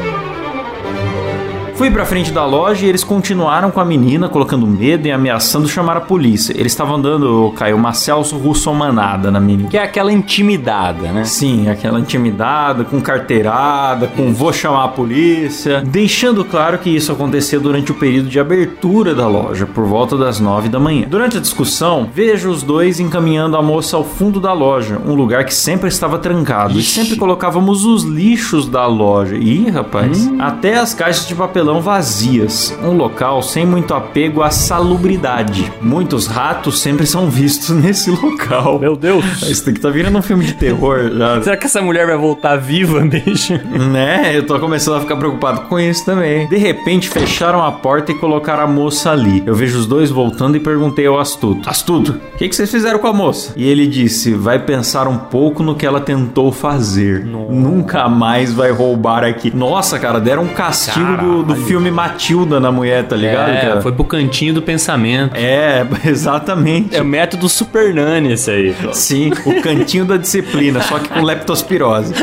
Fui 1.79 1.93
pra 1.93 2.05
frente 2.05 2.33
da 2.33 2.45
loja 2.45 2.85
e 2.85 2.88
eles 2.88 3.05
continuaram 3.05 3.71
com 3.71 3.79
a 3.79 3.85
menina, 3.85 4.29
colocando 4.29 4.67
medo 4.67 5.07
e 5.07 5.12
ameaçando 5.12 5.69
chamar 5.69 5.97
a 5.97 6.01
polícia. 6.01 6.53
Eles 6.53 6.73
estavam 6.73 7.01
dando, 7.01 7.53
Caio, 7.55 7.77
uma 7.77 7.93
Celso 7.93 8.37
Russomanada 8.37 9.31
na 9.31 9.38
menina. 9.38 9.69
Que 9.69 9.79
é 9.79 9.85
aquela 9.85 10.12
intimidada, 10.12 11.12
né? 11.12 11.23
Sim, 11.23 11.69
aquela 11.69 12.01
intimidada, 12.01 12.83
com 12.83 13.01
carteirada, 13.01 14.09
com 14.09 14.35
vou 14.35 14.53
chamar 14.53 14.87
a 14.87 14.88
polícia. 14.88 15.81
Deixando 15.87 16.45
claro 16.45 16.79
que 16.79 16.91
isso 16.91 17.12
acontecia 17.12 17.61
durante 17.61 17.93
o 17.93 17.95
período 17.95 18.29
de 18.29 18.41
abertura 18.41 19.14
da 19.14 19.29
loja, 19.29 19.64
por 19.64 19.85
volta 19.85 20.17
das 20.17 20.41
nove 20.41 20.69
da 20.69 20.81
manhã. 20.81 21.07
Durante 21.09 21.37
a 21.37 21.41
discussão, 21.41 22.11
vejo 22.12 22.51
os 22.51 22.64
dois 22.64 22.99
encaminhando 22.99 23.57
a 23.57 23.62
moça 23.62 23.97
ao 23.97 24.03
fundo 24.03 24.41
da 24.41 24.53
loja, 24.53 25.01
um 25.07 25.14
lugar 25.14 25.45
que 25.45 25.55
sempre 25.55 25.88
estava 25.88 26.19
trancado. 26.19 26.77
E 26.77 26.83
sempre 26.83 27.14
colocávamos 27.14 27.85
os 27.85 28.03
lixos 28.03 28.69
da 28.69 28.85
loja. 28.85 29.37
Ih, 29.37 29.71
rapaz, 29.71 30.29
até 30.41 30.77
as 30.77 30.93
caixas 30.93 31.29
de 31.29 31.37
papelão 31.37 31.67
vazias, 31.81 32.76
um 32.83 32.92
local 32.92 33.42
sem 33.42 33.64
muito 33.64 33.94
apego 33.94 34.42
à 34.42 34.50
salubridade. 34.50 35.70
Muitos 35.81 36.26
ratos 36.26 36.81
sempre 36.81 37.07
são 37.07 37.31
vistos 37.31 37.70
nesse 37.76 38.11
local. 38.11 38.78
Meu 38.78 38.96
Deus. 38.96 39.42
Isso 39.42 39.66
daqui 39.66 39.78
tá 39.78 39.90
virando 39.90 40.18
um 40.18 40.22
filme 40.22 40.44
de 40.44 40.54
terror 40.54 41.11
já. 41.16 41.42
Será 41.42 41.57
que 41.57 41.66
essa 41.66 41.83
mulher 41.83 42.07
vai 42.07 42.16
voltar 42.16 42.57
viva, 42.57 43.00
bicho? 43.00 43.54
Né? 43.92 44.37
Eu 44.37 44.46
tô 44.46 44.59
começando 44.59 44.96
a 44.96 45.00
ficar 45.00 45.16
preocupado 45.16 45.62
com 45.62 45.78
isso 45.78 46.04
também. 46.04 46.48
De 46.48 46.57
repente, 46.57 47.09
fecharam 47.09 47.62
a 47.62 47.70
porta 47.70 48.12
e 48.12 48.14
colocaram 48.14 48.64
a 48.64 48.66
moça 48.66 49.11
ali. 49.11 49.42
Eu 49.46 49.54
vejo 49.54 49.78
os 49.78 49.87
dois 49.87 50.11
voltando 50.11 50.57
e 50.57 50.61
perguntei 50.61 51.07
ao 51.07 51.18
Astuto: 51.18 51.68
Astuto, 51.68 52.12
o 52.12 52.38
que, 52.38 52.48
que 52.48 52.57
vocês 52.57 52.70
fizeram 52.70 52.98
com 52.98 53.07
a 53.07 53.12
moça? 53.12 53.52
E 53.57 53.68
ele 53.68 53.87
disse: 53.87 54.33
Vai 54.33 54.59
pensar 54.59 55.07
um 55.07 55.18
pouco 55.18 55.62
no 55.62 55.74
que 55.74 55.87
ela 55.87 56.00
tentou 56.00 56.50
fazer. 56.50 57.24
Nunca 57.24 58.09
mais 58.09 58.52
vai 58.52 58.70
roubar 58.70 59.24
aqui. 59.24 59.54
Nossa, 59.54 59.98
cara, 59.98 60.20
deram 60.20 60.44
um 60.44 60.48
castigo 60.48 61.16
do, 61.16 61.42
do 61.42 61.54
filme 61.59 61.90
Matilda 61.90 62.61
na 62.61 62.71
mulher, 62.71 63.05
tá 63.07 63.16
ligado, 63.16 63.51
é, 63.51 63.61
cara? 63.61 63.81
foi 63.81 63.92
pro 63.92 64.05
cantinho 64.05 64.55
do 64.55 64.62
pensamento. 64.62 65.35
É, 65.37 65.87
exatamente. 66.07 66.97
É 66.97 67.03
o 67.03 67.05
método 67.05 67.49
Super 67.49 67.94
Nani 67.94 68.33
esse 68.33 68.51
aí. 68.51 68.75
Sim, 68.92 69.31
o 69.44 69.61
cantinho 69.61 70.05
da 70.05 70.16
disciplina, 70.16 70.81
só 70.83 70.99
que 70.99 71.09
com 71.09 71.23
leptospirose. 71.23 72.14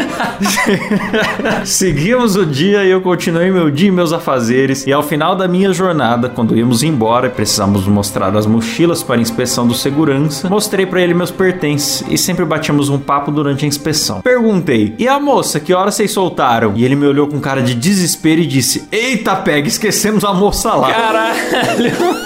Seguimos 1.65 2.35
o 2.35 2.45
dia 2.45 2.83
e 2.83 2.91
eu 2.91 3.01
continuei 3.01 3.51
meu 3.51 3.69
dia 3.69 3.87
e 3.87 3.91
meus 3.91 4.13
afazeres. 4.13 4.85
E 4.85 4.93
ao 4.93 5.03
final 5.03 5.35
da 5.35 5.47
minha 5.47 5.73
jornada, 5.73 6.29
quando 6.29 6.55
íamos 6.57 6.83
embora 6.83 7.27
e 7.27 7.29
precisamos 7.29 7.87
mostrar 7.87 8.35
as 8.35 8.45
mochilas 8.45 9.03
para 9.03 9.19
inspeção 9.19 9.67
do 9.67 9.73
segurança, 9.73 10.49
mostrei 10.49 10.85
para 10.85 11.01
ele 11.01 11.13
meus 11.13 11.31
pertences 11.31 12.03
e 12.09 12.17
sempre 12.17 12.45
batíamos 12.45 12.89
um 12.89 12.99
papo 12.99 13.31
durante 13.31 13.65
a 13.65 13.67
inspeção. 13.67 14.21
Perguntei: 14.21 14.95
"E 14.97 15.07
a 15.07 15.19
moça, 15.19 15.59
que 15.59 15.73
hora 15.73 15.91
vocês 15.91 16.11
soltaram?" 16.11 16.73
E 16.75 16.83
ele 16.83 16.95
me 16.95 17.05
olhou 17.05 17.27
com 17.27 17.39
cara 17.39 17.61
de 17.61 17.73
desespero 17.73 18.41
e 18.41 18.47
disse: 18.47 18.87
"Eita, 18.91 19.24
pega, 19.33 19.67
esquecemos 19.69 20.25
a 20.25 20.33
moça 20.33 20.73
lá." 20.73 20.91
Caralho. 20.91 21.35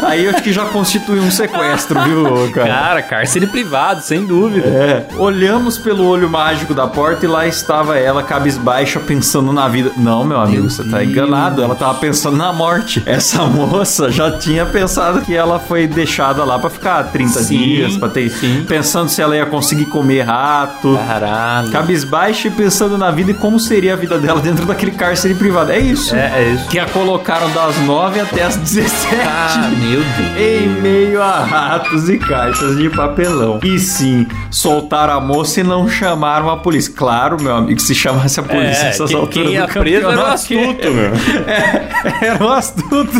Aí 0.03 0.25
eu 0.25 0.31
acho 0.31 0.41
que 0.41 0.51
já 0.51 0.65
constitui 0.65 1.19
um 1.19 1.29
sequestro, 1.29 2.01
viu, 2.01 2.49
cara? 2.51 2.67
Cara, 2.67 3.01
cárcere 3.03 3.45
privado, 3.45 4.01
sem 4.01 4.25
dúvida. 4.25 4.67
É, 4.67 5.05
olhamos 5.17 5.77
pelo 5.77 6.05
olho 6.07 6.29
mágico 6.29 6.73
da 6.73 6.87
porta 6.87 7.25
e 7.25 7.29
lá 7.29 7.45
estava 7.45 7.97
ela, 7.97 8.23
cabisbaixa, 8.23 8.99
pensando 8.99 9.53
na 9.53 9.67
vida. 9.67 9.91
Não, 9.97 10.23
meu 10.23 10.39
amigo, 10.39 10.69
você 10.69 10.83
tá 10.83 11.03
enganado. 11.03 11.61
Ela 11.61 11.75
tava 11.75 11.99
pensando 11.99 12.37
na 12.37 12.51
morte. 12.51 13.03
Essa 13.05 13.43
moça 13.43 14.09
já 14.11 14.31
tinha 14.31 14.65
pensado 14.65 15.21
que 15.21 15.35
ela 15.35 15.59
foi 15.59 15.85
deixada 15.87 16.43
lá 16.43 16.57
pra 16.57 16.69
ficar 16.69 17.03
30 17.11 17.43
Sim, 17.43 17.57
dias, 17.57 17.97
pra 17.97 18.09
ter. 18.09 18.29
sim. 18.29 18.65
Pensando 18.67 19.09
se 19.09 19.21
ela 19.21 19.35
ia 19.35 19.45
conseguir 19.45 19.85
comer 19.85 20.21
rato. 20.21 20.97
Caralho. 21.07 21.71
Cabisbaixa 21.71 22.47
e 22.47 22.51
pensando 22.51 22.97
na 22.97 23.11
vida 23.11 23.31
e 23.31 23.33
como 23.33 23.59
seria 23.59 23.93
a 23.93 23.95
vida 23.95 24.17
dela 24.17 24.39
dentro 24.39 24.65
daquele 24.65 24.91
cárcere 24.91 25.33
privado. 25.35 25.71
É 25.71 25.79
isso. 25.79 26.15
É, 26.15 26.31
é 26.43 26.49
isso. 26.53 26.67
Que 26.69 26.78
a 26.79 26.85
colocaram 26.85 27.49
das 27.51 27.77
9 27.79 28.19
até 28.19 28.43
as 28.43 28.55
17 28.57 29.15
Ah, 29.25 29.69
meu 29.79 29.99
Deus. 29.99 30.37
em 30.37 30.67
meio 30.81 31.21
a 31.21 31.39
ratos 31.43 32.09
e 32.09 32.17
caixas 32.17 32.77
de 32.77 32.89
papelão. 32.89 33.59
E 33.63 33.77
sim, 33.79 34.27
soltaram 34.49 35.13
a 35.13 35.19
moça 35.21 35.59
e 35.61 35.63
não 35.63 35.87
chamaram 35.89 36.49
a 36.49 36.57
polícia. 36.57 36.93
Claro, 36.95 37.41
meu 37.41 37.55
amigo, 37.55 37.79
se 37.79 37.93
chamasse 37.93 38.39
a 38.39 38.43
polícia 38.43 38.81
É, 38.81 38.83
nessas 38.85 39.09
quem, 39.09 39.19
alturas 39.19 39.47
quem 39.47 39.53
ia 39.53 39.65
do 39.65 39.73
preso 39.73 39.97
era 39.97 40.05
campeonato, 40.07 40.33
astuto, 40.33 40.91
meu. 40.91 41.09
É, 41.49 42.25
era 42.27 42.43
um 42.43 42.49
astuto. 42.49 43.11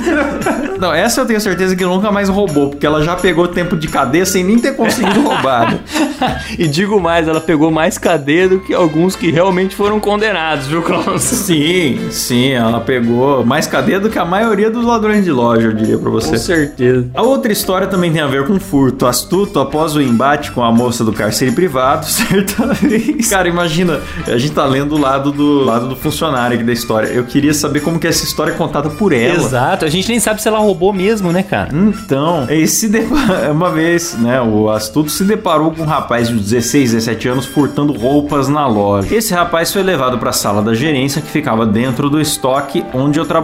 Não, 0.80 0.94
essa 0.94 1.22
eu 1.22 1.26
tenho 1.26 1.42
certeza 1.42 1.76
que 1.76 1.84
nunca 1.84 2.12
mais 2.12 2.30
roubou, 2.30 2.70
porque 2.70 2.86
ela 2.86 3.04
já 3.04 3.16
pegou 3.16 3.48
tempo 3.48 3.76
de 3.76 3.88
cadeia 3.88 4.26
sem 4.26 4.44
nem 4.44 4.58
ter 4.60 4.76
conseguido 4.76 5.22
roubar. 5.22 5.80
e 6.58 6.68
digo 6.68 7.00
mais, 7.00 7.28
ela 7.28 7.42
pegou 7.42 7.72
mais 7.72 7.98
cadeia 7.98 8.48
do 8.48 8.60
que 8.60 8.74
alguns 8.74 9.16
que 9.16 9.32
realmente 9.32 9.76
foram 9.76 10.00
condenados, 10.00 10.68
viu, 10.68 10.82
Klaus? 10.82 11.22
Sim, 11.22 12.08
sim, 12.12 12.52
ela 12.52 12.80
pegou 12.80 13.46
mais 13.50 13.66
cadeia 13.66 14.00
do 14.00 14.10
que 14.12 14.20
a 14.20 14.24
maioria 14.24 14.70
dos 14.70 14.86
ladrões 14.86 15.26
de 15.26 15.32
loja, 15.32 15.68
eu 15.70 15.74
diria 15.74 15.98
pra 15.98 16.12
você. 16.12 16.30
Com 16.30 16.38
certeza. 16.38 17.08
A 17.16 17.24
outra 17.24 17.52
história 17.52 17.88
também 17.88 18.12
tem 18.12 18.22
a 18.22 18.28
ver 18.28 18.46
com 18.46 18.60
furto. 18.60 19.08
Astuto, 19.08 19.60
após 19.60 19.96
o 19.96 20.02
embate 20.02 20.52
com 20.52 20.64
a 20.64 20.72
moça 20.72 21.04
do 21.04 21.12
cárcere 21.12 21.52
privado, 21.52 22.06
certa 22.08 22.68
vez. 22.76 23.28
Cara, 23.28 23.50
imagina, 23.50 24.00
a 24.28 24.38
gente 24.38 24.54
tá 24.54 24.66
lendo 24.66 24.94
o 24.96 25.00
lado 25.00 25.32
do, 25.32 25.64
lado 25.66 25.88
do 25.88 25.96
funcionário 25.96 26.56
aqui 26.56 26.64
da 26.64 26.72
história. 26.72 27.08
Eu 27.08 27.24
queria 27.24 27.52
saber 27.54 27.80
como 27.80 28.00
que 28.00 28.06
essa 28.06 28.24
história 28.24 28.52
é 28.52 28.56
contada 28.56 28.88
por 28.92 29.12
ela. 29.12 29.34
Exato, 29.44 29.84
a 29.84 29.90
gente 29.90 30.08
nem 30.10 30.20
sabe 30.20 30.40
se 30.44 30.48
ela 30.48 30.60
roubou 30.60 30.94
mesmo, 30.94 31.32
né, 31.32 31.42
cara? 31.42 31.70
Então, 31.74 32.46
ele 32.50 32.68
se 32.68 32.88
depa- 32.88 33.16
uma 33.52 33.72
vez, 33.72 34.16
né, 34.20 34.40
o 34.40 34.70
Astuto 34.70 35.10
se 35.10 35.24
deparou 35.24 35.72
com 35.72 35.82
um 35.82 35.86
rapaz 35.86 36.28
de 36.28 36.36
16, 36.36 36.92
17 36.94 37.28
anos 37.28 37.46
furtando 37.48 37.94
roupas 37.94 38.48
na 38.48 38.68
loja. 38.68 39.12
Esse 39.16 39.34
rapaz 39.34 39.74
foi 39.74 39.82
levado 39.82 40.20
para 40.20 40.30
a 40.30 40.34
sala 40.34 40.62
da 40.62 40.76
gerência 40.76 41.20
que 41.20 41.30
ficava 41.32 41.66
dentro 41.66 42.12
do 42.12 42.22
estoque 42.22 42.86
onde 42.94 43.18
eu 43.18 43.26
trabalhava. 43.26 43.39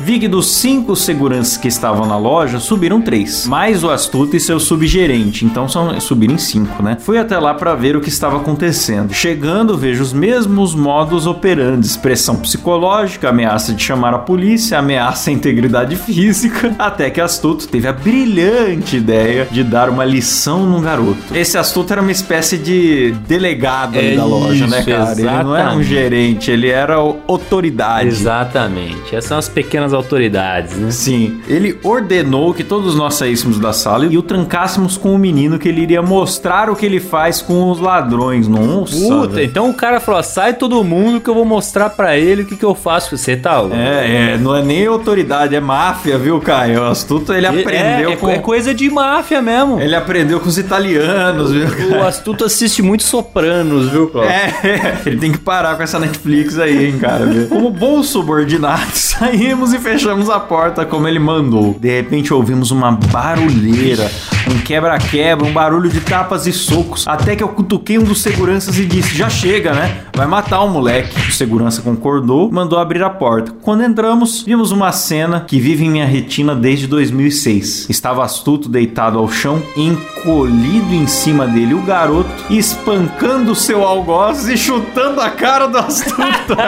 Vi 0.00 0.18
que 0.18 0.28
dos 0.28 0.52
cinco 0.52 0.94
seguranças 0.96 1.56
que 1.56 1.68
estavam 1.68 2.06
na 2.06 2.16
loja, 2.16 2.58
subiram 2.58 3.00
três, 3.00 3.46
mais 3.46 3.82
o 3.82 3.90
Astuto 3.90 4.36
e 4.36 4.40
seu 4.40 4.58
subgerente, 4.60 5.44
então 5.44 5.68
são 5.68 5.98
subiram 6.00 6.34
em 6.34 6.38
cinco, 6.38 6.82
né? 6.82 6.96
Fui 7.00 7.18
até 7.18 7.38
lá 7.38 7.54
para 7.54 7.74
ver 7.74 7.96
o 7.96 8.00
que 8.00 8.08
estava 8.08 8.36
acontecendo. 8.36 9.12
Chegando, 9.12 9.76
vejo 9.76 10.02
os 10.02 10.12
mesmos 10.12 10.74
modos 10.74 11.26
operantes, 11.26 11.96
pressão 11.96 12.36
psicológica, 12.36 13.28
ameaça 13.28 13.72
de 13.72 13.82
chamar 13.82 14.14
a 14.14 14.18
polícia, 14.18 14.78
ameaça 14.78 15.30
à 15.30 15.32
integridade 15.32 15.96
física, 15.96 16.74
até 16.78 17.10
que 17.10 17.20
Astuto 17.20 17.68
teve 17.68 17.88
a 17.88 17.92
brilhante 17.92 18.96
ideia 18.96 19.46
de 19.50 19.62
dar 19.62 19.88
uma 19.88 20.04
lição 20.04 20.66
no 20.66 20.80
garoto. 20.80 21.18
Esse 21.34 21.58
Astuto 21.58 21.92
era 21.92 22.02
uma 22.02 22.12
espécie 22.12 22.58
de 22.58 23.12
delegado 23.26 23.98
ali 23.98 24.14
É 24.14 24.16
da 24.16 24.24
loja, 24.24 24.66
né, 24.66 24.78
isso, 24.80 24.90
cara? 24.90 25.12
Ele 25.12 25.22
não 25.22 25.56
era 25.56 25.68
um 25.68 25.80
exatamente. 25.80 25.88
gerente, 25.88 26.50
ele 26.50 26.68
era 26.68 26.94
autoridade. 26.94 28.08
Exatamente. 28.08 29.14
Essas 29.14 29.29
são 29.30 29.38
as 29.38 29.48
pequenas 29.48 29.92
autoridades, 29.92 30.76
né? 30.76 30.90
Sim, 30.90 31.40
ele 31.46 31.78
ordenou 31.84 32.52
que 32.52 32.64
todos 32.64 32.96
nós 32.96 33.14
saíssemos 33.14 33.60
da 33.60 33.72
sala 33.72 34.04
e 34.06 34.18
o 34.18 34.22
trancássemos 34.22 34.96
com 34.96 35.14
o 35.14 35.18
menino 35.18 35.56
que 35.56 35.68
ele 35.68 35.82
iria 35.82 36.02
mostrar 36.02 36.68
o 36.68 36.74
que 36.74 36.84
ele 36.84 36.98
faz 36.98 37.40
com 37.40 37.70
os 37.70 37.78
ladrões. 37.78 38.48
Nossa. 38.48 38.96
Puta, 38.96 39.28
velho. 39.28 39.46
então 39.46 39.70
o 39.70 39.74
cara 39.74 40.00
falou: 40.00 40.20
sai 40.24 40.54
todo 40.54 40.82
mundo 40.82 41.20
que 41.20 41.30
eu 41.30 41.34
vou 41.34 41.44
mostrar 41.44 41.90
pra 41.90 42.16
ele 42.16 42.42
o 42.42 42.44
que, 42.44 42.56
que 42.56 42.64
eu 42.64 42.74
faço. 42.74 43.16
Você 43.16 43.36
tá 43.36 43.60
louco? 43.60 43.76
É, 43.76 44.32
é, 44.32 44.36
não 44.36 44.56
é 44.56 44.64
nem 44.64 44.84
autoridade, 44.84 45.54
é 45.54 45.60
máfia, 45.60 46.18
viu, 46.18 46.40
Caio? 46.40 46.80
O 46.80 46.86
astuto 46.86 47.32
ele 47.32 47.46
aprendeu 47.46 48.10
é, 48.10 48.12
é, 48.14 48.16
com. 48.16 48.28
é 48.30 48.38
coisa 48.40 48.74
de 48.74 48.90
máfia 48.90 49.40
mesmo. 49.40 49.80
Ele 49.80 49.94
aprendeu 49.94 50.40
com 50.40 50.48
os 50.48 50.58
italianos, 50.58 51.52
viu? 51.52 51.68
O 52.00 52.02
Astuto 52.04 52.44
assiste 52.44 52.82
muito 52.82 53.04
Sopranos, 53.04 53.90
viu, 53.90 54.08
Cláudio? 54.08 54.32
É, 54.32 55.02
ele 55.06 55.18
tem 55.18 55.30
que 55.30 55.38
parar 55.38 55.76
com 55.76 55.84
essa 55.84 56.00
Netflix 56.00 56.58
aí, 56.58 56.86
hein, 56.86 56.98
cara. 56.98 57.46
Como 57.48 57.70
bons 57.70 58.08
subordinados, 58.08 59.14
saímos 59.20 59.74
e 59.74 59.78
fechamos 59.78 60.30
a 60.30 60.40
porta 60.40 60.86
como 60.86 61.06
ele 61.06 61.18
mandou. 61.18 61.74
De 61.78 61.94
repente 61.94 62.32
ouvimos 62.32 62.70
uma 62.70 62.90
barulheira, 62.90 64.10
um 64.50 64.58
quebra-quebra, 64.58 65.46
um 65.46 65.52
barulho 65.52 65.88
de 65.88 66.00
tapas 66.00 66.46
e 66.46 66.52
socos. 66.52 67.06
Até 67.06 67.36
que 67.36 67.42
eu 67.42 67.48
cutuquei 67.48 67.98
um 67.98 68.02
dos 68.04 68.20
seguranças 68.20 68.78
e 68.78 68.84
disse: 68.84 69.14
Já 69.14 69.28
chega, 69.28 69.72
né? 69.72 70.04
Vai 70.14 70.26
matar 70.26 70.60
o 70.62 70.68
moleque. 70.68 71.16
O 71.28 71.32
segurança 71.32 71.82
concordou, 71.82 72.50
mandou 72.50 72.78
abrir 72.78 73.02
a 73.02 73.10
porta. 73.10 73.52
Quando 73.62 73.82
entramos, 73.84 74.42
vimos 74.42 74.72
uma 74.72 74.92
cena 74.92 75.44
que 75.46 75.60
vive 75.60 75.84
em 75.84 75.90
minha 75.90 76.06
retina 76.06 76.54
desde 76.54 76.86
2006. 76.86 77.88
Estava 77.88 78.24
astuto 78.24 78.68
deitado 78.68 79.18
ao 79.18 79.28
chão, 79.28 79.62
encolhido 79.76 80.94
em 80.94 81.06
cima 81.06 81.46
dele 81.46 81.74
o 81.74 81.82
garoto, 81.82 82.28
espancando 82.50 83.54
seu 83.54 83.84
algoz 83.84 84.48
e 84.48 84.56
chutando 84.56 85.20
a 85.20 85.30
cara 85.30 85.66
do 85.66 85.78
astuto. 85.78 86.56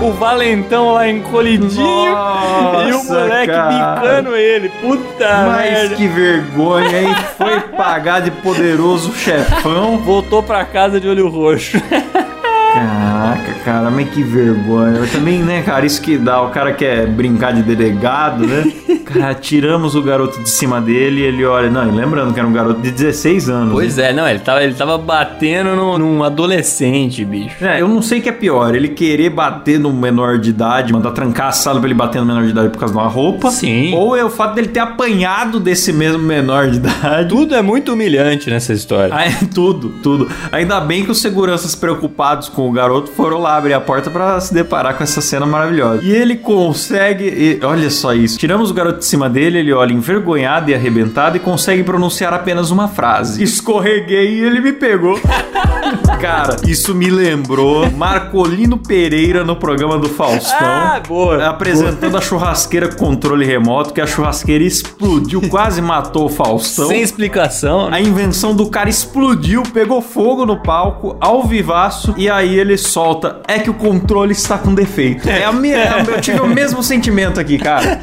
O 0.00 0.12
valentão 0.12 0.92
lá 0.92 1.08
encolhidinho 1.08 1.76
e 1.76 2.92
o 2.92 2.92
Nossa, 2.92 3.12
moleque 3.14 3.52
cara. 3.52 3.94
bicando 4.00 4.35
ele. 4.36 4.68
Puta 4.80 5.44
Mas 5.46 5.70
merda. 5.70 5.94
que 5.96 6.06
vergonha, 6.08 7.02
hein? 7.02 7.14
Foi 7.36 7.60
pagar 7.76 8.20
de 8.20 8.30
poderoso 8.30 9.12
chefão. 9.14 9.98
Voltou 9.98 10.42
pra 10.42 10.64
casa 10.64 11.00
de 11.00 11.08
olho 11.08 11.28
roxo. 11.28 11.80
Caraca, 12.80 13.54
cara, 13.64 13.90
mas 13.90 14.08
que 14.10 14.22
vergonha. 14.22 14.96
Eu 14.98 15.08
também, 15.10 15.38
né, 15.42 15.62
cara, 15.62 15.86
isso 15.86 16.00
que 16.02 16.18
dá. 16.18 16.42
O 16.42 16.50
cara 16.50 16.72
quer 16.74 17.06
brincar 17.06 17.52
de 17.54 17.62
delegado, 17.62 18.46
né? 18.46 18.70
Cara, 19.06 19.34
tiramos 19.34 19.94
o 19.94 20.02
garoto 20.02 20.42
de 20.42 20.50
cima 20.50 20.80
dele 20.80 21.20
e 21.20 21.24
ele 21.24 21.44
olha. 21.44 21.70
Não, 21.70 21.88
lembrando 21.94 22.34
que 22.34 22.40
era 22.40 22.48
um 22.48 22.52
garoto 22.52 22.80
de 22.82 22.90
16 22.90 23.48
anos. 23.48 23.72
Pois 23.72 23.98
é, 23.98 24.12
não, 24.12 24.28
ele 24.28 24.40
tava, 24.40 24.64
ele 24.64 24.74
tava 24.74 24.98
batendo 24.98 25.76
no- 25.76 25.96
num 25.96 26.24
adolescente, 26.24 27.24
bicho. 27.24 27.64
É, 27.64 27.80
eu 27.80 27.86
não 27.86 28.02
sei 28.02 28.18
o 28.18 28.22
que 28.22 28.28
é 28.28 28.32
pior, 28.32 28.74
ele 28.74 28.88
querer 28.88 29.30
bater 29.30 29.78
no 29.78 29.92
menor 29.92 30.38
de 30.38 30.50
idade, 30.50 30.92
mandar 30.92 31.12
trancar 31.12 31.46
a 31.48 31.52
sala 31.52 31.78
pra 31.78 31.86
ele 31.86 31.94
bater 31.94 32.18
no 32.18 32.26
menor 32.26 32.42
de 32.42 32.50
idade 32.50 32.70
por 32.70 32.78
causa 32.80 32.92
de 32.92 32.98
uma 33.00 33.06
roupa. 33.08 33.48
Sim. 33.52 33.94
Ou 33.94 34.16
é 34.16 34.24
o 34.24 34.28
fato 34.28 34.56
dele 34.56 34.68
ter 34.68 34.80
apanhado 34.80 35.60
desse 35.60 35.92
mesmo 35.92 36.18
menor 36.24 36.68
de 36.68 36.78
idade. 36.78 37.28
Tudo 37.28 37.54
é 37.54 37.62
muito 37.62 37.92
humilhante 37.92 38.50
nessa 38.50 38.72
história. 38.72 39.14
Ah, 39.14 39.24
é 39.24 39.36
tudo, 39.54 39.90
tudo. 40.02 40.28
Ainda 40.50 40.80
bem 40.80 41.04
que 41.04 41.12
os 41.12 41.20
seguranças 41.22 41.76
preocupados 41.76 42.48
com 42.48 42.65
o 42.66 42.72
garoto 42.72 43.10
foram 43.10 43.38
lá 43.38 43.56
abrir 43.56 43.72
a 43.74 43.80
porta 43.80 44.10
pra 44.10 44.38
se 44.40 44.52
deparar 44.52 44.96
com 44.96 45.02
essa 45.02 45.20
cena 45.20 45.46
maravilhosa. 45.46 46.02
E 46.04 46.10
ele 46.12 46.36
consegue, 46.36 47.24
e- 47.24 47.60
olha 47.64 47.90
só 47.90 48.12
isso. 48.14 48.38
Tiramos 48.38 48.70
o 48.70 48.74
garoto 48.74 48.98
de 48.98 49.04
cima 49.06 49.28
dele, 49.28 49.58
ele 49.58 49.72
olha 49.72 49.92
envergonhado 49.92 50.70
e 50.70 50.74
arrebentado 50.74 51.36
e 51.36 51.40
consegue 51.40 51.82
pronunciar 51.82 52.32
apenas 52.34 52.70
uma 52.70 52.88
frase. 52.88 53.42
Escorreguei 53.42 54.34
e 54.34 54.40
ele 54.40 54.60
me 54.60 54.72
pegou. 54.72 55.18
Cara, 56.20 56.56
isso 56.66 56.94
me 56.94 57.08
lembrou 57.10 57.90
Marcolino 57.90 58.78
Pereira 58.78 59.44
no 59.44 59.54
programa 59.56 59.98
do 59.98 60.08
Faustão. 60.08 60.56
Ah, 60.60 61.00
boa. 61.06 61.46
Apresentando 61.46 62.16
a 62.16 62.20
churrasqueira 62.20 62.88
com 62.88 63.06
controle 63.06 63.44
remoto, 63.46 63.92
que 63.94 64.00
a 64.00 64.06
churrasqueira 64.06 64.64
explodiu, 64.64 65.40
quase 65.48 65.80
matou 65.80 66.24
o 66.26 66.28
Faustão. 66.28 66.88
Sem 66.88 67.00
explicação. 67.02 67.88
né? 67.88 67.98
A 67.98 68.00
invenção 68.00 68.54
do 68.54 68.68
cara 68.68 68.88
explodiu, 68.90 69.62
pegou 69.62 70.02
fogo 70.02 70.44
no 70.44 70.56
palco, 70.60 71.16
ao 71.20 71.44
vivaço, 71.44 72.12
e 72.16 72.28
aí 72.28 72.55
ele 72.58 72.76
solta. 72.76 73.40
É 73.46 73.58
que 73.58 73.70
o 73.70 73.74
controle 73.74 74.32
está 74.32 74.58
com 74.58 74.74
defeito. 74.74 75.28
É 75.28 75.44
a 75.44 75.52
me... 75.52 75.70
Eu 75.70 76.20
tive 76.20 76.40
o 76.40 76.46
mesmo 76.46 76.82
sentimento 76.82 77.40
aqui, 77.40 77.58
cara. 77.58 78.00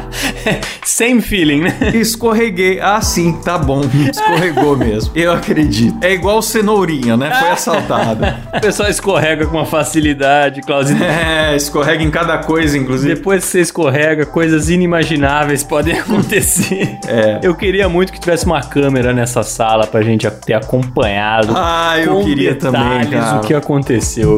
Same 0.84 1.20
feeling, 1.20 1.62
né? 1.62 1.76
Escorreguei. 1.94 2.80
Ah, 2.80 3.00
sim, 3.00 3.32
tá 3.44 3.58
bom. 3.58 3.80
Escorregou 4.10 4.76
mesmo. 4.76 5.12
Eu 5.14 5.32
acredito. 5.32 5.96
É 6.02 6.12
igual 6.12 6.40
cenourinha, 6.42 7.16
né? 7.16 7.34
Foi 7.38 7.50
assaltada. 7.50 8.38
O 8.56 8.60
pessoal 8.60 8.88
escorrega 8.88 9.46
com 9.46 9.56
uma 9.56 9.66
facilidade, 9.66 10.60
Clauzinho. 10.60 11.02
É, 11.02 11.56
escorrega 11.56 12.02
em 12.02 12.10
cada 12.10 12.38
coisa, 12.38 12.76
inclusive. 12.76 13.14
Depois 13.14 13.44
que 13.44 13.50
você 13.50 13.60
escorrega, 13.60 14.26
coisas 14.26 14.68
inimagináveis 14.68 15.62
podem 15.62 15.98
acontecer. 15.98 16.98
É. 17.06 17.40
Eu 17.42 17.54
queria 17.54 17.88
muito 17.88 18.12
que 18.12 18.20
tivesse 18.20 18.46
uma 18.46 18.62
câmera 18.62 19.12
nessa 19.12 19.42
sala 19.42 19.86
pra 19.86 20.02
gente 20.02 20.30
ter 20.30 20.54
acompanhado. 20.54 21.52
Ah, 21.56 21.98
eu 21.98 22.22
queria 22.24 22.54
também, 22.54 23.06
cara. 23.08 23.38
o 23.38 23.40
que 23.40 23.54
aconteceu, 23.54 23.73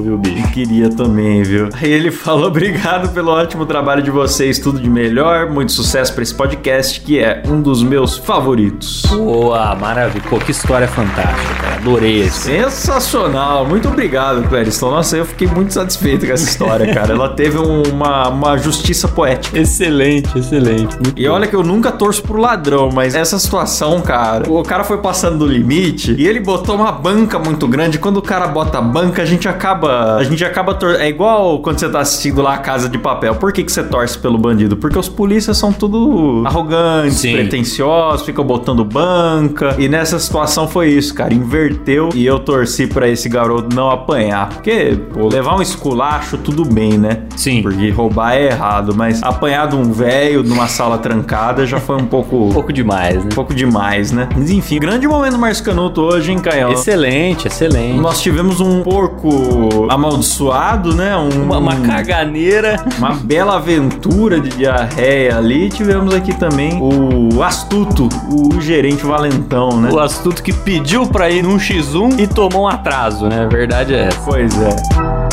viu, 0.01 0.17
bicho? 0.19 0.49
Queria 0.53 0.89
também, 0.89 1.43
viu? 1.43 1.69
Aí 1.81 1.91
ele 1.93 2.11
falou: 2.11 2.47
obrigado 2.47 3.09
pelo 3.13 3.31
ótimo 3.31 3.67
trabalho 3.67 4.03
de 4.03 4.11
vocês, 4.11 4.59
tudo 4.59 4.81
de 4.81 4.89
melhor, 4.89 5.51
muito 5.51 5.73
sucesso 5.73 6.13
pra 6.15 6.23
esse 6.23 6.35
podcast, 6.35 7.01
que 7.01 7.19
é 7.19 7.43
um 7.47 7.61
dos 7.61 7.83
meus 7.83 8.17
favoritos. 8.17 9.03
Boa, 9.09 9.75
maravilha. 9.75 10.25
Pô, 10.29 10.39
que 10.39 10.51
história 10.51 10.89
fantástica, 10.89 11.55
cara. 11.61 11.77
Adorei 11.77 12.23
esse. 12.23 12.51
Sensacional, 12.51 13.67
muito 13.67 13.89
obrigado, 13.89 14.49
Clériston. 14.49 14.91
Nossa, 14.91 15.17
eu 15.17 15.25
fiquei 15.27 15.47
muito 15.49 15.73
satisfeito 15.75 16.27
com 16.27 16.33
essa 16.33 16.49
história, 16.49 16.93
cara. 16.95 17.13
Ela 17.13 17.29
teve 17.31 17.59
um- 17.59 17.83
uma, 17.93 18.29
uma 18.29 18.57
justiça 18.57 19.09
poética. 19.09 19.59
Excelente, 19.59 20.39
excelente. 20.39 20.95
Muito 20.95 21.13
E 21.21 21.29
olha 21.29 21.47
que 21.47 21.55
eu 21.55 21.63
nunca 21.63 21.93
torço 21.93 22.23
pro 22.23 22.41
ladrão, 22.41 22.91
mas 22.93 23.15
essa 23.15 23.39
situação, 23.39 24.01
cara, 24.01 24.51
o 24.51 24.63
cara 24.63 24.85
foi 24.85 24.99
passando 24.99 25.39
do 25.39 25.47
limite 25.47 26.15
e 26.17 26.27
ele 26.27 26.41
botou 26.41 26.77
uma 26.77 26.93
banca 26.93 27.39
muito 27.39 27.67
grande. 27.69 27.99
Quando 27.99 28.17
o 28.19 28.23
cara 28.23 28.47
bota 28.47 28.79
a 28.79 28.81
banca, 28.81 29.26
gente 29.27 29.49
acaba. 29.49 30.17
A 30.17 30.25
gente 30.25 30.45
acaba 30.45 30.75
tor 30.75 31.01
É 31.01 31.09
igual 31.09 31.59
quando 31.61 31.79
você 31.79 31.89
tá 31.89 32.01
assistindo 32.01 32.41
lá 32.43 32.55
a 32.55 32.59
casa 32.59 32.89
de 32.89 32.99
papel. 32.99 33.35
Por 33.35 33.53
que, 33.53 33.63
que 33.63 33.71
você 33.71 33.83
torce 33.83 34.19
pelo 34.19 34.39
bandido? 34.39 34.77
Porque 34.77 34.99
os 34.99 35.09
polícias 35.09 35.59
são 35.59 35.73
tudo 35.73 36.43
arrogantes, 36.47 37.19
Sim. 37.19 37.33
pretensiosos, 37.33 38.25
ficam 38.25 38.45
botando 38.45 38.85
banca. 38.85 39.75
E 39.79 39.89
nessa 39.89 40.19
situação 40.19 40.69
foi 40.69 40.89
isso, 40.91 41.15
cara. 41.15 41.35
Inverteu 41.35 42.11
e 42.15 42.25
eu 42.25 42.39
torci 42.39 42.87
pra 42.87 43.09
esse 43.09 43.29
garoto 43.29 43.75
não 43.75 43.91
apanhar. 43.91 44.49
Porque, 44.49 44.99
pô, 45.13 45.29
levar 45.29 45.57
um 45.57 45.63
esculacho, 45.63 46.39
tudo 46.39 46.65
bem, 46.65 46.99
né? 46.99 47.23
Sim. 47.37 47.63
Porque 47.63 47.91
roubar 47.91 48.35
é 48.35 48.47
errado, 48.47 48.95
mas 48.95 49.23
apanhar 49.23 49.69
de 49.69 49.77
um 49.77 49.93
velho 49.93 50.43
numa 50.43 50.67
sala 50.69 50.99
trancada 50.99 51.67
já 51.67 51.81
foi 51.81 51.97
um 51.97 52.07
pouco. 52.07 52.37
Um 52.37 52.53
pouco 52.55 52.73
demais, 52.73 53.17
né? 53.17 53.23
Um 53.25 53.35
pouco 53.35 53.55
demais, 53.55 54.13
né? 54.13 54.29
Mas 54.37 54.51
enfim, 54.51 54.79
grande 54.79 55.07
momento 55.07 55.33
do 55.33 55.39
Márcio 55.39 55.65
Canuto 55.65 56.03
hoje, 56.03 56.33
hein, 56.33 56.39
Caião? 56.39 56.73
Excelente, 56.73 57.49
excelente. 57.49 57.99
Nós 57.99 58.21
tivemos 58.21 58.61
um 58.61 58.83
porco 59.17 59.87
amaldiçoado, 59.91 60.95
né? 60.95 61.17
Um, 61.17 61.45
Uma, 61.47 61.59
uma 61.59 61.77
caganeira. 61.77 62.77
uma 62.99 63.13
bela 63.15 63.57
aventura 63.57 64.41
de 64.41 64.51
diarreia 64.51 65.37
ali. 65.37 65.69
Tivemos 65.69 66.15
aqui 66.15 66.35
também 66.35 66.79
o 66.81 67.43
astuto, 67.43 68.09
o 68.31 68.61
gerente 68.61 69.05
Valentão, 69.05 69.81
né? 69.81 69.91
O 69.93 69.99
astuto 69.99 70.43
que 70.43 70.53
pediu 70.53 71.07
pra 71.07 71.31
ir 71.31 71.43
num 71.43 71.57
X1 71.57 72.19
e 72.19 72.27
tomou 72.27 72.65
um 72.65 72.69
atraso, 72.69 73.29
né? 73.29 73.45
A 73.45 73.49
verdade 73.49 73.95
é 73.95 74.07
essa. 74.07 74.21
Pois 74.25 74.53
é. 74.61 75.26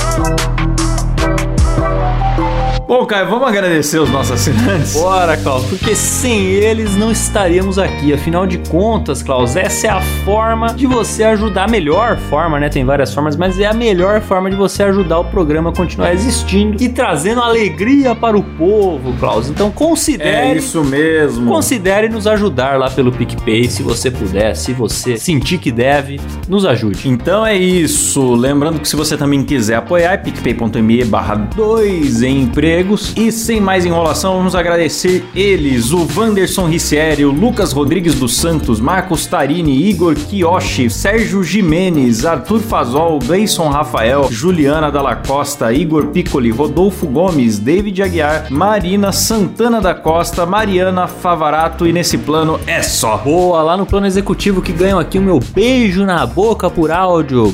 Bom, 2.96 3.08
Caio, 3.08 3.28
vamos 3.28 3.48
agradecer 3.48 3.98
os 3.98 4.08
nossos 4.12 4.34
assinantes. 4.34 4.94
Bora, 4.94 5.36
Klaus, 5.36 5.66
porque 5.66 5.96
sem 5.96 6.46
eles 6.46 6.96
não 6.96 7.12
estaríamos 7.12 7.80
aqui. 7.80 8.14
Afinal 8.14 8.46
de 8.46 8.60
contas, 8.60 9.24
Klaus, 9.24 9.56
essa 9.56 9.88
é 9.88 9.90
a 9.90 10.00
forma 10.00 10.68
de 10.76 10.86
você 10.86 11.24
ajudar, 11.24 11.64
a 11.64 11.68
melhor 11.68 12.18
forma, 12.30 12.60
né? 12.60 12.70
Tem 12.70 12.86
várias 12.86 13.12
formas, 13.12 13.36
mas 13.36 13.60
é 13.60 13.66
a 13.66 13.74
melhor 13.74 14.22
forma 14.22 14.48
de 14.48 14.56
você 14.56 14.84
ajudar 14.84 15.18
o 15.18 15.26
programa 15.26 15.72
a 15.72 15.74
continuar 15.74 16.14
existindo 16.14 16.78
e 16.84 16.88
trazendo 16.88 17.42
alegria 17.42 18.14
para 18.14 18.38
o 18.38 18.44
povo, 18.44 19.12
Klaus. 19.14 19.50
Então 19.50 19.72
considere. 19.72 20.30
É 20.30 20.56
isso 20.56 20.84
mesmo. 20.84 21.48
Considere 21.48 22.10
nos 22.10 22.28
ajudar 22.28 22.78
lá 22.78 22.92
pelo 22.92 23.12
PicPay, 23.12 23.70
se 23.70 23.82
você 23.82 24.12
puder, 24.12 24.56
se 24.56 24.72
você 24.72 25.18
sentir 25.18 25.58
que 25.58 25.72
deve, 25.72 26.22
nos 26.48 26.64
ajude. 26.64 27.10
Então 27.10 27.44
é 27.44 27.56
isso. 27.56 28.36
Lembrando 28.36 28.80
que 28.80 28.88
se 28.88 28.96
você 28.96 29.18
também 29.18 29.44
quiser 29.44 29.78
apoiar, 29.78 30.14
é 30.14 30.18
picpay.me 30.18 31.04
barra 31.06 31.34
dois 31.34 32.22
empregos. 32.84 33.14
E 33.16 33.32
sem 33.32 33.60
mais 33.60 33.86
enrolação, 33.86 34.38
vamos 34.38 34.56
agradecer 34.56 35.26
eles: 35.36 35.92
o 35.92 36.08
Wanderson 36.16 36.68
Ricieri, 36.68 37.26
o 37.26 37.32
Lucas 37.32 37.72
Rodrigues 37.72 38.16
dos 38.16 38.36
Santos, 38.36 38.80
Marcos 38.80 39.26
Tarini, 39.26 39.90
Igor 39.90 40.16
Kiyoshi, 40.16 40.90
Sérgio 40.90 41.44
Jimenez, 41.44 42.26
Arthur 42.26 42.60
Fazol, 42.60 43.20
Gleison 43.20 43.70
Rafael, 43.70 44.28
Juliana 44.30 44.92
Dalla 44.92 45.16
Costa, 45.16 45.72
Igor 45.74 46.08
Piccoli, 46.08 46.52
Rodolfo 46.52 47.08
Gomes, 47.08 47.58
David 47.58 48.02
Aguiar, 48.04 48.48
Marina 48.50 49.12
Santana 49.12 49.82
da 49.82 49.96
Costa, 49.96 50.46
Mariana 50.46 51.08
Favarato 51.08 51.88
e 51.88 51.94
nesse 51.94 52.18
plano 52.18 52.60
é 52.68 52.82
só. 52.82 53.18
Boa, 53.18 53.62
lá 53.62 53.78
no 53.78 53.86
plano 53.86 54.06
executivo 54.06 54.62
que 54.62 54.74
ganham 54.74 55.00
aqui 55.00 55.18
o 55.18 55.22
meu 55.22 55.40
beijo 55.40 56.06
na 56.06 56.26
boca 56.26 56.70
por 56.70 56.92
áudio. 56.92 57.54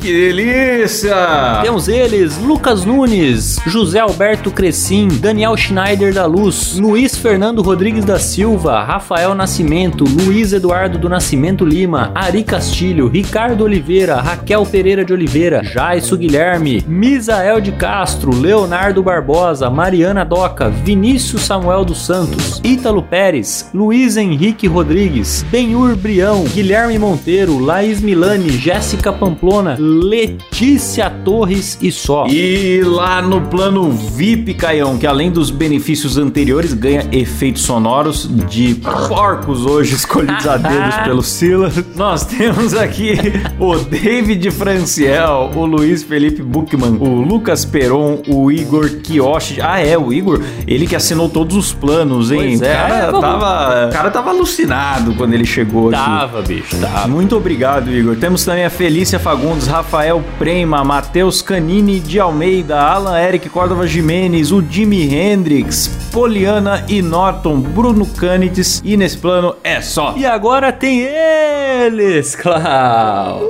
Que 0.00 0.12
delícia! 0.12 1.60
Temos 1.62 1.88
eles: 1.88 2.38
Lucas 2.38 2.84
Nunes, 2.84 3.58
José 3.66 3.98
Alberto 3.98 4.48
Crescim, 4.48 5.08
Daniel 5.08 5.56
Schneider 5.56 6.14
da 6.14 6.24
Luz, 6.24 6.76
Luiz 6.78 7.16
Fernando 7.16 7.62
Rodrigues 7.62 8.04
da 8.04 8.16
Silva, 8.16 8.84
Rafael 8.84 9.34
Nascimento, 9.34 10.04
Luiz 10.04 10.52
Eduardo 10.52 10.98
do 10.98 11.08
Nascimento 11.08 11.64
Lima, 11.64 12.12
Ari 12.14 12.44
Castilho, 12.44 13.08
Ricardo 13.08 13.64
Oliveira, 13.64 14.20
Raquel 14.20 14.64
Pereira 14.66 15.04
de 15.04 15.12
Oliveira, 15.12 15.64
Jaisso 15.64 16.16
Guilherme, 16.16 16.84
Misael 16.86 17.60
de 17.60 17.72
Castro, 17.72 18.30
Leonardo 18.32 19.02
Barbosa, 19.02 19.68
Mariana 19.68 20.24
Doca, 20.24 20.68
Vinícius 20.68 21.42
Samuel 21.42 21.84
dos 21.84 22.06
Santos, 22.06 22.60
Ítalo 22.62 23.02
Pérez, 23.02 23.68
Luiz 23.74 24.16
Henrique 24.16 24.68
Rodrigues, 24.68 25.44
Benhur 25.50 25.96
Brião, 25.96 26.44
Guilherme 26.44 26.98
Monteiro, 27.00 27.58
Laís 27.58 28.00
Milani, 28.00 28.50
Jéssica 28.50 29.12
Pamplona, 29.12 29.76
Letícia 29.88 31.08
Torres 31.10 31.78
e 31.80 31.90
só. 31.90 32.26
E 32.26 32.82
lá 32.84 33.22
no 33.22 33.40
plano 33.42 33.90
VIP, 33.90 34.54
Caião, 34.54 34.98
que 34.98 35.06
além 35.06 35.30
dos 35.30 35.50
benefícios 35.50 36.18
anteriores, 36.18 36.72
ganha 36.74 37.06
efeitos 37.10 37.62
sonoros 37.62 38.28
de 38.48 38.74
porcos 39.08 39.64
hoje 39.64 39.94
escolhidos 39.94 40.46
a 40.46 40.56
dedos 40.56 40.94
pelo 41.04 41.22
Silas. 41.22 41.74
Nós 41.96 42.24
temos 42.24 42.74
aqui 42.74 43.14
o 43.58 43.76
David 43.76 44.50
Franciel, 44.50 45.50
o 45.54 45.64
Luiz 45.64 46.02
Felipe 46.02 46.42
Buchmann, 46.42 46.96
o 47.00 47.22
Lucas 47.22 47.64
Peron, 47.64 48.22
o 48.28 48.50
Igor 48.52 48.88
Kiyoshi. 49.02 49.60
Ah, 49.60 49.80
é, 49.80 49.96
o 49.96 50.12
Igor, 50.12 50.42
ele 50.66 50.86
que 50.86 50.96
assinou 50.96 51.28
todos 51.28 51.56
os 51.56 51.72
planos, 51.72 52.30
hein? 52.30 52.58
Pois 52.58 52.62
é, 52.62 52.74
cara 52.74 53.06
vamos- 53.10 53.20
tava, 53.20 53.86
o 53.88 53.92
cara 53.92 54.10
tava 54.10 54.30
alucinado 54.30 55.14
quando 55.14 55.32
ele 55.34 55.44
chegou 55.46 55.88
aqui. 55.88 55.96
Tava, 55.98 56.42
bicho, 56.42 56.76
tava. 56.78 57.08
Muito 57.08 57.36
obrigado, 57.36 57.90
Igor. 57.90 58.16
Temos 58.16 58.44
também 58.44 58.64
a 58.64 58.70
Felícia 58.70 59.18
Fagundes, 59.18 59.66
Rafael 59.78 60.20
Prema, 60.40 60.82
Matheus 60.82 61.40
Canini 61.40 62.00
de 62.00 62.18
Almeida, 62.18 62.80
Alan 62.80 63.16
Eric 63.16 63.48
Córdova 63.48 63.86
Jimenez, 63.86 64.50
o 64.50 64.60
Jimi 64.60 65.14
Hendrix, 65.14 65.86
Poliana 66.12 66.84
e 66.88 67.00
Norton, 67.00 67.60
Bruno 67.60 68.04
Canites 68.04 68.82
e 68.84 68.96
nesse 68.96 69.18
plano 69.18 69.54
é 69.62 69.80
só. 69.80 70.14
E 70.16 70.26
agora 70.26 70.72
tem 70.72 71.02
eles, 71.02 72.34
Klaus. 72.34 73.48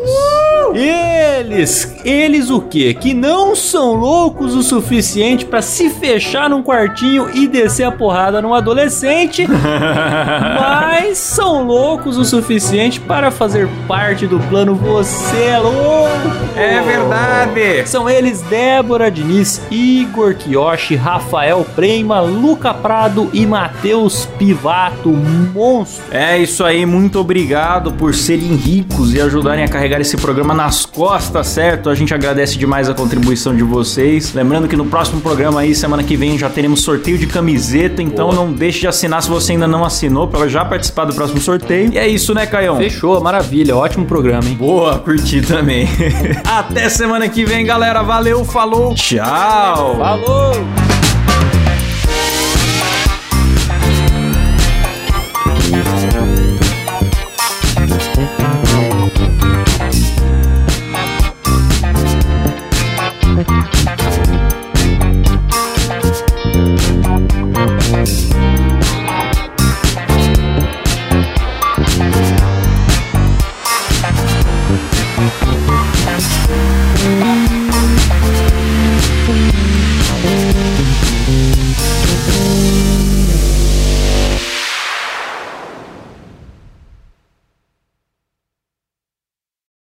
Eles, 0.74 1.96
eles 2.04 2.50
o 2.50 2.60
quê? 2.60 2.92
Que 2.92 3.14
não 3.14 3.56
são 3.56 3.94
loucos 3.94 4.54
o 4.54 4.62
suficiente 4.62 5.46
pra 5.46 5.62
se 5.62 5.88
fechar 5.88 6.50
num 6.50 6.62
quartinho 6.62 7.30
e 7.32 7.48
descer 7.48 7.84
a 7.84 7.90
porrada 7.90 8.42
num 8.42 8.52
adolescente, 8.52 9.46
mas 9.48 11.16
são 11.16 11.64
loucos 11.64 12.18
o 12.18 12.24
suficiente 12.24 13.00
para 13.00 13.30
fazer 13.30 13.66
parte 13.86 14.26
do 14.26 14.38
plano 14.40 14.74
Você 14.74 15.42
é 15.44 15.58
Louco. 15.58 16.17
É 16.58 16.82
verdade. 16.82 17.88
São 17.88 18.10
eles 18.10 18.42
Débora 18.42 19.10
Diniz, 19.10 19.60
Igor 19.70 20.34
Kiyoshi, 20.34 20.96
Rafael 20.96 21.64
Prema, 21.76 22.20
Luca 22.20 22.74
Prado 22.74 23.30
e 23.32 23.46
Matheus 23.46 24.26
Pivato, 24.38 25.08
monstro. 25.08 26.04
É 26.10 26.36
isso 26.36 26.64
aí, 26.64 26.84
muito 26.84 27.20
obrigado 27.20 27.92
por 27.92 28.12
serem 28.12 28.56
ricos 28.56 29.14
e 29.14 29.20
ajudarem 29.20 29.62
a 29.62 29.68
carregar 29.68 30.00
esse 30.00 30.16
programa 30.16 30.52
nas 30.52 30.84
costas, 30.84 31.46
certo? 31.46 31.88
A 31.88 31.94
gente 31.94 32.12
agradece 32.12 32.58
demais 32.58 32.88
a 32.88 32.94
contribuição 32.94 33.54
de 33.54 33.62
vocês. 33.62 34.34
Lembrando 34.34 34.66
que 34.66 34.76
no 34.76 34.86
próximo 34.86 35.20
programa 35.20 35.60
aí, 35.60 35.76
semana 35.76 36.02
que 36.02 36.16
vem, 36.16 36.36
já 36.36 36.50
teremos 36.50 36.82
sorteio 36.82 37.18
de 37.18 37.28
camiseta, 37.28 38.02
então 38.02 38.32
não 38.32 38.52
deixe 38.52 38.80
de 38.80 38.88
assinar 38.88 39.22
se 39.22 39.28
você 39.28 39.52
ainda 39.52 39.68
não 39.68 39.84
assinou 39.84 40.26
para 40.26 40.48
já 40.48 40.64
participar 40.64 41.04
do 41.04 41.14
próximo 41.14 41.40
sorteio. 41.40 41.92
E 41.92 41.98
é 41.98 42.08
isso, 42.08 42.34
né, 42.34 42.46
Caião? 42.46 42.78
Fechou, 42.78 43.20
maravilha, 43.20 43.76
ótimo 43.76 44.06
programa, 44.06 44.48
hein? 44.48 44.56
Boa, 44.56 44.98
curti 44.98 45.40
também. 45.40 45.88
Até 46.44 46.88
semana 46.88 47.28
que 47.28 47.44
vem, 47.44 47.64
galera. 47.64 48.02
Valeu, 48.02 48.44
falou, 48.44 48.94
tchau. 48.94 49.96
Falou! 49.96 50.97